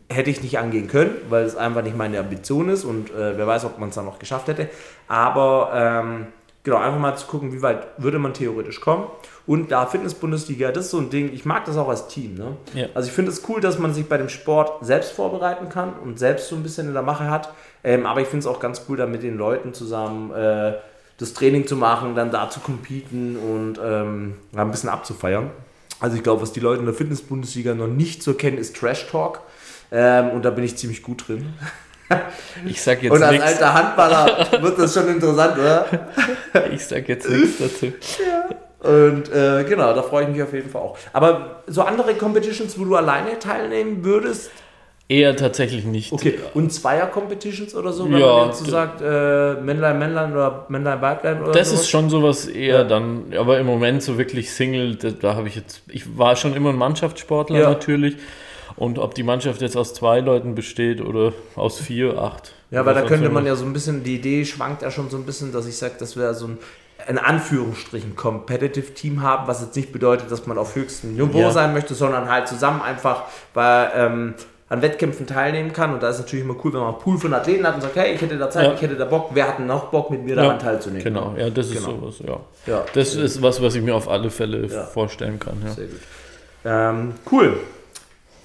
hätte 0.10 0.30
ich 0.30 0.43
nicht 0.43 0.60
angehen 0.60 0.88
können, 0.88 1.15
weil 1.30 1.45
es 1.45 1.56
einfach 1.56 1.82
nicht 1.82 1.97
meine 1.97 2.19
Ambition 2.19 2.69
ist 2.69 2.84
und 2.84 3.10
äh, 3.10 3.38
wer 3.38 3.47
weiß, 3.47 3.65
ob 3.65 3.80
man 3.80 3.89
es 3.89 3.95
dann 3.95 4.06
noch 4.06 4.19
geschafft 4.19 4.47
hätte. 4.47 4.69
Aber 5.08 5.71
ähm, 5.73 6.28
genau, 6.63 6.78
einfach 6.78 6.99
mal 6.99 7.15
zu 7.15 7.25
gucken, 7.25 7.54
wie 7.54 7.62
weit 7.62 7.88
würde 7.97 8.19
man 8.19 8.34
theoretisch 8.34 8.82
kommen. 8.82 9.08
Und 9.47 9.71
da 9.71 9.88
Fitness-Bundesliga, 9.88 10.71
das 10.71 10.86
ist 10.86 10.91
so 10.91 10.99
ein 10.99 11.10
Ding, 11.10 11.34
ich 11.34 11.43
mag 11.43 11.65
das 11.65 11.75
auch 11.78 11.89
als 11.89 12.08
Team. 12.08 12.36
Ne? 12.36 12.58
Ja. 12.75 12.88
Also 12.93 13.08
ich 13.08 13.13
finde 13.13 13.32
es 13.32 13.41
cool, 13.49 13.62
dass 13.62 13.80
man 13.80 13.93
sich 13.93 14.08
bei 14.08 14.17
dem 14.17 14.30
Sport 14.30 14.86
selbst 14.86 15.12
vorbereiten 15.12 15.69
kann 15.69 15.93
und 15.93 16.19
selbst 16.19 16.49
so 16.49 16.56
ein 16.56 16.62
bisschen 16.62 16.88
in 16.88 16.93
der 16.93 17.02
Mache 17.02 17.30
hat. 17.30 17.52
Ähm, 17.84 18.06
aber 18.06 18.21
ich 18.21 18.28
finde 18.28 18.41
es 18.41 18.47
auch 18.47 18.60
ganz 18.60 18.84
cool, 18.88 18.97
da 18.97 19.08
mit 19.08 19.23
den 19.23 19.38
Leuten 19.38 19.73
zusammen 19.73 20.32
äh, 20.34 20.73
das 21.17 21.34
Training 21.34 21.65
zu 21.65 21.75
machen, 21.75 22.15
dann 22.15 22.32
da 22.32 22.49
zu 22.49 22.60
competen 22.60 23.38
und 23.38 23.80
ähm, 23.84 24.36
ein 24.56 24.71
bisschen 24.71 24.89
abzufeiern. 24.89 25.49
Also 25.99 26.15
ich 26.15 26.23
glaube, 26.23 26.41
was 26.41 26.54
die 26.54 26.62
Leute 26.62 26.80
in 26.80 26.86
der 26.86 26.95
Fitness-Bundesliga 26.95 27.73
noch 27.73 27.88
nicht 27.88 28.23
so 28.23 28.34
kennen, 28.34 28.58
ist 28.58 28.75
Trash 28.75 29.08
Talk. 29.08 29.41
Ähm, 29.91 30.30
und 30.32 30.45
da 30.45 30.49
bin 30.52 30.63
ich 30.63 30.75
ziemlich 30.75 31.04
gut 31.04 31.28
drin. 31.28 31.54
Ich 32.65 32.82
sag 32.82 33.04
jetzt 33.04 33.13
Und 33.13 33.21
als 33.21 33.34
nix. 33.34 33.43
alter 33.43 33.71
Handballer 33.71 34.47
wird 34.63 34.80
das 34.80 34.95
schon 34.95 35.08
interessant, 35.10 35.60
oder? 35.60 35.86
Ich 36.73 36.84
sag 36.84 37.08
jetzt 37.08 37.30
nichts 37.30 37.60
dazu. 37.60 37.86
Ja. 37.86 38.89
Und 38.89 39.32
äh, 39.32 39.63
genau, 39.65 39.93
da 39.93 40.02
freue 40.02 40.23
ich 40.23 40.30
mich 40.30 40.41
auf 40.41 40.52
jeden 40.52 40.71
Fall 40.71 40.82
auch. 40.82 40.97
Aber 41.13 41.62
so 41.67 41.84
andere 41.84 42.15
Competitions, 42.15 42.80
wo 42.80 42.86
du 42.86 42.95
alleine 42.95 43.38
teilnehmen 43.38 44.04
würdest? 44.04 44.49
Eher 45.08 45.36
tatsächlich 45.36 45.86
nicht. 45.86 46.12
Okay, 46.12 46.39
und 46.54 46.71
Zweier-Competitions 46.71 47.75
oder 47.75 47.91
so, 47.91 48.06
wenn 48.06 48.19
ja, 48.19 48.45
man 48.45 48.54
so 48.54 48.65
sagt, 48.65 49.02
äh, 49.02 49.56
Männlein, 49.62 49.99
Männlein 49.99 50.32
oder 50.32 50.65
Männlein, 50.69 51.02
Weiblein 51.02 51.41
oder 51.41 51.52
Das 51.52 51.69
sowas? 51.69 51.82
ist 51.82 51.89
schon 51.89 52.10
sowas 52.10 52.47
eher 52.47 52.78
ja. 52.78 52.84
dann, 52.84 53.34
aber 53.38 53.60
im 53.60 53.65
Moment 53.65 54.02
so 54.02 54.17
wirklich 54.17 54.52
Single, 54.52 54.95
da, 54.95 55.10
da 55.10 55.36
habe 55.36 55.47
ich 55.47 55.56
jetzt, 55.56 55.82
ich 55.89 56.17
war 56.17 56.36
schon 56.36 56.56
immer 56.56 56.69
ein 56.69 56.75
Mannschaftssportler 56.75 57.60
ja. 57.60 57.69
natürlich 57.69 58.17
und 58.79 58.97
ob 58.97 59.13
die 59.13 59.23
Mannschaft 59.23 59.61
jetzt 59.61 59.75
aus 59.75 59.93
zwei 59.93 60.21
Leuten 60.21 60.55
besteht 60.55 61.01
oder 61.01 61.33
aus 61.55 61.79
vier, 61.79 62.17
acht. 62.17 62.53
Ja, 62.71 62.85
weil 62.85 62.95
da 62.95 63.01
könnte 63.01 63.29
man 63.29 63.45
ja 63.45 63.55
so 63.55 63.65
ein 63.65 63.73
bisschen, 63.73 64.03
die 64.03 64.15
Idee 64.15 64.45
schwankt 64.45 64.83
ja 64.83 64.89
schon 64.89 65.09
so 65.09 65.17
ein 65.17 65.25
bisschen, 65.25 65.51
dass 65.51 65.67
ich 65.67 65.75
sage, 65.75 65.95
dass 65.99 66.15
wir 66.15 66.33
so 66.33 66.47
ein 66.47 66.57
in 67.07 67.17
Anführungsstrichen 67.17 68.15
Competitive 68.15 68.93
Team 68.93 69.21
haben, 69.21 69.47
was 69.47 69.61
jetzt 69.61 69.75
nicht 69.75 69.91
bedeutet, 69.91 70.31
dass 70.31 70.47
man 70.47 70.57
auf 70.57 70.75
höchstem 70.75 71.15
Niveau 71.15 71.39
ja. 71.39 71.51
sein 71.51 71.73
möchte, 71.73 71.93
sondern 71.95 72.29
halt 72.29 72.47
zusammen 72.47 72.81
einfach 72.81 73.23
bei, 73.53 73.89
ähm, 73.95 74.33
an 74.67 74.81
Wettkämpfen 74.81 75.25
teilnehmen 75.25 75.71
kann. 75.73 75.93
Und 75.93 76.03
da 76.03 76.09
ist 76.09 76.19
natürlich 76.19 76.43
immer 76.43 76.55
cool, 76.63 76.73
wenn 76.73 76.81
man 76.81 76.93
einen 76.93 76.99
Pool 76.99 77.17
von 77.17 77.33
Athleten 77.33 77.65
hat 77.65 77.75
und 77.75 77.81
sagt, 77.81 77.95
hey, 77.95 78.13
ich 78.13 78.21
hätte 78.21 78.37
da 78.37 78.49
Zeit, 78.49 78.65
ja. 78.65 78.73
ich 78.73 78.81
hätte 78.81 78.95
da 78.95 79.05
Bock, 79.05 79.29
wer 79.33 79.47
hat 79.47 79.59
denn 79.59 79.67
noch 79.67 79.85
Bock, 79.85 80.09
mit 80.11 80.23
mir 80.23 80.35
daran 80.35 80.57
ja. 80.57 80.57
teilzunehmen? 80.57 81.03
Genau, 81.03 81.33
ja, 81.37 81.49
das 81.49 81.67
ist 81.67 81.85
genau. 81.85 81.99
sowas, 82.01 82.41
ja. 82.67 82.85
Das 82.93 83.15
ist 83.15 83.41
was, 83.41 83.61
was 83.61 83.75
ich 83.75 83.81
mir 83.81 83.95
auf 83.95 84.09
alle 84.09 84.29
Fälle 84.29 84.69
vorstellen 84.69 85.39
kann. 85.39 85.57
Ja. 85.65 85.71
Sehr 85.71 85.87
gut. 85.87 85.99
Ähm, 86.65 87.13
cool. 87.31 87.57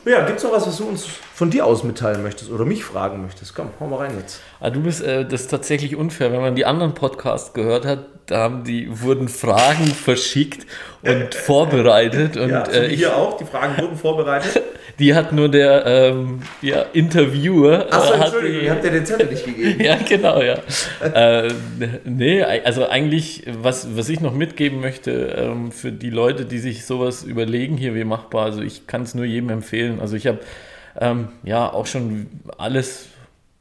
Ja, 0.05 0.25
gibt 0.27 0.39
es 0.39 0.45
noch 0.45 0.53
was, 0.53 0.67
was 0.67 0.77
du 0.77 0.89
uns 0.89 1.07
von 1.35 1.51
dir 1.51 1.67
aus 1.67 1.83
mitteilen 1.83 2.23
möchtest 2.23 2.53
oder 2.53 2.65
mich 2.65 2.85
fragen 2.85 3.23
möchtest? 3.23 3.57
Komm, 3.57 3.71
hau 3.81 3.89
mal 3.89 3.97
rein 3.97 4.13
jetzt. 4.21 4.41
Ah, 4.61 4.71
du 4.71 4.81
bist, 4.83 5.03
äh, 5.03 5.25
das 5.25 5.43
ist 5.43 5.49
tatsächlich 5.49 5.97
unfair. 5.97 6.31
Wenn 6.33 6.41
man 6.41 6.55
die 6.55 6.65
anderen 6.65 6.95
Podcasts 6.95 7.53
gehört 7.53 7.85
hat, 7.85 8.07
da 8.27 8.39
haben 8.39 8.63
die, 8.63 9.03
wurden 9.03 9.29
Fragen 9.29 9.87
verschickt 9.87 10.65
und 11.03 11.35
vorbereitet. 11.35 12.37
Und, 12.37 12.51
ja, 12.51 12.65
so 12.65 12.71
äh, 12.71 12.89
hier 12.89 13.17
auch, 13.17 13.37
die 13.37 13.47
Fragen 13.47 13.83
wurden 13.83 13.97
vorbereitet. 13.97 14.63
Die 15.01 15.13
hat 15.13 15.33
nur 15.33 15.49
der 15.49 15.85
ähm, 15.87 16.43
ja, 16.63 16.83
Interviewer. 16.93 17.93
Achso, 17.93 18.13
äh, 18.13 18.17
Entschuldigung, 18.17 18.61
ihr 18.61 18.71
habt 18.71 18.85
ja 18.85 18.91
den 18.93 19.05
Zettel 19.05 19.27
nicht 19.27 19.45
gegeben. 19.45 19.81
ja, 19.83 19.97
genau, 20.09 20.41
ja. 20.41 20.59
äh, 21.13 21.53
nee, 22.05 22.45
also 22.45 22.89
eigentlich, 22.89 23.43
was, 23.61 23.97
was 23.97 24.09
ich 24.09 24.21
noch 24.21 24.33
mitgeben 24.33 24.81
möchte 24.81 25.35
ähm, 25.37 25.73
für 25.73 25.91
die 25.91 26.11
Leute, 26.11 26.45
die 26.45 26.61
sich 26.61 26.87
sowas 26.87 27.25
überlegen, 27.25 27.77
hier 27.77 27.97
wie 27.97 28.05
machbar, 28.05 28.45
also 28.45 28.63
ich 28.63 28.87
kann 28.87 29.03
es 29.03 29.17
nur 29.17 29.25
jedem 29.25 29.51
empfehlen. 29.51 29.99
Also 29.99 30.15
ich 30.15 30.29
habe 30.29 30.39
ähm, 31.01 31.29
ja 31.43 31.73
auch 31.73 31.87
schon 31.87 32.27
alles 32.59 33.09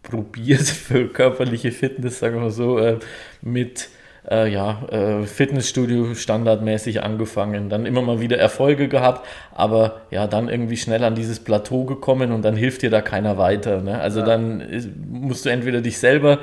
probiert 0.04 0.62
für 0.62 1.08
körperliche 1.08 1.72
Fitness, 1.72 2.20
sagen 2.20 2.36
wir 2.36 2.42
mal 2.42 2.52
so, 2.52 2.78
äh, 2.78 3.00
mit 3.42 3.90
äh, 4.30 4.50
ja, 4.52 4.84
äh, 4.90 5.24
Fitnessstudio 5.26 6.16
standardmäßig 6.16 7.04
angefangen, 7.04 7.70
dann 7.70 7.86
immer 7.86 8.02
mal 8.02 8.22
wieder 8.22 8.38
Erfolge 8.38 8.88
gehabt, 8.88 9.26
aber 9.54 10.02
ja, 10.12 10.28
dann 10.28 10.50
irgendwie 10.50 10.78
schnell 10.78 11.04
an 11.04 11.16
dieses 11.16 11.40
Plateau 11.40 11.84
gekommen 11.86 12.32
und 12.32 12.44
dann 12.44 12.56
hilft 12.56 12.84
dir 12.84 12.90
da 12.90 13.02
keiner 13.02 13.38
weiter. 13.38 13.82
Ne? 13.82 14.00
Also 14.00 14.20
ja. 14.20 14.26
dann 14.26 14.62
ist, 14.62 14.90
musst 15.10 15.46
du 15.46 15.50
entweder 15.50 15.82
dich 15.82 15.98
selber 15.98 16.40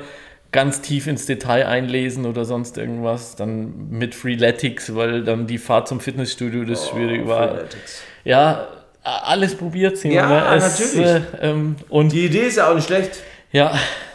ganz 0.51 0.81
tief 0.81 1.07
ins 1.07 1.25
Detail 1.25 1.65
einlesen 1.65 2.25
oder 2.25 2.45
sonst 2.45 2.77
irgendwas, 2.77 3.35
dann 3.35 3.89
mit 3.89 4.13
Freeletics, 4.13 4.95
weil 4.95 5.23
dann 5.23 5.47
die 5.47 5.57
Fahrt 5.57 5.87
zum 5.87 6.01
Fitnessstudio 6.01 6.65
das 6.65 6.87
oh, 6.87 6.95
schwierig 6.95 7.25
war. 7.25 7.47
Freeletics. 7.47 8.03
Ja, 8.25 8.67
alles 9.03 9.55
probiert, 9.55 9.97
Simon. 9.97 10.17
Ja, 10.17 10.27
ne? 10.27 10.55
es, 10.55 10.79
natürlich. 10.79 11.11
Äh, 11.11 11.21
ähm, 11.41 11.75
und 11.89 12.11
die 12.11 12.25
Idee 12.25 12.47
ist 12.47 12.57
ja 12.57 12.69
auch 12.69 12.75
nicht 12.75 12.87
schlecht. 12.87 13.19
Ja, 13.51 13.73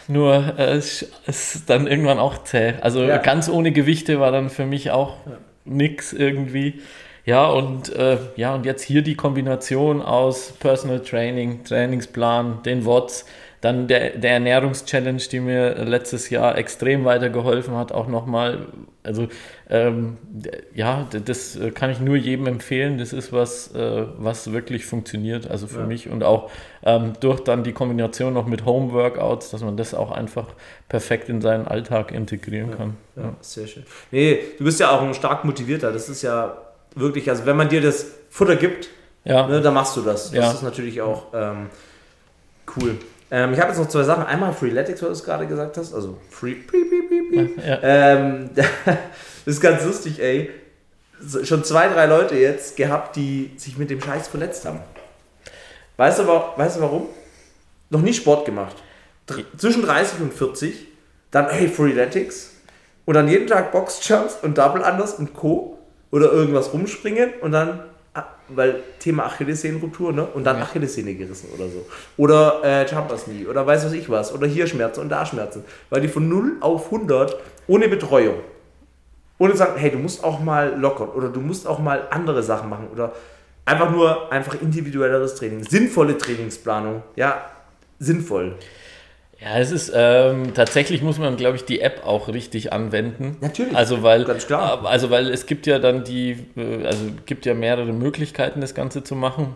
nur 0.08 0.54
äh, 0.58 0.74
es 0.74 1.10
ist 1.26 1.68
dann 1.68 1.86
irgendwann 1.86 2.18
auch 2.18 2.44
zäh. 2.44 2.74
Also 2.80 3.02
ja. 3.02 3.18
ganz 3.18 3.48
ohne 3.48 3.72
Gewichte 3.72 4.20
war 4.20 4.30
dann 4.30 4.50
für 4.50 4.66
mich 4.66 4.90
auch 4.90 5.16
ja. 5.26 5.38
nix 5.64 6.12
irgendwie. 6.12 6.80
Ja, 7.24 7.46
und 7.46 7.92
äh, 7.94 8.18
ja, 8.36 8.54
und 8.54 8.64
jetzt 8.64 8.82
hier 8.82 9.02
die 9.02 9.16
Kombination 9.16 10.00
aus 10.00 10.52
Personal 10.52 11.00
Training, 11.00 11.64
Trainingsplan, 11.64 12.62
den 12.62 12.84
WOTS, 12.84 13.26
dann 13.60 13.88
der, 13.88 14.10
der 14.10 14.32
Ernährungschallenge, 14.32 15.18
die 15.30 15.40
mir 15.40 15.84
letztes 15.84 16.30
Jahr 16.30 16.58
extrem 16.58 17.04
weitergeholfen 17.04 17.74
hat, 17.74 17.92
auch 17.92 18.06
nochmal. 18.06 18.66
Also 19.02 19.28
ähm, 19.70 20.16
ja, 20.74 21.06
das 21.24 21.58
kann 21.74 21.90
ich 21.90 22.00
nur 22.00 22.16
jedem 22.16 22.46
empfehlen. 22.46 22.98
Das 22.98 23.12
ist 23.12 23.32
was, 23.32 23.74
äh, 23.74 24.06
was 24.18 24.52
wirklich 24.52 24.84
funktioniert, 24.84 25.50
also 25.50 25.66
für 25.66 25.80
ja. 25.80 25.86
mich. 25.86 26.08
Und 26.08 26.22
auch 26.22 26.50
ähm, 26.82 27.14
durch 27.20 27.40
dann 27.40 27.64
die 27.64 27.72
Kombination 27.72 28.34
noch 28.34 28.46
mit 28.46 28.64
Home-Workouts, 28.64 29.50
dass 29.50 29.62
man 29.62 29.76
das 29.76 29.94
auch 29.94 30.10
einfach 30.10 30.46
perfekt 30.88 31.28
in 31.28 31.40
seinen 31.40 31.66
Alltag 31.66 32.12
integrieren 32.12 32.70
ja. 32.70 32.76
kann. 32.76 32.96
Ja, 33.16 33.34
sehr 33.40 33.66
schön. 33.66 33.84
Nee, 34.10 34.38
du 34.58 34.64
bist 34.64 34.80
ja 34.80 34.90
auch 34.90 35.02
ein 35.02 35.14
stark 35.14 35.44
motivierter. 35.44 35.92
Das 35.92 36.08
ist 36.08 36.22
ja 36.22 36.56
wirklich, 36.94 37.28
also 37.30 37.46
wenn 37.46 37.56
man 37.56 37.68
dir 37.68 37.80
das 37.80 38.06
Futter 38.30 38.56
gibt, 38.56 38.88
ja. 39.24 39.46
ne, 39.46 39.60
dann 39.60 39.74
machst 39.74 39.96
du 39.96 40.02
das. 40.02 40.30
Das 40.30 40.54
ist 40.54 40.62
natürlich 40.62 41.00
auch 41.00 41.26
ähm, 41.34 41.66
cool. 42.76 42.98
Ähm, 43.30 43.52
ich 43.52 43.60
habe 43.60 43.70
jetzt 43.70 43.78
noch 43.78 43.88
zwei 43.88 44.04
Sachen. 44.04 44.24
Einmal 44.24 44.52
Freeletics, 44.52 45.02
was 45.02 45.18
du 45.18 45.24
gerade 45.24 45.46
gesagt 45.46 45.76
hast. 45.76 45.94
Also 45.94 46.18
Free. 46.30 46.54
Piep, 46.54 46.90
piep, 46.90 47.08
piep, 47.08 47.30
piep. 47.30 47.66
Ja. 47.66 47.78
Ähm, 47.82 48.50
das 48.54 48.96
ist 49.46 49.60
ganz 49.60 49.84
lustig, 49.84 50.20
ey. 50.20 50.50
Schon 51.44 51.64
zwei, 51.64 51.88
drei 51.88 52.06
Leute 52.06 52.36
jetzt 52.36 52.76
gehabt, 52.76 53.16
die 53.16 53.52
sich 53.56 53.78
mit 53.78 53.90
dem 53.90 54.00
Scheiß 54.00 54.28
verletzt 54.28 54.64
haben. 54.66 54.80
Weißt 55.96 56.18
du, 56.18 56.26
weißt 56.26 56.76
du 56.76 56.80
warum? 56.82 57.06
Noch 57.88 58.02
nie 58.02 58.12
Sport 58.12 58.44
gemacht. 58.44 58.76
Dr 59.26 59.44
zwischen 59.56 59.82
30 59.82 60.20
und 60.20 60.34
40. 60.34 60.86
Dann, 61.30 61.48
hey, 61.48 61.68
Freeletics. 61.68 62.52
Und 63.06 63.14
dann 63.14 63.28
jeden 63.28 63.46
Tag 63.46 63.72
Boxjumps 63.72 64.38
und 64.42 64.58
Double 64.58 64.82
Unders 64.82 65.14
und 65.14 65.34
Co. 65.34 65.78
Oder 66.10 66.30
irgendwas 66.32 66.72
rumspringen 66.72 67.34
und 67.40 67.52
dann 67.52 67.80
weil 68.48 68.82
Thema 68.98 69.26
Achillessehnenruptur, 69.26 70.12
ne? 70.12 70.26
Und 70.26 70.44
dann 70.44 70.56
ja. 70.56 70.62
Achillessehne 70.62 71.14
gerissen 71.14 71.48
oder 71.54 71.68
so. 71.68 71.86
Oder 72.16 72.60
äh, 72.64 72.86
Jumpers 72.86 73.24
Knee 73.24 73.46
oder 73.46 73.66
weiß 73.66 73.86
was 73.86 73.92
ich 73.92 74.08
was. 74.08 74.32
Oder 74.32 74.46
hier 74.46 74.66
Schmerzen 74.66 75.00
und 75.00 75.08
da 75.08 75.26
Schmerzen. 75.26 75.64
Weil 75.90 76.00
die 76.00 76.08
von 76.08 76.28
0 76.28 76.56
auf 76.60 76.86
100 76.86 77.36
ohne 77.66 77.88
Betreuung. 77.88 78.36
Ohne 79.38 79.56
sagen, 79.56 79.74
hey, 79.76 79.90
du 79.90 79.98
musst 79.98 80.24
auch 80.24 80.40
mal 80.40 80.78
lockern 80.78 81.10
oder 81.10 81.28
du 81.28 81.40
musst 81.40 81.66
auch 81.66 81.78
mal 81.78 82.06
andere 82.10 82.42
Sachen 82.42 82.70
machen 82.70 82.88
oder 82.92 83.12
einfach 83.66 83.90
nur 83.90 84.32
einfach 84.32 84.60
individuelleres 84.60 85.34
Training. 85.34 85.64
Sinnvolle 85.64 86.16
Trainingsplanung. 86.16 87.02
Ja, 87.16 87.44
sinnvoll. 87.98 88.54
Ja, 89.38 89.58
es 89.58 89.70
ist 89.70 89.92
ähm, 89.94 90.54
tatsächlich 90.54 91.02
muss 91.02 91.18
man, 91.18 91.36
glaube 91.36 91.56
ich, 91.56 91.64
die 91.64 91.80
App 91.80 92.06
auch 92.06 92.28
richtig 92.28 92.72
anwenden. 92.72 93.36
Natürlich. 93.40 93.76
Also 93.76 94.02
weil, 94.02 94.24
ganz 94.24 94.46
klar. 94.46 94.82
Äh, 94.84 94.86
also 94.86 95.10
weil 95.10 95.28
es 95.28 95.46
gibt 95.46 95.66
ja 95.66 95.78
dann 95.78 96.04
die, 96.04 96.46
äh, 96.56 96.86
also 96.86 97.04
gibt 97.26 97.44
ja 97.44 97.52
mehrere 97.54 97.92
Möglichkeiten, 97.92 98.60
das 98.60 98.74
Ganze 98.74 99.04
zu 99.04 99.14
machen. 99.14 99.54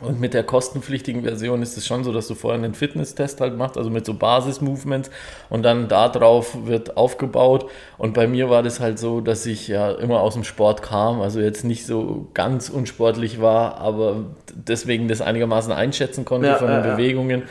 Und 0.00 0.20
mit 0.20 0.32
der 0.32 0.44
kostenpflichtigen 0.44 1.22
Version 1.22 1.60
ist 1.60 1.76
es 1.76 1.84
schon 1.84 2.04
so, 2.04 2.12
dass 2.12 2.28
du 2.28 2.36
vorher 2.36 2.62
einen 2.62 2.74
Fitnesstest 2.74 3.40
halt 3.40 3.56
machst, 3.56 3.76
also 3.76 3.90
mit 3.90 4.06
so 4.06 4.14
Basis-Movements 4.14 5.10
und 5.50 5.64
dann 5.64 5.88
darauf 5.88 6.66
wird 6.66 6.96
aufgebaut. 6.96 7.68
Und 7.96 8.14
bei 8.14 8.28
mir 8.28 8.48
war 8.48 8.62
das 8.62 8.78
halt 8.78 9.00
so, 9.00 9.20
dass 9.20 9.44
ich 9.44 9.66
ja 9.66 9.90
immer 9.90 10.20
aus 10.20 10.34
dem 10.34 10.44
Sport 10.44 10.82
kam, 10.82 11.20
also 11.20 11.40
jetzt 11.40 11.64
nicht 11.64 11.84
so 11.84 12.28
ganz 12.32 12.68
unsportlich 12.68 13.40
war, 13.40 13.78
aber 13.78 14.26
deswegen 14.54 15.08
das 15.08 15.20
einigermaßen 15.20 15.72
einschätzen 15.72 16.24
konnte 16.24 16.46
ja, 16.46 16.54
von 16.56 16.68
den 16.68 16.84
ja, 16.84 16.94
Bewegungen. 16.94 17.40
Ja. 17.40 17.46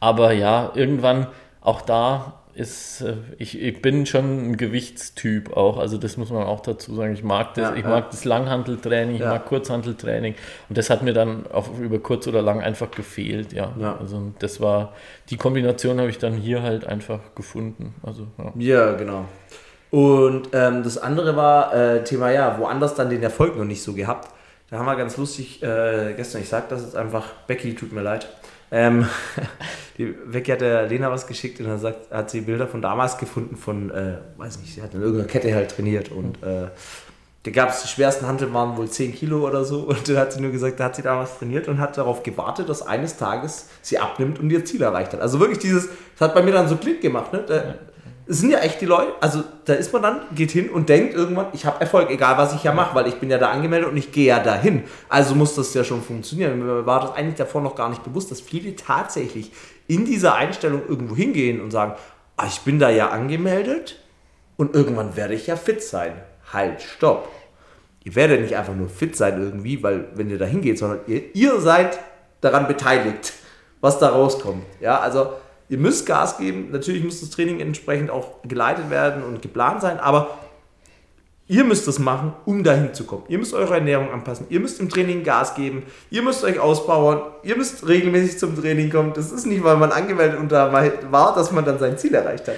Aber 0.00 0.32
ja, 0.32 0.72
irgendwann 0.74 1.26
auch 1.60 1.82
da 1.82 2.34
ist, 2.58 3.02
äh, 3.02 3.14
ich, 3.38 3.60
ich 3.60 3.80
bin 3.80 4.04
schon 4.04 4.50
ein 4.50 4.56
Gewichtstyp 4.56 5.56
auch, 5.56 5.78
also 5.78 5.96
das 5.96 6.16
muss 6.16 6.30
man 6.30 6.42
auch 6.42 6.60
dazu 6.60 6.94
sagen. 6.94 7.14
Ich 7.14 7.22
mag 7.22 7.54
das, 7.54 7.70
ja, 7.70 7.76
ich 7.76 7.84
ja. 7.84 7.90
mag 7.90 8.10
das 8.10 8.24
Langhanteltraining, 8.24 9.14
ich 9.14 9.20
ja. 9.20 9.30
mag 9.30 9.46
Kurzhanteltraining 9.46 10.34
und 10.68 10.78
das 10.78 10.90
hat 10.90 11.02
mir 11.02 11.12
dann 11.12 11.46
auch 11.52 11.78
über 11.78 12.00
kurz 12.00 12.26
oder 12.26 12.42
lang 12.42 12.60
einfach 12.60 12.90
gefehlt, 12.90 13.52
ja. 13.52 13.72
Also 14.00 14.32
das 14.40 14.60
war, 14.60 14.92
die 15.30 15.36
Kombination 15.36 16.00
habe 16.00 16.10
ich 16.10 16.18
dann 16.18 16.34
hier 16.34 16.62
halt 16.62 16.86
einfach 16.86 17.20
gefunden. 17.36 17.94
Also, 18.02 18.26
ja. 18.56 18.92
genau. 18.92 19.24
Und 19.90 20.48
ähm, 20.52 20.82
das 20.82 20.98
andere 20.98 21.36
war 21.36 21.74
äh, 21.74 22.04
Thema, 22.04 22.30
ja, 22.30 22.58
woanders 22.58 22.94
dann 22.94 23.08
den 23.08 23.22
Erfolg 23.22 23.56
noch 23.56 23.64
nicht 23.64 23.82
so 23.82 23.94
gehabt. 23.94 24.28
Da 24.68 24.78
haben 24.78 24.84
wir 24.84 24.96
ganz 24.96 25.16
lustig 25.16 25.62
äh, 25.62 26.12
gestern, 26.14 26.42
ich 26.42 26.48
sage 26.48 26.66
das 26.68 26.82
jetzt 26.82 26.96
einfach, 26.96 27.24
Becky, 27.46 27.74
tut 27.74 27.92
mir 27.92 28.02
leid. 28.02 28.28
Ähm, 28.70 29.06
die 29.98 30.06
Becky 30.06 30.52
hat 30.52 30.60
der 30.60 30.86
Lena 30.86 31.10
was 31.10 31.26
geschickt 31.26 31.60
und 31.60 31.66
dann 31.66 31.78
sagt, 31.78 32.10
hat 32.10 32.30
sie 32.30 32.42
Bilder 32.42 32.66
von 32.66 32.82
damals 32.82 33.18
gefunden 33.18 33.56
von, 33.56 33.90
äh, 33.90 34.18
weiß 34.36 34.60
nicht, 34.60 34.74
sie 34.74 34.82
hat 34.82 34.94
in 34.94 35.02
irgendeiner 35.02 35.28
Kette 35.28 35.54
halt 35.54 35.70
trainiert 35.70 36.10
und 36.10 36.42
äh, 36.42 36.68
da 37.44 37.50
gab 37.50 37.70
es 37.70 37.82
die 37.82 37.88
schwersten 37.88 38.26
Handeln 38.26 38.52
waren 38.52 38.76
wohl 38.76 38.90
10 38.90 39.14
Kilo 39.14 39.46
oder 39.46 39.64
so 39.64 39.80
und 39.80 40.08
dann 40.08 40.16
hat 40.16 40.32
sie 40.32 40.40
nur 40.40 40.50
gesagt, 40.50 40.80
da 40.80 40.84
hat 40.84 40.96
sie 40.96 41.02
damals 41.02 41.38
trainiert 41.38 41.68
und 41.68 41.78
hat 41.78 41.96
darauf 41.96 42.22
gewartet, 42.22 42.68
dass 42.68 42.82
eines 42.82 43.16
Tages 43.16 43.68
sie 43.80 43.98
abnimmt 43.98 44.38
und 44.38 44.50
ihr 44.50 44.64
Ziel 44.64 44.82
erreicht 44.82 45.12
hat. 45.12 45.20
Also 45.20 45.40
wirklich 45.40 45.58
dieses, 45.58 45.88
das 46.18 46.28
hat 46.28 46.34
bei 46.34 46.42
mir 46.42 46.52
dann 46.52 46.68
so 46.68 46.76
Klick 46.76 47.00
gemacht, 47.00 47.32
ne? 47.32 47.44
Da, 47.46 47.74
es 48.28 48.40
sind 48.40 48.50
ja 48.50 48.58
echt 48.58 48.80
die 48.82 48.86
Leute, 48.86 49.12
also 49.20 49.42
da 49.64 49.72
ist 49.72 49.90
man 49.92 50.02
dann, 50.02 50.20
geht 50.34 50.50
hin 50.50 50.68
und 50.68 50.90
denkt 50.90 51.14
irgendwann, 51.14 51.46
ich 51.54 51.64
habe 51.64 51.80
Erfolg, 51.80 52.10
egal 52.10 52.36
was 52.36 52.54
ich 52.54 52.62
ja 52.62 52.74
mache, 52.74 52.94
weil 52.94 53.08
ich 53.08 53.14
bin 53.14 53.30
ja 53.30 53.38
da 53.38 53.50
angemeldet 53.50 53.88
und 53.88 53.96
ich 53.96 54.12
gehe 54.12 54.26
ja 54.26 54.38
dahin. 54.38 54.84
Also 55.08 55.34
muss 55.34 55.54
das 55.54 55.72
ja 55.72 55.82
schon 55.82 56.02
funktionieren. 56.02 56.58
Mir 56.58 56.84
war 56.84 57.00
das 57.00 57.14
eigentlich 57.14 57.36
davor 57.36 57.62
noch 57.62 57.74
gar 57.74 57.88
nicht 57.88 58.04
bewusst, 58.04 58.30
dass 58.30 58.42
viele 58.42 58.76
tatsächlich 58.76 59.50
in 59.86 60.04
dieser 60.04 60.34
Einstellung 60.34 60.82
irgendwo 60.86 61.16
hingehen 61.16 61.62
und 61.62 61.70
sagen, 61.70 61.94
ah, 62.36 62.46
ich 62.46 62.60
bin 62.60 62.78
da 62.78 62.90
ja 62.90 63.08
angemeldet 63.08 63.98
und 64.58 64.74
irgendwann 64.74 65.16
werde 65.16 65.32
ich 65.32 65.46
ja 65.46 65.56
fit 65.56 65.82
sein. 65.82 66.12
Halt, 66.52 66.82
stopp. 66.82 67.30
Ihr 68.04 68.14
werdet 68.14 68.42
nicht 68.42 68.56
einfach 68.56 68.74
nur 68.74 68.90
fit 68.90 69.16
sein 69.16 69.40
irgendwie, 69.40 69.82
weil 69.82 70.08
wenn 70.14 70.28
ihr 70.28 70.38
da 70.38 70.44
hingeht, 70.44 70.78
sondern 70.78 71.00
ihr, 71.06 71.34
ihr 71.34 71.60
seid 71.60 71.98
daran 72.42 72.68
beteiligt, 72.68 73.32
was 73.80 73.98
da 73.98 74.10
rauskommt. 74.10 74.64
Ja, 74.80 75.00
also 75.00 75.32
ihr 75.68 75.78
müsst 75.78 76.06
Gas 76.06 76.38
geben. 76.38 76.68
Natürlich 76.70 77.04
muss 77.04 77.20
das 77.20 77.30
Training 77.30 77.60
entsprechend 77.60 78.10
auch 78.10 78.42
geleitet 78.44 78.90
werden 78.90 79.22
und 79.22 79.42
geplant 79.42 79.80
sein, 79.80 79.98
aber 79.98 80.38
ihr 81.46 81.64
müsst 81.64 81.88
das 81.88 81.98
machen, 81.98 82.32
um 82.44 82.62
dahin 82.62 82.94
zu 82.94 83.04
kommen. 83.04 83.24
Ihr 83.28 83.38
müsst 83.38 83.54
eure 83.54 83.74
Ernährung 83.74 84.10
anpassen. 84.10 84.46
Ihr 84.50 84.60
müsst 84.60 84.80
im 84.80 84.88
Training 84.88 85.24
Gas 85.24 85.54
geben. 85.54 85.82
Ihr 86.10 86.22
müsst 86.22 86.44
euch 86.44 86.60
ausbauen. 86.60 87.20
Ihr 87.42 87.56
müsst 87.56 87.86
regelmäßig 87.86 88.38
zum 88.38 88.60
Training 88.60 88.90
kommen. 88.90 89.12
Das 89.14 89.32
ist 89.32 89.46
nicht, 89.46 89.64
weil 89.64 89.76
man 89.76 89.92
angemeldet 89.92 90.38
und 90.38 90.52
da 90.52 90.72
war, 91.10 91.34
dass 91.34 91.52
man 91.52 91.64
dann 91.64 91.78
sein 91.78 91.96
Ziel 91.96 92.14
erreicht 92.14 92.48
hat. 92.48 92.56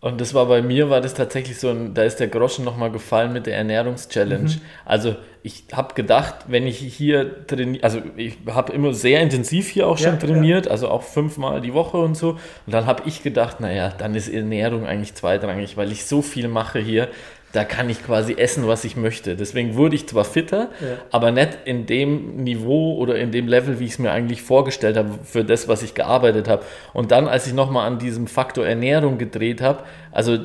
Und 0.00 0.18
das 0.18 0.32
war 0.32 0.46
bei 0.46 0.62
mir, 0.62 0.88
war 0.88 1.02
das 1.02 1.12
tatsächlich 1.12 1.58
so, 1.58 1.68
ein, 1.68 1.92
da 1.92 2.02
ist 2.04 2.20
der 2.20 2.28
Groschen 2.28 2.64
nochmal 2.64 2.90
gefallen 2.90 3.34
mit 3.34 3.44
der 3.44 3.56
Ernährungschallenge. 3.56 4.48
Mhm. 4.48 4.60
Also 4.86 5.16
ich 5.42 5.64
habe 5.72 5.94
gedacht, 5.94 6.36
wenn 6.48 6.66
ich 6.66 6.78
hier 6.78 7.46
trainiere, 7.46 7.84
also 7.84 8.00
ich 8.16 8.38
habe 8.46 8.72
immer 8.72 8.94
sehr 8.94 9.20
intensiv 9.20 9.68
hier 9.68 9.86
auch 9.86 9.98
schon 9.98 10.14
ja, 10.14 10.16
trainiert, 10.16 10.66
ja. 10.66 10.72
also 10.72 10.88
auch 10.88 11.02
fünfmal 11.02 11.60
die 11.60 11.74
Woche 11.74 11.98
und 11.98 12.16
so. 12.16 12.30
Und 12.30 12.40
dann 12.72 12.86
habe 12.86 13.02
ich 13.04 13.22
gedacht, 13.22 13.60
naja, 13.60 13.92
dann 13.96 14.14
ist 14.14 14.30
Ernährung 14.30 14.86
eigentlich 14.86 15.14
zweitrangig, 15.14 15.76
weil 15.76 15.92
ich 15.92 16.06
so 16.06 16.22
viel 16.22 16.48
mache 16.48 16.78
hier 16.78 17.08
da 17.52 17.64
kann 17.64 17.90
ich 17.90 18.04
quasi 18.04 18.34
essen, 18.34 18.66
was 18.68 18.84
ich 18.84 18.96
möchte. 18.96 19.34
Deswegen 19.34 19.74
wurde 19.74 19.96
ich 19.96 20.06
zwar 20.06 20.24
fitter, 20.24 20.68
ja. 20.80 20.98
aber 21.10 21.32
nicht 21.32 21.58
in 21.64 21.86
dem 21.86 22.36
Niveau 22.36 22.96
oder 22.96 23.16
in 23.16 23.32
dem 23.32 23.48
Level, 23.48 23.80
wie 23.80 23.86
ich 23.86 23.92
es 23.92 23.98
mir 23.98 24.12
eigentlich 24.12 24.42
vorgestellt 24.42 24.96
habe, 24.96 25.18
für 25.24 25.44
das, 25.44 25.66
was 25.66 25.82
ich 25.82 25.94
gearbeitet 25.94 26.48
habe. 26.48 26.64
Und 26.92 27.10
dann, 27.10 27.26
als 27.26 27.46
ich 27.46 27.52
nochmal 27.52 27.86
an 27.86 27.98
diesem 27.98 28.26
Faktor 28.26 28.66
Ernährung 28.66 29.18
gedreht 29.18 29.60
habe, 29.60 29.82
also 30.12 30.38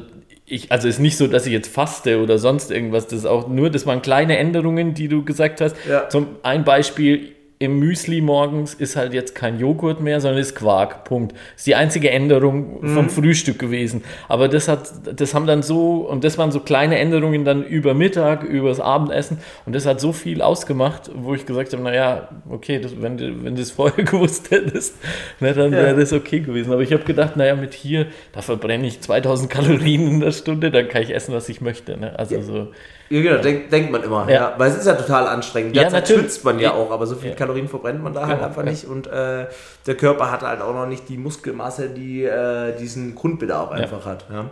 ich, 0.48 0.72
also 0.72 0.88
ist 0.88 1.00
nicht 1.00 1.18
so, 1.18 1.28
dass 1.28 1.46
ich 1.46 1.54
jetzt 1.54 1.72
faste 1.74 2.22
oder 2.22 2.38
sonst 2.38 2.72
irgendwas, 2.72 3.08
das 3.08 3.20
ist 3.20 3.26
auch 3.26 3.48
nur, 3.48 3.70
das 3.70 3.86
waren 3.86 4.02
kleine 4.02 4.38
Änderungen, 4.38 4.94
die 4.94 5.08
du 5.08 5.24
gesagt 5.24 5.62
hast. 5.62 5.76
Ja. 5.90 6.08
Zum 6.10 6.28
ein 6.44 6.64
Beispiel, 6.64 7.36
im 7.58 7.80
Müsli 7.80 8.20
morgens 8.20 8.74
ist 8.74 8.98
halt 8.98 9.14
jetzt 9.14 9.34
kein 9.34 9.60
Joghurt 9.60 10.02
mehr, 10.02 10.20
sondern 10.20 10.42
ist 10.42 10.56
Quark. 10.56 11.06
Punkt. 11.06 11.32
Das 11.32 11.42
ist 11.58 11.68
die 11.68 11.76
einzige 11.76 12.12
Änderung 12.12 12.82
vom 12.82 13.06
mhm. 13.06 13.10
Frühstück 13.10 13.60
gewesen. 13.60 14.04
Aber 14.28 14.50
das 14.50 14.68
hat, 14.68 14.92
das 15.20 15.34
haben 15.34 15.48
dann 15.48 15.64
so, 15.64 16.08
und 16.08 16.26
das 16.26 16.38
waren 16.38 16.52
so 16.52 16.60
kleine 16.60 17.00
Änderungen 17.00 17.46
dann 17.46 17.64
über 17.64 17.94
Mittag, 17.94 18.44
übers 18.44 18.82
Abendessen. 18.82 19.38
Und 19.66 19.74
das 19.74 19.86
hat 19.86 20.02
so 20.02 20.12
viel 20.12 20.42
ausgemacht, 20.42 21.10
wo 21.16 21.34
ich 21.34 21.46
gesagt 21.46 21.72
habe, 21.72 21.82
naja, 21.82 22.28
okay, 22.50 22.80
das, 22.80 23.02
wenn, 23.02 23.20
wenn 23.20 23.56
du 23.56 23.62
das 23.62 23.72
vorher 23.72 24.04
gewusst 24.04 24.52
hättest, 24.52 24.98
ne, 25.40 25.54
dann 25.54 25.72
wäre 25.72 25.88
ja. 25.88 25.94
das 25.94 26.12
okay 26.12 26.42
gewesen. 26.42 26.74
Aber 26.74 26.82
ich 26.82 26.92
habe 26.92 27.04
gedacht, 27.04 27.38
naja, 27.38 27.56
mit 27.56 27.74
hier, 27.74 28.08
da 28.34 28.42
verbrenne 28.42 28.86
ich 28.86 29.00
2000 29.00 29.50
Kalorien 29.50 30.08
in 30.08 30.20
der 30.20 30.32
Stunde, 30.32 30.72
dann 30.72 30.90
kann 30.90 31.04
ich 31.04 31.16
essen, 31.16 31.34
was 31.34 31.48
ich 31.48 31.62
möchte. 31.62 31.98
Ne? 31.98 32.20
Also 32.20 32.36
ja. 32.36 32.42
so. 32.42 32.68
Ja, 33.10 33.22
genau, 33.22 33.42
denk, 33.42 33.70
denkt 33.70 33.92
man 33.92 34.04
immer. 34.04 34.28
Ja. 34.28 34.34
ja. 34.34 34.54
Weil 34.58 34.72
es 34.72 34.78
ist 34.78 34.88
ja 34.88 34.94
total 34.94 35.28
anstrengend. 35.28 35.76
Derzeit 35.76 35.92
ja, 35.92 36.00
natürlich. 36.00 36.22
schwitzt 36.22 36.44
man 36.44 36.60
ja 36.60 36.74
auch, 36.74 36.92
aber 36.92 37.06
so 37.06 37.16
viele 37.16 37.36
Kalorien 37.36 37.68
verbrennt 37.68 38.04
man 38.04 38.14
da 38.14 38.22
halt 38.22 38.30
genau, 38.30 38.42
halt 38.42 38.50
einfach 38.50 38.66
ja. 38.66 38.72
nicht. 38.72 38.86
Und 38.86 39.08
äh, 39.08 39.46
der 39.86 39.96
Körper 39.96 40.32
hat 40.32 40.42
halt 40.42 40.62
auch 40.62 40.74
noch 40.74 40.88
nicht 40.88 41.08
die 41.10 41.18
Muskelmasse, 41.18 41.90
die 41.90 42.24
äh, 42.24 42.76
diesen 42.78 43.14
Grundbedarf 43.14 43.72
einfach 43.72 44.06
hat. 44.06 44.26
Ja. 44.32 44.50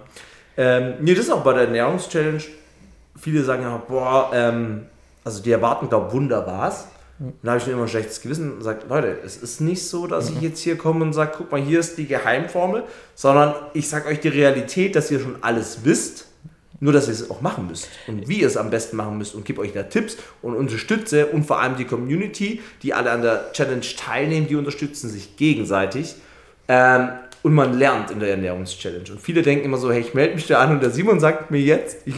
Ähm, 0.56 0.94
nee, 1.00 1.16
das 1.16 1.26
ist 1.26 1.32
auch 1.32 1.44
bei 1.44 1.54
der 1.54 1.64
Ernährungschallenge. 1.64 2.40
Viele 3.20 3.44
sagen 3.44 3.64
ja, 3.64 3.82
boah, 3.88 4.30
ähm, 4.34 4.86
also 5.24 5.42
die 5.42 5.52
erwarten, 5.52 5.90
glaube 5.90 6.08
ich, 6.10 6.14
wunderbar's. 6.14 6.88
Mhm. 7.18 7.34
Dann 7.42 7.52
habe 7.52 7.60
ich 7.60 7.68
mir 7.68 7.74
immer 7.74 7.84
ein 7.84 7.88
schlechtes 7.88 8.22
Gewissen 8.22 8.54
und 8.54 8.62
sage, 8.62 8.82
Leute, 8.88 9.18
es 9.26 9.38
ist 9.38 9.62
nicht 9.62 9.88
so, 9.88 10.06
dass 10.06 10.30
ich 10.30 10.36
mhm. 10.36 10.44
jetzt 10.44 10.60
hier 10.60 10.78
komme 10.78 11.04
und 11.04 11.14
sage, 11.14 11.32
guck 11.38 11.52
mal, 11.52 11.62
hier 11.62 11.80
ist 11.80 11.98
die 11.98 12.06
Geheimformel, 12.06 12.84
sondern 13.16 13.56
ich 13.74 13.90
sage 13.90 14.10
euch 14.10 14.20
die 14.20 14.28
Realität, 14.28 14.96
dass 14.96 15.10
ihr 15.10 15.20
schon 15.20 15.38
alles 15.42 15.80
wisst 15.84 16.28
Nur, 16.84 16.92
dass 16.92 17.08
ihr 17.08 17.14
es 17.14 17.32
auch 17.32 17.40
machen 17.40 17.68
müsst 17.68 17.88
und 18.08 18.28
wie 18.28 18.42
ihr 18.42 18.48
es 18.48 18.58
am 18.58 18.70
besten 18.70 18.98
machen 18.98 19.18
müsst 19.18 19.36
und 19.36 19.46
gebe 19.46 19.62
euch 19.62 19.72
da 19.72 19.84
Tipps 19.84 20.18
und 20.42 20.54
unterstütze 20.54 21.28
und 21.28 21.46
vor 21.46 21.62
allem 21.62 21.78
die 21.78 21.86
Community, 21.86 22.62
die 22.82 22.94
alle 22.94 23.10
an 23.12 23.22
der 23.22 23.54
Challenge 23.54 23.86
teilnehmen, 23.96 24.48
die 24.50 24.58
unterstützen 24.58 25.10
sich 25.10 25.38
gegenseitig. 25.38 26.16
Ähm, 26.68 27.08
und 27.42 27.54
man 27.54 27.80
lernt 27.80 28.12
in 28.12 28.20
der 28.20 28.32
Ernährungschallenge. 28.32 29.14
Und 29.14 29.22
viele 29.22 29.44
denken 29.44 29.64
immer 29.64 29.78
so, 29.78 29.94
hey, 29.94 30.02
ich 30.02 30.14
melde 30.14 30.36
mich 30.36 30.46
da 30.46 30.60
an 30.60 30.72
und 30.72 30.84
der 30.84 30.92
Simon 30.92 31.22
sagt 31.22 31.52
mir 31.52 31.62
jetzt, 31.62 32.00
ich 32.06 32.16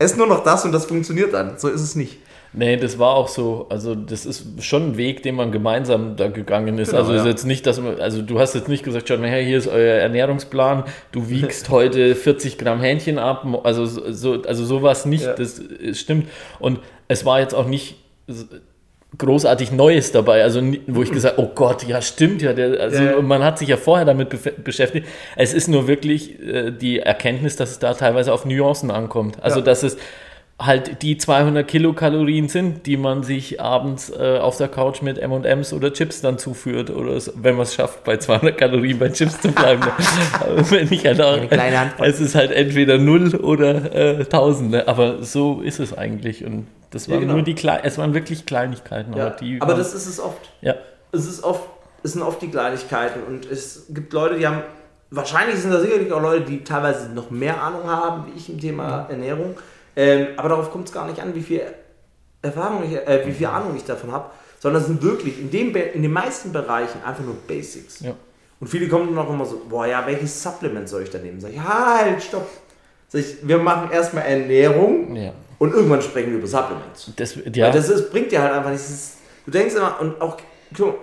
esse 0.00 0.16
nur 0.16 0.26
noch 0.26 0.42
das 0.42 0.64
und 0.64 0.72
das 0.72 0.86
funktioniert 0.86 1.32
dann. 1.32 1.56
So 1.60 1.68
ist 1.68 1.80
es 1.80 1.94
nicht. 1.94 2.18
Nee, 2.52 2.76
das 2.76 2.98
war 2.98 3.14
auch 3.14 3.28
so. 3.28 3.66
Also, 3.70 3.94
das 3.94 4.26
ist 4.26 4.64
schon 4.64 4.90
ein 4.90 4.96
Weg, 4.96 5.22
den 5.22 5.36
man 5.36 5.52
gemeinsam 5.52 6.16
da 6.16 6.28
gegangen 6.28 6.78
ist. 6.78 6.90
Genau, 6.90 7.02
also, 7.02 7.14
ist 7.14 7.24
ja. 7.24 7.30
jetzt 7.30 7.46
nicht, 7.46 7.64
dass 7.66 7.80
man, 7.80 8.00
also, 8.00 8.22
du 8.22 8.40
hast 8.40 8.54
jetzt 8.54 8.68
nicht 8.68 8.82
gesagt, 8.82 9.08
schaut 9.08 9.20
mal 9.20 9.28
her, 9.28 9.42
hier 9.42 9.58
ist 9.58 9.68
euer 9.68 9.94
Ernährungsplan, 9.96 10.84
du 11.12 11.28
wiegst 11.28 11.68
heute 11.70 12.14
40 12.14 12.58
Gramm 12.58 12.80
Hähnchen 12.80 13.18
ab. 13.18 13.46
Also, 13.62 13.86
so, 13.86 14.42
also 14.42 14.64
sowas 14.64 15.06
nicht, 15.06 15.24
ja. 15.24 15.34
das 15.34 15.62
stimmt. 15.92 16.28
Und 16.58 16.80
es 17.06 17.24
war 17.24 17.40
jetzt 17.40 17.54
auch 17.54 17.66
nicht 17.66 17.96
großartig 19.18 19.72
Neues 19.72 20.12
dabei, 20.12 20.42
also 20.42 20.62
wo 20.86 21.02
ich 21.02 21.10
gesagt, 21.10 21.38
oh 21.38 21.50
Gott, 21.54 21.86
ja 21.86 22.00
stimmt 22.00 22.42
ja, 22.42 22.52
der, 22.52 22.80
also 22.80 23.02
ja. 23.02 23.20
man 23.20 23.42
hat 23.42 23.58
sich 23.58 23.68
ja 23.68 23.76
vorher 23.76 24.06
damit 24.06 24.28
beschäftigt. 24.62 25.06
Es 25.36 25.52
ist 25.52 25.68
nur 25.68 25.88
wirklich 25.88 26.40
äh, 26.40 26.70
die 26.70 27.00
Erkenntnis, 27.00 27.56
dass 27.56 27.72
es 27.72 27.78
da 27.80 27.94
teilweise 27.94 28.32
auf 28.32 28.44
Nuancen 28.44 28.90
ankommt. 28.90 29.42
Also 29.42 29.60
dass 29.60 29.82
es 29.82 29.96
halt 30.60 31.02
die 31.02 31.16
200 31.16 31.66
Kilokalorien 31.66 32.48
sind, 32.48 32.86
die 32.86 32.96
man 32.96 33.22
sich 33.22 33.60
abends 33.60 34.10
äh, 34.10 34.38
auf 34.38 34.58
der 34.58 34.68
Couch 34.68 35.02
mit 35.02 35.18
M&M's 35.18 35.72
oder 35.72 35.92
Chips 35.92 36.20
dann 36.20 36.38
zuführt 36.38 36.90
oder 36.90 37.18
so, 37.18 37.32
wenn 37.36 37.54
man 37.54 37.62
es 37.62 37.74
schafft, 37.74 38.04
bei 38.04 38.18
200 38.18 38.56
Kalorien 38.56 38.98
bei 38.98 39.08
Chips 39.08 39.40
zu 39.40 39.50
bleiben. 39.50 39.82
wenn 40.70 40.92
ich 40.92 41.06
halt 41.06 41.20
auch, 41.20 41.38
es 42.00 42.20
ist 42.20 42.34
halt 42.34 42.52
entweder 42.52 42.98
null 42.98 43.34
oder 43.36 43.94
äh, 43.94 44.20
1000, 44.20 44.70
ne? 44.70 44.88
aber 44.88 45.22
so 45.22 45.62
ist 45.62 45.80
es 45.80 45.96
eigentlich 45.96 46.44
und 46.44 46.66
das 46.90 47.08
waren 47.08 47.14
ja, 47.14 47.20
genau. 47.20 47.34
nur 47.34 47.42
die 47.42 47.54
Kle 47.54 47.80
es 47.82 47.98
waren 47.98 48.14
wirklich 48.14 48.46
Kleinigkeiten. 48.46 49.16
Ja, 49.16 49.28
aber, 49.28 49.42
aber 49.60 49.74
das 49.74 49.94
ist 49.94 50.06
es 50.06 50.20
oft. 50.20 50.50
Ja. 50.60 50.74
Es 51.12 51.26
ist 51.26 51.42
oft, 51.42 51.62
es 52.02 52.12
sind 52.12 52.22
oft 52.22 52.42
die 52.42 52.48
Kleinigkeiten 52.48 53.22
und 53.22 53.50
es 53.50 53.86
gibt 53.90 54.12
Leute, 54.12 54.36
die 54.36 54.46
haben 54.46 54.62
wahrscheinlich 55.10 55.58
sind 55.58 55.72
da 55.72 55.80
sicherlich 55.80 56.12
auch 56.12 56.22
Leute, 56.22 56.44
die 56.44 56.64
teilweise 56.64 57.10
noch 57.10 57.30
mehr 57.30 57.62
Ahnung 57.62 57.84
haben, 57.84 58.26
wie 58.26 58.38
ich 58.38 58.48
im 58.48 58.60
Thema 58.60 59.06
Ernährung. 59.08 59.56
Ähm, 59.96 60.28
aber 60.36 60.50
darauf 60.50 60.70
kommt 60.70 60.88
es 60.88 60.94
gar 60.94 61.06
nicht 61.06 61.20
an, 61.20 61.34
wie 61.34 61.42
viel 61.42 61.62
Erfahrung 62.42 62.84
ich, 62.84 62.96
äh, 62.96 63.22
wie 63.26 63.32
viel 63.32 63.46
Ahnung 63.46 63.74
ich 63.76 63.84
davon 63.84 64.12
habe, 64.12 64.30
sondern 64.58 64.82
es 64.82 64.88
sind 64.88 65.02
wirklich 65.02 65.38
in, 65.38 65.50
dem, 65.50 65.74
in 65.74 66.02
den 66.02 66.12
meisten 66.12 66.52
Bereichen 66.52 67.02
einfach 67.04 67.24
nur 67.24 67.34
Basics. 67.34 68.00
Ja. 68.00 68.14
Und 68.60 68.68
viele 68.68 68.88
kommen 68.88 69.14
dann 69.14 69.26
auch 69.26 69.30
immer 69.30 69.46
so, 69.46 69.62
boah 69.68 69.86
ja, 69.86 70.06
welches 70.06 70.42
Supplement 70.42 70.88
soll 70.88 71.02
ich 71.02 71.10
da 71.10 71.18
nehmen? 71.18 71.40
Sag 71.40 71.52
ich, 71.52 71.60
halt, 71.60 72.22
stopp. 72.22 72.46
Sag 73.08 73.20
ich, 73.22 73.36
wir 73.42 73.58
machen 73.58 73.90
erstmal 73.90 74.24
Ernährung 74.24 75.16
ja. 75.16 75.32
und 75.58 75.72
irgendwann 75.72 76.02
sprechen 76.02 76.30
wir 76.30 76.38
über 76.38 76.46
Supplements. 76.46 77.10
Das, 77.16 77.36
ja. 77.36 77.66
Weil 77.66 77.72
das 77.72 77.88
ist, 77.88 78.10
bringt 78.10 78.30
dir 78.30 78.42
halt 78.42 78.52
einfach 78.52 78.70
nichts. 78.70 79.16
Du 79.46 79.50
denkst 79.50 79.74
immer, 79.74 79.98
und 80.00 80.20
auch 80.20 80.36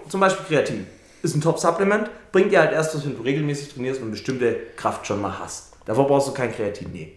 zum 0.07 0.19
Beispiel 0.19 0.45
Kreatin 0.45 0.87
ist 1.23 1.35
ein 1.35 1.41
Top-Supplement, 1.41 2.09
bringt 2.31 2.51
dir 2.51 2.59
halt 2.59 2.71
erst 2.71 2.95
was, 2.95 3.05
wenn 3.05 3.17
du 3.17 3.23
regelmäßig 3.23 3.73
trainierst 3.73 4.01
und 4.01 4.11
bestimmte 4.11 4.55
Kraft 4.75 5.07
schon 5.07 5.19
mal 5.21 5.37
hast. 5.39 5.73
Davor 5.85 6.07
brauchst 6.07 6.27
du 6.27 6.33
kein 6.33 6.53
Kreatin 6.53 6.91
nehmen. 6.91 7.11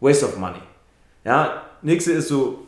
Waste 0.00 0.26
of 0.26 0.36
money. 0.36 0.58
Ja, 1.24 1.62
nächste 1.82 2.12
ist 2.12 2.28
so, 2.28 2.66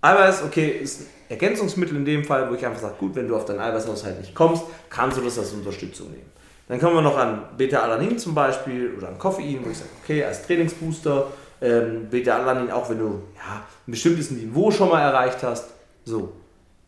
Eiweiß, 0.00 0.42
okay, 0.42 0.80
ist 0.82 1.00
ein 1.00 1.06
Ergänzungsmittel 1.30 1.96
in 1.96 2.04
dem 2.04 2.24
Fall, 2.24 2.50
wo 2.50 2.54
ich 2.54 2.66
einfach 2.66 2.80
sage, 2.80 2.94
gut, 2.98 3.14
wenn 3.14 3.28
du 3.28 3.36
auf 3.36 3.44
deinen 3.44 3.60
Eiweißhaushalt 3.60 4.20
nicht 4.20 4.34
kommst, 4.34 4.64
kannst 4.90 5.16
du 5.16 5.22
das 5.22 5.38
als 5.38 5.52
Unterstützung 5.52 6.10
nehmen. 6.10 6.30
Dann 6.68 6.80
kommen 6.80 6.94
wir 6.94 7.02
noch 7.02 7.16
an 7.16 7.44
Beta-Alanin 7.56 8.18
zum 8.18 8.34
Beispiel 8.34 8.94
oder 8.96 9.08
an 9.08 9.18
Koffein, 9.18 9.60
wo 9.64 9.70
ich 9.70 9.78
sage, 9.78 9.90
okay, 10.02 10.24
als 10.24 10.46
Trainingsbooster, 10.46 11.28
ähm, 11.60 12.08
Beta-Alanin 12.10 12.70
auch, 12.70 12.88
wenn 12.90 12.98
du 12.98 13.22
ja, 13.36 13.64
ein 13.86 13.90
bestimmtes 13.90 14.30
Niveau 14.30 14.70
schon 14.70 14.88
mal 14.88 15.00
erreicht 15.00 15.42
hast. 15.42 15.70
So. 16.04 16.32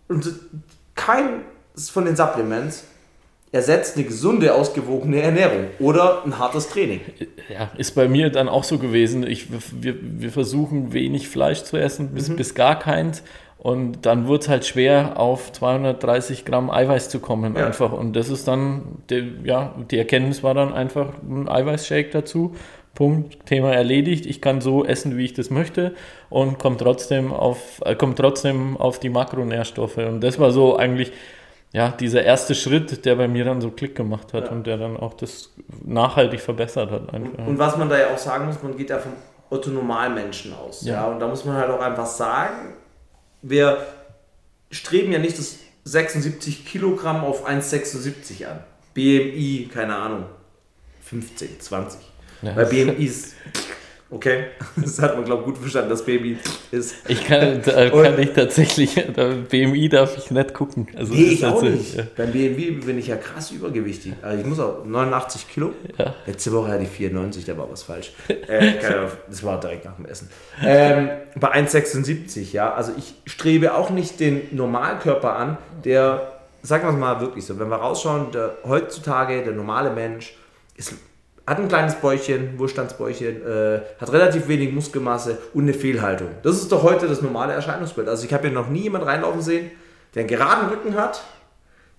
Und 0.09 0.30
kein 0.94 1.42
von 1.92 2.04
den 2.07 2.16
Supplements 2.16 2.84
ersetzt 3.57 3.96
eine 3.96 4.04
gesunde, 4.04 4.54
ausgewogene 4.54 5.20
Ernährung 5.20 5.64
oder 5.80 6.24
ein 6.24 6.38
hartes 6.38 6.68
Training. 6.68 7.00
Ja, 7.52 7.70
ist 7.76 7.94
bei 7.94 8.07
mir 8.07 8.30
dann 8.30 8.48
auch 8.48 8.64
so 8.64 8.78
gewesen. 8.78 9.26
Ich, 9.26 9.48
wir, 9.50 9.96
wir 10.00 10.30
versuchen 10.30 10.92
wenig 10.92 11.28
Fleisch 11.28 11.62
zu 11.62 11.76
essen, 11.76 12.14
bis, 12.14 12.28
mhm. 12.28 12.36
bis 12.36 12.54
gar 12.54 12.78
keins. 12.78 13.22
Und 13.59 14.07
dann 14.07 14.28
wurde 14.28 14.42
es 14.42 14.48
halt 14.48 14.66
schwer, 14.66 15.18
auf 15.18 15.50
230 15.50 16.44
Gramm 16.44 16.70
Eiweiß 16.70 17.09
zu 17.09 17.18
kommen 17.18 17.57
ja. 17.57 17.66
einfach. 17.66 17.92
Und 17.92 18.14
das 18.14 18.28
ist 18.28 18.46
dann, 18.46 18.98
die, 19.11 19.32
ja, 19.44 19.74
die 19.90 19.98
Erkenntnis 19.98 20.42
war 20.42 20.54
dann 20.54 20.72
einfach 20.72 21.14
ein 21.22 21.48
Eiweißshake 21.48 22.11
dazu. 22.11 22.54
Punkt, 22.94 23.46
Thema 23.46 23.72
erledigt. 23.72 24.26
Ich 24.26 24.40
kann 24.40 24.61
so 24.61 24.84
essen, 24.84 25.16
wie 25.16 25.24
ich 25.24 25.34
das 25.34 25.50
möchte 25.50 25.94
und 26.30 26.59
komme 26.59 26.76
trotzdem 26.76 27.32
auf, 27.32 27.82
äh, 27.84 27.94
komme 27.94 28.14
trotzdem 28.14 28.76
auf 28.76 28.98
die 28.98 29.11
Makronährstoffe. 29.11 29.98
Und 29.98 30.20
das 30.22 30.38
war 30.38 30.50
so 30.50 30.76
eigentlich 30.76 31.12
ja, 31.76 31.90
dieser 31.90 32.22
erste 32.22 32.54
Schritt, 32.54 33.04
der 33.04 33.16
bei 33.16 33.28
mir 33.28 33.44
dann 33.44 33.60
so 33.60 33.70
Klick 33.70 33.94
gemacht 33.94 34.32
hat 34.32 34.46
ja. 34.46 34.50
und 34.50 34.66
der 34.66 34.78
dann 34.78 34.96
auch 34.96 35.12
das 35.12 35.50
nachhaltig 35.84 36.40
verbessert 36.40 36.90
hat. 36.90 37.12
Und, 37.12 37.34
und, 37.34 37.58
was 37.58 37.76
man 37.76 37.90
da 37.90 37.98
ja 37.98 38.14
auch 38.14 38.16
sagen 38.16 38.46
muss, 38.46 38.62
man 38.62 38.78
geht 38.78 38.88
ja 38.88 38.98
vom 38.98 39.12
Otto-Normalmenschen 39.50 40.54
aus. 40.54 40.86
Ja. 40.86 40.94
ja. 40.94 41.04
Und 41.04 41.20
da 41.20 41.28
muss 41.28 41.44
man 41.44 41.54
halt 41.54 41.68
auch 41.68 41.82
einfach 41.82 42.06
sagen, 42.06 42.72
wir 43.42 43.76
streben 44.70 45.12
ja 45.12 45.18
nicht 45.18 45.38
das 45.38 45.58
76 45.84 46.64
Kilogramm 46.64 47.22
auf 47.22 47.46
1,76 47.46 48.46
an. 48.46 48.60
BMI, 48.94 49.68
keine 49.70 49.96
Ahnung, 49.96 50.24
15, 51.02 51.60
20. 51.60 52.00
Ja. 52.40 52.56
Weil 52.56 52.66
BMI 52.66 53.04
ist 53.04 53.34
Okay, 54.09 54.44
das 54.76 55.02
hat 55.02 55.16
man, 55.16 55.24
glaube 55.24 55.42
ich, 55.42 55.46
gut 55.46 55.59
verstanden, 55.59 55.90
dass 55.90 56.04
BMI 56.04 56.38
ist. 56.70 56.94
Ich 57.09 57.26
kann, 57.26 57.61
da 57.64 57.90
kann 58.02 58.16
ich 58.20 58.32
tatsächlich, 58.32 58.94
da 59.14 59.30
BMI 59.48 59.88
darf 59.88 60.16
ich 60.16 60.30
nicht 60.30 60.54
gucken. 60.54 60.86
Also 60.96 61.12
nee, 61.12 61.24
ich 61.24 61.44
auch 61.44 61.61
nicht. 61.61 61.96
Ja. 61.96 62.04
Beim 62.16 62.30
BMI 62.30 62.82
bin 62.84 62.98
ich 62.98 63.09
ja 63.09 63.16
krass 63.16 63.50
übergewichtig. 63.50 64.12
Also 64.22 64.40
ich 64.40 64.46
muss 64.46 64.61
auch 64.61 64.84
89 64.84 65.48
Kilo. 65.48 65.72
Ja. 65.98 66.14
Letzte 66.24 66.52
Woche 66.52 66.68
hatte 66.68 66.84
ich 66.84 66.90
94, 66.90 67.46
da 67.46 67.59
war 67.59 67.68
was 67.68 67.82
falsch. 67.82 68.12
Äh, 68.28 68.74
das 69.28 69.42
war 69.42 69.59
direkt 69.59 69.84
nach 69.84 69.96
dem 69.96 70.07
Essen. 70.07 70.30
Ähm, 70.62 71.09
bei 71.34 71.52
1,76, 71.52 72.52
ja. 72.52 72.72
Also 72.74 72.92
ich 72.96 73.14
strebe 73.24 73.74
auch 73.74 73.90
nicht 73.90 74.20
den 74.20 74.42
Normalkörper 74.52 75.34
an, 75.34 75.59
der, 75.84 76.38
sagen 76.62 76.84
wir 76.84 76.90
es 76.90 76.96
mal 76.96 77.20
wirklich 77.20 77.44
so, 77.44 77.59
wenn 77.59 77.68
wir 77.68 77.76
rausschauen, 77.76 78.30
der, 78.30 78.59
heutzutage 78.64 79.42
der 79.42 79.52
normale 79.52 79.90
Mensch 79.90 80.36
ist 80.76 80.94
hat 81.47 81.59
ein 81.59 81.68
kleines 81.68 81.94
Bäuchchen, 81.97 82.59
Wohlstandsbäuchchen, 82.59 83.47
äh, 83.47 83.80
hat 84.01 84.12
relativ 84.12 84.49
wenig 84.49 84.72
Muskelmasse 84.72 85.38
und 85.55 85.62
eine 85.62 85.74
Fehlhaltung. 85.74 86.28
Das 86.42 86.57
ist 86.57 86.72
doch 86.72 86.82
heute 86.82 87.07
das 87.07 87.22
normale 87.22 87.53
Erscheinungsbild. 87.53 88.09
Also 88.09 88.24
ich 88.24 88.32
habe 88.32 88.49
hier 88.49 88.55
noch 88.55 88.68
nie 88.68 88.82
jemand 88.82 89.07
reinlaufen 89.07 89.40
sehen, 89.40 89.70
der 90.14 90.20
einen 90.20 90.28
geraden 90.28 90.68
Rücken 90.68 90.97
hat, 90.97 91.22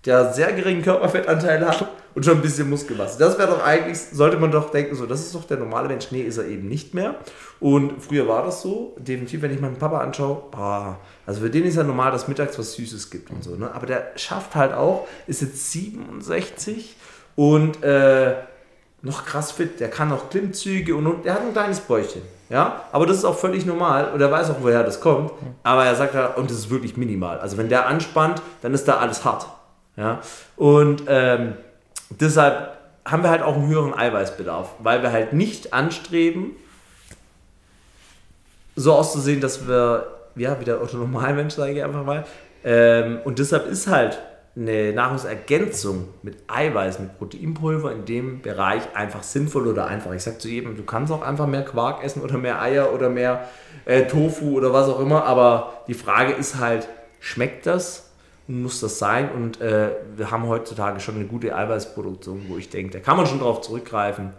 der 0.06 0.34
sehr 0.34 0.52
geringen 0.54 0.82
Körperfettanteil 0.82 1.66
hat 1.66 1.88
und 2.14 2.24
schon 2.24 2.38
ein 2.38 2.42
bisschen 2.42 2.70
Muskelmasse. 2.70 3.20
Das 3.20 3.38
wäre 3.38 3.48
doch 3.50 3.64
eigentlich, 3.64 4.00
sollte 4.00 4.38
man 4.38 4.52
doch 4.52 4.72
denken, 4.72 4.96
so, 4.96 5.06
das 5.06 5.22
ist 5.22 5.36
doch 5.36 5.46
der 5.46 5.58
normale 5.58 5.88
Mensch. 5.88 6.08
Nee, 6.12 6.22
ist 6.22 6.38
er 6.38 6.46
eben 6.46 6.68
nicht 6.68 6.94
mehr. 6.94 7.16
Und 7.60 8.02
früher 8.02 8.28
war 8.28 8.44
das 8.44 8.62
so. 8.62 8.96
Definitiv, 8.98 9.44
wenn 9.44 9.54
ich 9.54 9.62
meinen 9.62 9.78
Papa 9.78 10.00
anschaue, 10.00 10.44
boah, 10.52 11.00
also 11.26 11.42
für 11.42 11.50
den 11.50 11.64
ist 11.64 11.76
ja 11.76 11.84
normal, 11.84 12.12
dass 12.12 12.28
mittags 12.28 12.58
was 12.58 12.74
Süßes 12.74 13.12
gibt 13.12 13.30
und 13.30 13.44
so. 13.44 13.56
Ne? 13.56 13.72
Aber 13.72 13.86
der 13.86 14.12
schafft 14.16 14.56
halt 14.56 14.74
auch, 14.74 15.08
ist 15.28 15.42
jetzt 15.42 15.72
67 15.72 16.96
und 17.36 17.84
äh, 17.84 18.36
noch 19.02 19.26
krass 19.26 19.52
fit, 19.52 19.80
der 19.80 19.90
kann 19.90 20.10
noch 20.10 20.30
Klimmzüge 20.30 20.96
und, 20.96 21.08
und 21.08 21.26
der 21.26 21.36
hat 21.36 21.42
ein 21.42 21.54
kleines 21.54 21.80
Bäuchchen. 21.80 22.22
Ja, 22.50 22.84
aber 22.92 23.06
das 23.06 23.18
ist 23.18 23.26
auch 23.26 23.38
völlig 23.38 23.66
normal 23.66 24.12
und 24.14 24.22
er 24.22 24.32
weiß 24.32 24.50
auch, 24.52 24.58
woher 24.62 24.84
das 24.84 25.02
kommt. 25.02 25.32
Aber 25.64 25.86
er 25.86 25.96
sagt 25.96 26.16
ja, 26.16 26.28
und 26.28 26.50
das 26.50 26.58
ist 26.58 26.70
wirklich 26.70 26.96
minimal. 26.96 27.40
Also 27.40 27.58
wenn 27.58 27.68
der 27.68 27.88
anspannt, 27.88 28.42
dann 28.62 28.74
ist 28.74 28.88
da 28.88 28.98
alles 28.98 29.26
hart. 29.26 29.48
Ja, 29.98 30.22
und 30.56 31.04
ähm, 31.08 31.54
deshalb 32.10 32.78
haben 33.04 33.24
wir 33.24 33.30
halt 33.30 33.42
auch 33.42 33.56
einen 33.56 33.68
höheren 33.68 33.94
Eiweißbedarf, 33.94 34.70
weil 34.80 35.02
wir 35.02 35.12
halt 35.12 35.34
nicht 35.34 35.74
anstreben, 35.74 36.52
so 38.76 38.94
auszusehen, 38.94 39.42
dass 39.42 39.68
wir, 39.68 40.08
ja, 40.36 40.60
wie 40.60 40.66
der 40.66 40.82
Otto 40.82 40.98
Normalmensch, 40.98 41.56
sage 41.56 41.74
ich 41.74 41.84
einfach 41.84 42.06
mal. 42.06 42.26
Ähm, 42.64 43.20
und 43.26 43.40
deshalb 43.40 43.68
ist 43.68 43.88
halt 43.88 44.20
eine 44.58 44.92
Nahrungsergänzung 44.92 46.08
mit 46.24 46.38
Eiweiß, 46.48 47.00
mit 47.00 47.18
Proteinpulver 47.18 47.92
in 47.92 48.06
dem 48.06 48.42
Bereich 48.42 48.82
einfach 48.96 49.22
sinnvoll 49.22 49.68
oder 49.68 49.86
einfach. 49.86 50.14
Ich 50.14 50.24
sage 50.24 50.40
zu 50.40 50.50
jedem, 50.50 50.76
du 50.76 50.84
kannst 50.84 51.14
auch 51.14 51.22
einfach 51.22 51.46
mehr 51.46 51.64
Quark 51.64 52.04
essen 52.04 52.24
oder 52.24 52.38
mehr 52.38 52.60
Eier 52.62 52.92
oder 52.94 53.10
mehr 53.10 53.48
äh, 53.86 54.04
Tofu 54.04 54.58
oder 54.58 54.74
was 54.74 54.90
auch 54.90 55.00
immer, 55.00 55.26
aber 55.26 55.84
die 55.88 55.94
Frage 55.94 56.34
ist 56.34 56.58
halt, 56.58 56.88
schmeckt 57.20 57.68
das 57.68 58.10
und 58.48 58.64
muss 58.64 58.80
das 58.80 58.98
sein? 58.98 59.30
Und 59.32 59.62
äh, 59.62 59.92
wir 60.16 60.32
haben 60.32 60.48
heutzutage 60.48 61.00
schon 61.02 61.16
eine 61.16 61.26
gute 61.26 61.56
Eiweißproduktion, 61.56 62.46
wo 62.48 62.58
ich 62.58 62.70
denke, 62.70 62.94
da 62.94 63.00
kann 63.00 63.18
man 63.18 63.28
schon 63.28 63.40
drauf 63.40 63.62
zurückgreifen. 63.62 64.34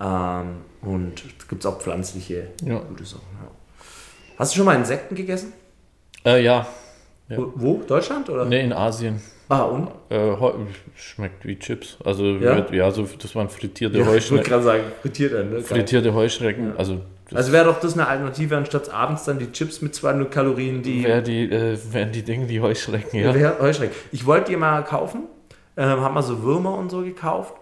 Ähm, 0.00 0.56
und 0.82 1.24
es 1.38 1.48
gibt 1.48 1.64
auch 1.64 1.78
pflanzliche 1.80 2.48
ja. 2.62 2.78
gute 2.78 3.04
Sachen. 3.04 3.22
Ja. 3.40 3.50
Hast 4.38 4.52
du 4.52 4.56
schon 4.56 4.66
mal 4.66 4.76
Insekten 4.76 5.14
gegessen? 5.14 5.52
Äh, 6.24 6.42
ja, 6.44 6.66
Ja. 7.28 7.38
Wo? 7.38 7.82
Deutschland 7.86 8.28
oder? 8.28 8.44
Ne, 8.44 8.60
in 8.62 8.72
Asien. 8.72 9.22
Ah, 9.48 9.62
und? 9.62 9.88
Äh, 10.08 10.34
schmeckt 10.94 11.44
wie 11.44 11.58
Chips. 11.58 11.98
Also, 12.04 12.24
ja, 12.36 12.54
mit, 12.54 12.70
ja 12.70 12.90
so, 12.90 13.06
das 13.20 13.34
waren 13.34 13.48
frittierte 13.48 13.98
ja, 13.98 14.06
Heuschrecken. 14.06 14.24
Ich 14.24 14.30
wollte 14.30 14.48
gerade 14.48 14.62
sagen, 14.62 14.82
frittierte, 15.02 15.44
ne? 15.44 15.60
Frittierte 15.60 16.14
Heuschrecken. 16.14 16.68
Ja. 16.68 16.76
Also, 16.76 17.00
also 17.34 17.52
wäre 17.52 17.64
doch 17.66 17.80
das 17.80 17.94
eine 17.94 18.06
Alternative, 18.06 18.56
anstatt 18.56 18.92
abends 18.92 19.24
dann 19.24 19.38
die 19.38 19.50
Chips 19.52 19.80
mit 19.82 19.94
200 19.94 20.30
Kalorien, 20.30 20.82
die. 20.82 21.04
Wäre 21.04 21.22
die, 21.22 21.50
äh, 21.50 21.78
wären 21.90 22.12
die 22.12 22.22
Dinge, 22.22 22.46
die 22.46 22.60
Heuschrecken, 22.60 23.20
ja. 23.20 23.58
Heuschrecken. 23.58 23.94
Ich 24.10 24.26
wollte 24.26 24.50
die 24.50 24.56
mal 24.56 24.82
kaufen, 24.82 25.24
ähm, 25.76 26.00
habe 26.00 26.14
mal 26.14 26.22
so 26.22 26.42
Würmer 26.42 26.76
und 26.76 26.90
so 26.90 27.02
gekauft 27.02 27.54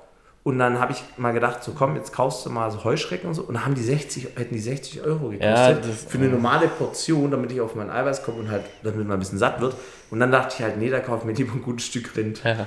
und 0.43 0.59
dann 0.59 0.81
habe 0.81 0.93
ich 0.93 1.03
mal 1.19 1.33
gedacht, 1.33 1.63
so 1.63 1.73
komm, 1.73 1.97
jetzt 1.97 2.15
kaufst 2.15 2.47
du 2.47 2.51
mal 2.51 2.71
so 2.71 2.83
Heuschrecken 2.83 3.29
und 3.29 3.35
so. 3.35 3.43
Und 3.43 3.55
dann 3.55 3.67
haben 3.67 3.75
die 3.75 3.83
60, 3.83 4.29
hätten 4.37 4.55
die 4.55 4.61
60 4.61 5.03
Euro 5.03 5.29
gekostet. 5.29 5.85
Ja, 5.85 5.93
für 6.09 6.17
eine 6.17 6.29
normale 6.29 6.67
Portion, 6.69 7.31
damit 7.31 7.53
ich 7.53 7.61
auf 7.61 7.75
mein 7.75 7.91
Eiweiß 7.91 8.23
komme 8.23 8.39
und 8.39 8.51
halt, 8.51 8.63
damit 8.83 9.07
man 9.07 9.19
ein 9.19 9.19
bisschen 9.19 9.39
satt 9.39 9.61
wird. 9.61 9.75
Und 10.11 10.19
dann 10.19 10.33
dachte 10.33 10.55
ich 10.57 10.65
halt, 10.65 10.79
nee, 10.79 10.89
da 10.89 11.01
kaufe 11.01 11.19
ich 11.21 11.25
mir 11.27 11.35
lieber 11.35 11.53
ein 11.53 11.63
gutes 11.63 11.87
Stück 11.87 12.17
Rind. 12.17 12.43
Ja. 12.43 12.67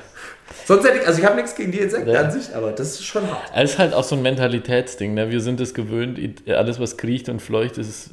Sonst 0.65 0.85
hätte 0.85 0.99
ich, 0.99 1.07
also 1.07 1.19
ich 1.19 1.25
habe 1.25 1.35
nichts 1.35 1.55
gegen 1.55 1.71
die 1.71 1.79
Insekten 1.79 2.11
ja. 2.11 2.21
an 2.21 2.31
sich, 2.31 2.55
aber 2.55 2.73
das 2.73 2.91
ist 2.91 3.05
schon 3.05 3.23
hart. 3.23 3.51
Es 3.55 3.71
ist 3.71 3.79
halt 3.79 3.95
auch 3.95 4.03
so 4.03 4.15
ein 4.15 4.21
Mentalitätsding, 4.21 5.15
ne? 5.15 5.31
Wir 5.31 5.41
sind 5.41 5.59
es 5.59 5.73
gewöhnt, 5.73 6.19
alles 6.47 6.79
was 6.79 6.95
kriecht 6.95 7.27
und 7.27 7.41
fleucht 7.41 7.79
ist 7.79 8.11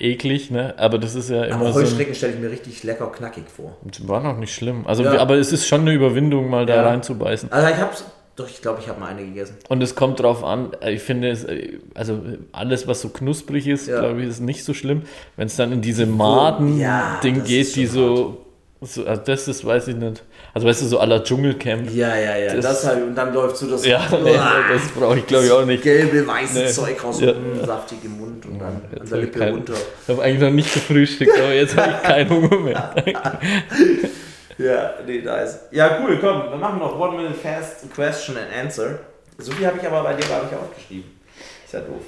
eklig, 0.00 0.50
ne? 0.50 0.74
Aber 0.76 0.98
das 0.98 1.14
ist 1.14 1.30
ja 1.30 1.44
immer 1.44 1.66
aber 1.66 1.74
Heuschrecken 1.74 2.14
so 2.14 2.18
stelle 2.18 2.32
ich 2.32 2.40
mir 2.40 2.50
richtig 2.50 2.82
lecker 2.82 3.06
knackig 3.12 3.44
vor. 3.48 3.76
War 4.00 4.20
noch 4.22 4.36
nicht 4.36 4.52
schlimm. 4.52 4.88
Also, 4.88 5.04
ja. 5.04 5.18
aber 5.18 5.36
es 5.36 5.52
ist 5.52 5.68
schon 5.68 5.82
eine 5.82 5.92
Überwindung, 5.92 6.50
mal 6.50 6.66
da 6.66 6.82
reinzubeißen. 6.82 7.52
Also 7.52 7.68
ich 7.68 7.76
habe 7.76 7.92
doch, 8.38 8.48
ich 8.48 8.62
glaube, 8.62 8.80
ich 8.80 8.88
habe 8.88 9.00
mal 9.00 9.06
eine 9.06 9.24
gegessen. 9.24 9.56
Und 9.68 9.82
es 9.82 9.96
kommt 9.96 10.20
drauf 10.20 10.44
an, 10.44 10.70
äh, 10.80 10.92
ich 10.92 11.02
finde 11.02 11.30
es, 11.30 11.44
äh, 11.44 11.78
also 11.94 12.20
alles, 12.52 12.86
was 12.86 13.00
so 13.00 13.08
knusprig 13.08 13.66
ist, 13.66 13.88
ja. 13.88 14.00
glaube 14.00 14.22
ich, 14.22 14.28
ist 14.28 14.40
nicht 14.40 14.64
so 14.64 14.74
schlimm. 14.74 15.02
Wenn 15.36 15.48
es 15.48 15.56
dann 15.56 15.72
in 15.72 15.80
diese 15.80 16.06
Maden-Ding 16.06 16.78
ja, 16.78 17.20
geht, 17.20 17.74
die 17.74 17.86
so, 17.86 18.44
so, 18.80 19.04
also 19.04 19.22
das 19.24 19.48
ist, 19.48 19.64
weiß 19.64 19.88
ich 19.88 19.96
nicht. 19.96 20.22
Also 20.54 20.68
weißt 20.68 20.82
du, 20.82 20.86
so 20.86 21.00
aller 21.00 21.24
Dschungelcamp. 21.24 21.92
Ja, 21.92 22.16
ja, 22.16 22.36
ja. 22.36 22.54
Das, 22.54 22.64
das 22.64 22.86
halt, 22.86 23.02
und 23.02 23.16
dann 23.16 23.34
läuft 23.34 23.56
so 23.56 23.68
das. 23.68 23.84
Ja, 23.84 24.06
nee, 24.22 24.32
das 24.32 24.88
brauche 24.96 25.18
ich 25.18 25.26
glaube 25.26 25.46
ich 25.46 25.50
auch 25.50 25.64
nicht. 25.64 25.82
Gelbe, 25.82 26.24
weiße 26.24 26.58
nee. 26.60 26.68
Zeug 26.68 27.02
raus 27.02 27.20
ja. 27.20 27.32
dem 27.32 27.64
saftigen 27.66 28.18
Mund 28.18 28.46
und 28.46 28.60
dann 28.60 28.80
ja, 28.92 29.00
an 29.00 29.08
der 29.08 29.18
Lippe 29.18 29.38
kein, 29.40 29.54
runter. 29.54 29.74
Ich 30.02 30.08
habe 30.08 30.22
eigentlich 30.22 30.40
noch 30.40 30.50
nicht 30.50 30.72
gefrühstückt, 30.72 31.36
aber 31.36 31.54
jetzt 31.54 31.76
habe 31.76 31.90
ich 31.90 32.02
keinen 32.02 32.30
Hunger 32.30 32.58
mehr. 32.60 32.94
Ja, 34.58 34.94
nee, 35.06 35.22
da 35.22 35.36
ist. 35.38 35.60
Ja, 35.70 36.00
cool, 36.00 36.18
komm, 36.20 36.50
wir 36.50 36.56
machen 36.56 36.80
noch 36.80 36.98
One 36.98 37.16
Minute 37.16 37.34
Fast 37.34 37.92
Question 37.94 38.36
and 38.36 38.52
Answer. 38.52 38.98
So 39.38 39.52
viel 39.52 39.66
habe 39.66 39.78
ich 39.78 39.86
aber 39.86 40.02
bei 40.02 40.14
dir 40.14 40.26
gar 40.26 40.42
nicht 40.42 40.54
aufgeschrieben. 40.54 41.20
Ist 41.64 41.74
ja 41.74 41.80
doof. 41.80 42.02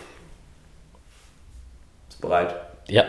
Bist 2.08 2.20
bereit? 2.20 2.54
Ja. 2.88 3.04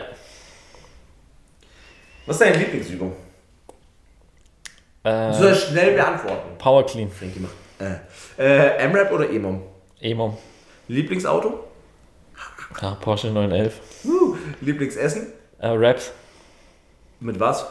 Was 2.24 2.36
ist 2.36 2.42
deine 2.42 2.56
Lieblingsübung? 2.56 3.16
Äh, 5.02 5.32
du 5.32 5.34
sollst 5.34 5.68
schnell 5.68 5.94
beantworten. 5.94 6.56
Power 6.58 6.86
Clean. 6.86 7.10
Frankie 7.10 7.40
macht. 7.40 7.54
Äh, 7.80 7.96
äh, 8.38 8.76
M-Rap 8.84 9.10
oder 9.10 9.28
EMOM? 9.28 9.62
EMOM. 10.00 10.38
Lieblingsauto? 10.86 11.64
Ja, 12.80 12.94
Porsche 13.00 13.28
911. 13.28 13.80
Uh, 14.04 14.36
Lieblingsessen? 14.60 15.32
Äh, 15.58 15.68
Raps. 15.68 16.12
Mit 17.20 17.38
was? 17.38 17.66